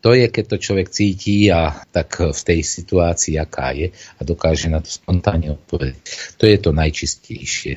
To 0.02 0.10
je, 0.18 0.26
keď 0.26 0.44
to 0.50 0.56
človek 0.58 0.90
cíti 0.90 1.46
a 1.46 1.78
tak 1.94 2.18
v 2.18 2.40
tej 2.42 2.60
situácii, 2.66 3.38
aká 3.38 3.70
je 3.70 3.94
a 3.94 4.20
dokáže 4.26 4.66
na 4.66 4.82
to 4.82 4.90
spontánne 4.90 5.54
odpovedať. 5.54 5.98
To 6.42 6.44
je 6.50 6.58
to 6.58 6.70
najčistejšie. 6.74 7.74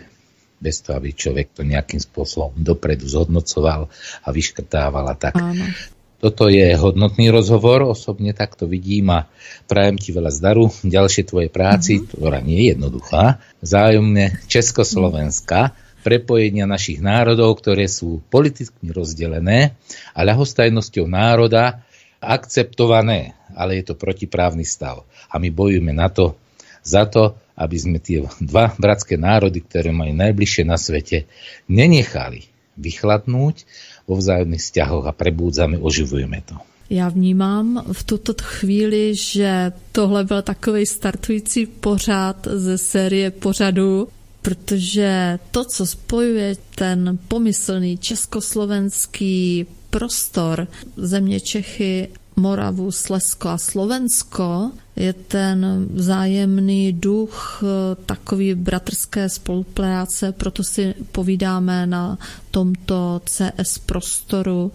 Bez 0.57 0.81
toho, 0.81 0.97
aby 0.97 1.13
človek 1.13 1.53
to 1.53 1.61
nejakým 1.61 2.01
spôsobom 2.01 2.57
dopredu 2.57 3.05
zhodnocoval 3.05 3.91
a 4.25 4.27
vyškrtával 4.33 5.05
a 5.05 5.15
tak. 5.15 5.37
Áno. 5.37 5.69
Toto 6.15 6.49
je 6.49 6.73
hodnotný 6.73 7.29
rozhovor, 7.29 7.85
osobne 7.85 8.33
takto 8.33 8.65
vidím 8.65 9.13
a 9.13 9.29
prajem 9.69 9.99
ti 9.99 10.09
veľa 10.09 10.31
zdaru, 10.33 10.71
ďalšie 10.81 11.29
tvoje 11.29 11.53
práci, 11.53 12.01
mm-hmm. 12.01 12.09
ktorá 12.09 12.39
nie 12.41 12.65
je 12.65 12.67
jednoduchá, 12.73 13.37
zájomne 13.61 14.41
Československá, 14.49 15.77
prepojenia 16.01 16.65
našich 16.65 17.01
národov, 17.01 17.61
ktoré 17.61 17.89
sú 17.89 18.21
politicky 18.29 18.93
rozdelené 18.93 19.73
a 20.13 20.21
ľahostajnosťou 20.21 21.05
národa 21.09 21.85
akceptované, 22.25 23.37
ale 23.53 23.79
je 23.81 23.93
to 23.93 23.95
protiprávny 23.95 24.65
stav. 24.65 25.05
A 25.29 25.37
my 25.37 25.53
bojujeme 25.53 25.93
na 25.93 26.09
to, 26.09 26.35
za 26.81 27.05
to, 27.05 27.37
aby 27.55 27.77
sme 27.77 27.97
tie 28.01 28.25
dva 28.41 28.73
bratské 28.75 29.15
národy, 29.15 29.61
ktoré 29.63 29.93
majú 29.93 30.11
najbližšie 30.11 30.63
na 30.67 30.75
svete, 30.75 31.29
nenechali 31.69 32.45
vychladnúť, 32.75 33.63
vo 34.05 34.21
vzájemných 34.21 34.61
vzťahoch 34.61 35.05
a 35.09 35.17
prebúdzame, 35.17 35.81
oživujeme 35.81 36.41
to. 36.45 36.55
Já 36.89 37.09
vnímám 37.09 37.85
v 37.91 38.03
tuto 38.03 38.33
chvíli, 38.41 39.15
že 39.15 39.71
tohle 39.91 40.23
byl 40.23 40.41
takový 40.41 40.85
startující 40.85 41.65
pořád 41.65 42.47
ze 42.51 42.77
série 42.77 43.31
pořadu, 43.31 44.07
protože 44.41 45.39
to, 45.51 45.65
co 45.65 45.85
spojuje 45.85 46.55
ten 46.75 47.17
pomyslný 47.27 47.97
československý 47.97 49.65
prostor 49.95 50.67
země 50.97 51.39
Čechy 51.39 52.07
Moravu, 52.35 52.91
Slesko 52.91 53.49
a 53.49 53.57
Slovensko 53.57 54.71
je 54.95 55.13
ten 55.13 55.87
vzájemný 55.93 56.93
duch 56.93 57.63
eh, 57.63 57.95
takový 58.05 58.55
bratrské 58.55 59.29
spolupráce, 59.29 60.31
proto 60.31 60.63
si 60.63 60.93
povídáme 61.11 61.87
na 61.87 62.17
tomto 62.51 63.21
CS 63.25 63.79
prostoru 63.79 64.71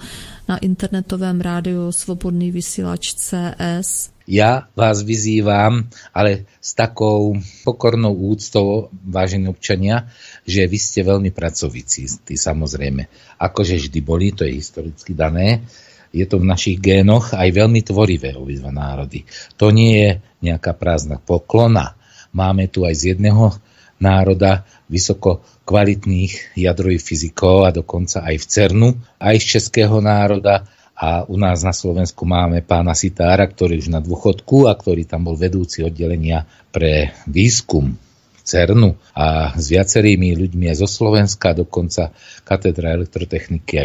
na 0.49 0.57
internetovém 0.57 1.41
rádiu 1.41 1.93
Svobodný 1.93 2.51
vysílač 2.51 3.13
CS. 3.15 4.09
Ja 4.31 4.71
vás 4.79 5.03
vyzývam, 5.03 5.91
ale 6.15 6.47
s 6.63 6.79
takou 6.79 7.35
pokornou 7.67 8.15
úctou, 8.15 8.87
vážení 8.95 9.51
občania, 9.51 10.07
že 10.45 10.67
vy 10.67 10.79
ste 10.81 11.01
veľmi 11.05 11.31
pracovicí, 11.31 12.07
ty 12.25 12.35
samozrejme. 12.37 13.07
Akože 13.41 13.77
vždy 13.77 14.01
boli, 14.01 14.33
to 14.33 14.45
je 14.45 14.57
historicky 14.57 15.13
dané, 15.13 15.65
je 16.11 16.27
to 16.27 16.43
v 16.43 16.51
našich 16.51 16.79
génoch 16.83 17.35
aj 17.39 17.49
veľmi 17.55 17.87
tvorivé 17.87 18.35
obidva 18.35 18.75
národy. 18.75 19.23
To 19.59 19.71
nie 19.71 19.95
je 19.95 20.11
nejaká 20.43 20.75
prázdna 20.75 21.23
poklona. 21.23 21.95
Máme 22.35 22.67
tu 22.67 22.83
aj 22.83 22.95
z 22.99 23.03
jedného 23.15 23.55
národa 24.03 24.67
vysoko 24.91 25.45
kvalitných 25.63 26.59
jadrových 26.59 27.05
fyzikov 27.05 27.69
a 27.69 27.71
dokonca 27.71 28.27
aj 28.27 28.43
v 28.43 28.49
CERNu, 28.49 28.89
aj 29.23 29.37
z 29.39 29.47
českého 29.59 30.03
národa 30.03 30.67
a 31.01 31.25
u 31.25 31.39
nás 31.39 31.65
na 31.65 31.73
Slovensku 31.73 32.27
máme 32.29 32.61
pána 32.61 32.93
Sitára, 32.93 33.47
ktorý 33.47 33.81
už 33.81 33.89
na 33.89 34.03
dôchodku 34.03 34.69
a 34.69 34.75
ktorý 34.75 35.07
tam 35.07 35.31
bol 35.31 35.37
vedúci 35.39 35.81
oddelenia 35.87 36.45
pre 36.75 37.15
výskum 37.25 38.10
CERNu 38.45 38.97
a 39.15 39.55
s 39.55 39.67
viacerými 39.71 40.37
ľuďmi 40.37 40.71
aj 40.73 40.77
zo 40.81 40.89
Slovenska, 40.89 41.57
dokonca 41.57 42.13
katedra 42.45 42.97
elektrotechniky 42.97 43.75
a 43.81 43.85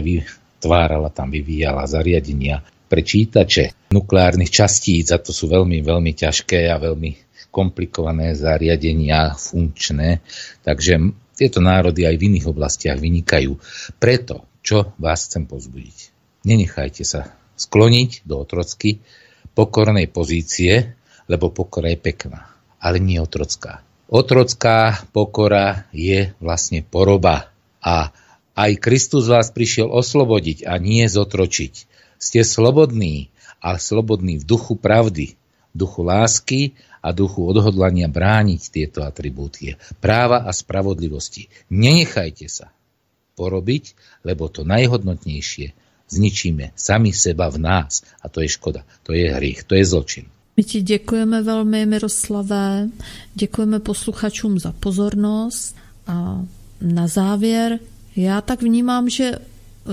tvárala 0.59 1.13
tam, 1.13 1.29
vyvíjala 1.29 1.85
zariadenia 1.85 2.65
pre 2.85 3.01
čítače 3.01 3.89
nukleárnych 3.91 4.49
častíc 4.49 5.09
a 5.13 5.17
to 5.17 5.33
sú 5.33 5.49
veľmi, 5.49 5.81
veľmi 5.81 6.11
ťažké 6.13 6.69
a 6.69 6.81
veľmi 6.81 7.25
komplikované 7.49 8.35
zariadenia, 8.35 9.31
funkčné. 9.39 10.19
Takže 10.61 10.99
tieto 11.39 11.63
národy 11.63 12.03
aj 12.03 12.15
v 12.19 12.25
iných 12.31 12.51
oblastiach 12.51 12.99
vynikajú. 12.99 13.55
Preto, 13.95 14.43
čo 14.59 14.91
vás 14.99 15.31
chcem 15.31 15.47
pozbudiť? 15.47 15.97
Nenechajte 16.43 17.03
sa 17.07 17.31
skloniť 17.55 18.27
do 18.27 18.43
otrocky 18.43 18.99
pokornej 19.55 20.11
pozície, 20.11 20.99
lebo 21.31 21.49
pokora 21.49 21.89
je 21.95 21.99
pekná, 21.99 22.51
ale 22.77 22.99
nie 22.99 23.17
otrocká. 23.23 23.81
Otrocká 24.15 25.03
pokora 25.11 25.91
je 25.91 26.31
vlastne 26.39 26.79
poroba 26.79 27.51
a 27.83 28.15
aj 28.55 28.79
Kristus 28.79 29.27
vás 29.27 29.51
prišiel 29.51 29.91
oslobodiť 29.91 30.63
a 30.63 30.79
nie 30.79 31.03
zotročiť. 31.11 31.83
Ste 32.15 32.47
slobodní, 32.47 33.27
ale 33.59 33.75
slobodní 33.75 34.39
v 34.39 34.47
duchu 34.47 34.79
pravdy, 34.79 35.35
duchu 35.75 36.07
lásky 36.07 36.79
a 37.03 37.11
duchu 37.11 37.43
odhodlania 37.43 38.07
brániť 38.07 38.61
tieto 38.71 39.03
atribútie, 39.03 39.75
práva 39.99 40.47
a 40.47 40.55
spravodlivosti. 40.55 41.51
Nenechajte 41.67 42.47
sa 42.47 42.71
porobiť, 43.35 43.99
lebo 44.23 44.47
to 44.47 44.63
najhodnotnejšie 44.63 45.75
zničíme 46.07 46.71
sami 46.79 47.11
seba 47.11 47.51
v 47.51 47.59
nás. 47.59 48.07
A 48.23 48.31
to 48.31 48.39
je 48.39 48.47
škoda, 48.47 48.87
to 49.03 49.11
je 49.11 49.27
hriech, 49.27 49.67
to 49.67 49.75
je 49.75 49.83
zločin. 49.83 50.31
My 50.57 50.63
ti 50.63 50.81
děkujeme 50.81 51.43
velmi, 51.43 51.85
Miroslavé, 51.85 52.89
děkujeme 53.35 53.79
posluchačům 53.79 54.59
za 54.59 54.71
pozornost 54.71 55.75
a 56.07 56.45
na 56.81 57.07
závěr 57.07 57.79
já 58.15 58.41
tak 58.41 58.61
vnímám, 58.61 59.09
že 59.09 59.31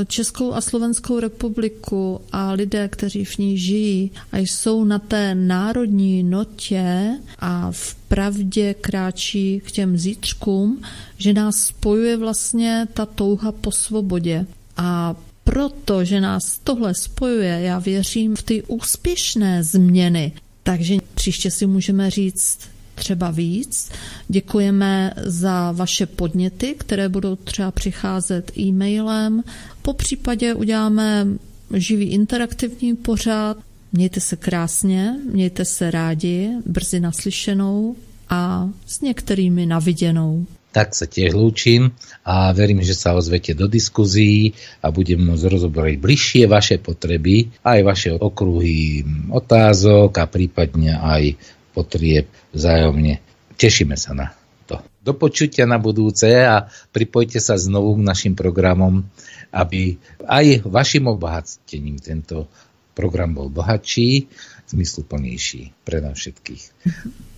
Českou 0.07 0.53
a 0.53 0.61
Slovenskou 0.61 1.21
republiku 1.21 2.21
a 2.33 2.53
lidé, 2.53 2.89
kteří 2.89 3.25
v 3.25 3.39
ní 3.39 3.59
žijí 3.59 4.11
a 4.33 4.39
jsou 4.39 4.85
na 4.85 4.99
té 4.99 5.35
národní 5.35 6.23
notě 6.23 7.19
a 7.39 7.73
v 7.73 7.95
pravdě 7.95 8.75
kráčí 8.75 9.63
k 9.67 9.71
těm 9.71 9.99
zítřkům, 9.99 10.83
že 11.19 11.33
nás 11.33 11.57
spojuje 11.57 12.17
vlastně 12.17 12.89
ta 12.95 13.07
touha 13.07 13.53
po 13.53 13.73
svobodě. 13.73 14.47
A 14.77 15.17
proto, 15.45 16.05
že 16.05 16.21
nás 16.21 16.59
tohle 16.65 16.95
spojuje, 16.95 17.61
já 17.61 17.79
věřím 17.79 18.37
v 18.37 18.43
ty 18.43 18.63
úspěšné 18.63 19.65
změny. 19.65 20.33
Takže 20.63 20.97
příště 21.15 21.51
si 21.51 21.67
můžeme 21.67 22.11
říct, 22.11 22.59
třeba 22.95 23.31
víc. 23.31 23.91
Děkujeme 24.29 25.13
za 25.17 25.73
vaše 25.73 26.07
podněty, 26.07 26.75
které 26.79 27.09
budou 27.09 27.37
třeba 27.37 27.71
přicházet 27.71 28.59
e-mailem. 28.59 29.43
Po 29.83 29.93
případě 29.93 30.55
uděláme 30.55 31.27
živý 31.75 32.07
interaktivní 32.07 32.97
pořád. 32.97 33.57
Mějte 33.93 34.21
se 34.21 34.37
krásně, 34.37 35.15
mějte 35.33 35.65
se 35.65 35.91
rádi, 35.91 36.51
brzy 36.67 37.01
naslyšenou 37.01 37.97
a 38.29 38.69
s 38.87 39.01
některými 39.01 39.67
naviděnou. 39.67 40.47
Tak 40.73 40.97
sa 40.97 41.05
tiež 41.05 41.37
lúčim 41.37 41.93
a 42.23 42.55
verím, 42.55 42.79
že 42.87 42.95
sa 42.95 43.19
ozvete 43.19 43.51
do 43.53 43.67
diskuzí 43.67 44.55
a 44.79 44.95
budem 44.95 45.19
môcť 45.19 45.51
rozoberať 45.51 45.95
bližšie 45.99 46.47
vaše 46.47 46.79
potreby, 46.79 47.51
aj 47.67 47.81
vaše 47.83 48.11
okruhy 48.15 49.03
otázok 49.31 50.11
a 50.23 50.25
prípadne 50.31 50.95
aj 50.95 51.35
potrieb 51.75 52.31
vzájomne. 52.55 53.19
Tešíme 53.59 53.99
sa 53.99 54.15
na 54.15 54.27
to. 54.71 54.79
Do 55.03 55.19
počutia 55.19 55.67
na 55.67 55.83
budúce 55.83 56.31
a 56.31 56.71
pripojte 56.95 57.43
sa 57.43 57.59
znovu 57.59 57.99
k 57.99 58.07
našim 58.07 58.35
programom, 58.39 59.03
aby 59.51 59.99
aj 60.23 60.63
vašim 60.63 61.11
obohatením 61.11 61.99
tento 61.99 62.47
program 62.95 63.35
bol 63.35 63.51
bohatší, 63.51 64.31
zmysluplnejší 64.71 65.75
pre 65.83 65.99
nás 65.99 66.15
všetkých. 66.17 66.63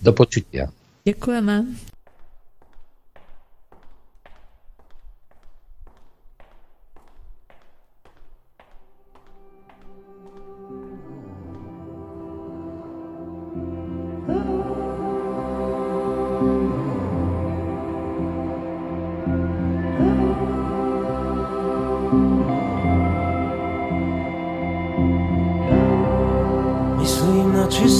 Do 0.05 0.13
počutia. 0.13 0.69
Děkujeme. 1.05 1.65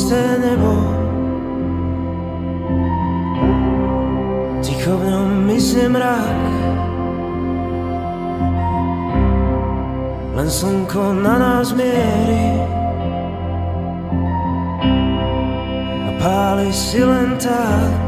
čisté 0.06 0.38
nebo. 0.38 0.72
Ticho 4.62 4.98
v 4.98 5.04
ňom 5.10 5.30
mizne 5.50 5.90
mrak. 5.90 6.42
Len 10.36 10.50
slnko 10.52 11.16
na 11.24 11.40
nás 11.40 11.72
mierí 11.72 12.60
A 16.06 16.10
páli 16.22 16.70
si 16.70 17.02
len 17.02 17.40
tak. 17.40 18.06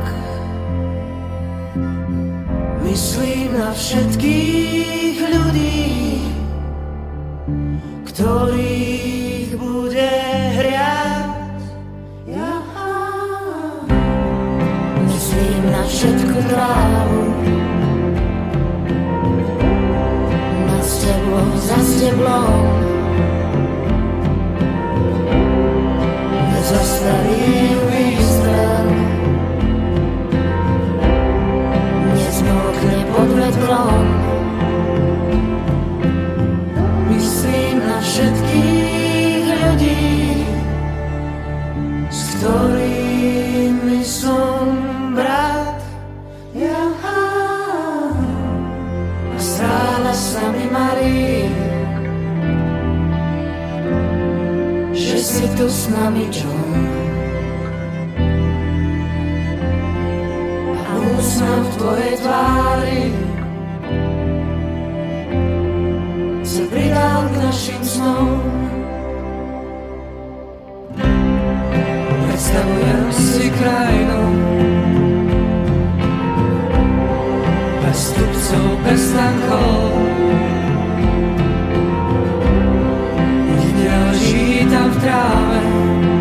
Myslím 2.84 3.56
na 3.56 3.72
všetkých 3.72 5.18
ľudí 5.24 5.88
Ktorých 8.12 9.17
suchú 16.38 16.50
trávu. 16.54 17.24
Na 20.68 20.80
steblo, 20.86 21.42
za 21.58 21.80
steblom, 21.82 22.54
nezastarý 26.54 27.57
si 55.38 55.46
tu 55.54 55.70
s 55.70 55.86
nami, 55.94 56.26
John. 56.34 56.74
A 60.82 60.92
úsmev 61.14 61.62
v 61.62 61.70
tvojej 61.78 62.14
tvári 62.26 63.02
sa 66.42 66.64
pridal 66.74 67.22
k 67.30 67.36
našim 67.38 67.82
snom. 67.86 68.42
Predstavujem 72.26 73.06
si 73.14 73.46
krajinu 73.54 74.22
bez 77.86 77.98
stupcov, 78.10 78.66
bez 78.90 79.02
tankov 79.14 79.86
allt 84.74 85.00
traver 85.02 86.17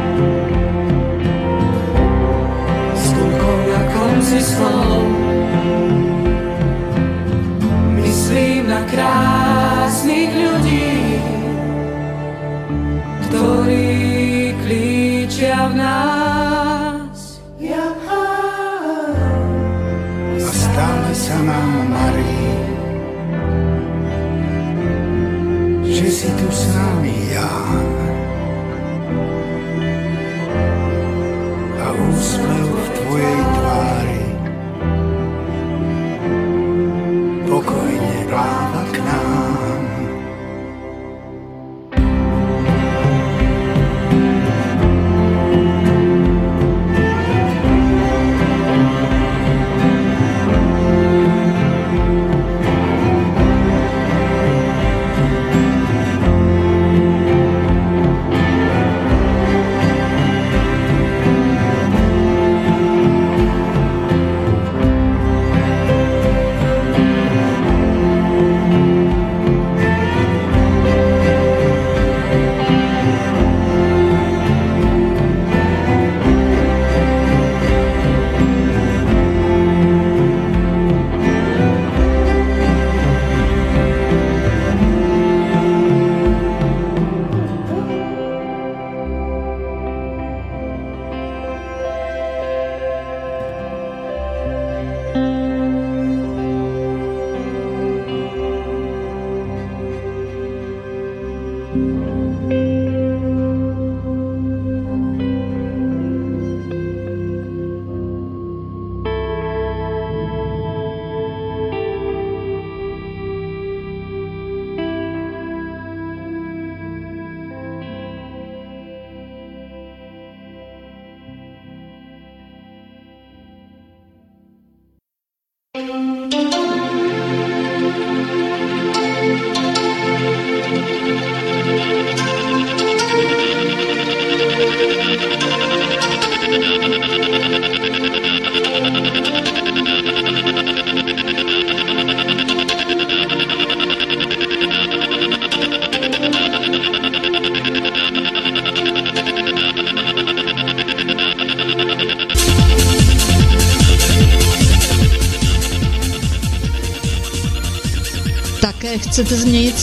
Také 159.17 159.25
chcete 159.29 159.41
změnit 159.41 159.79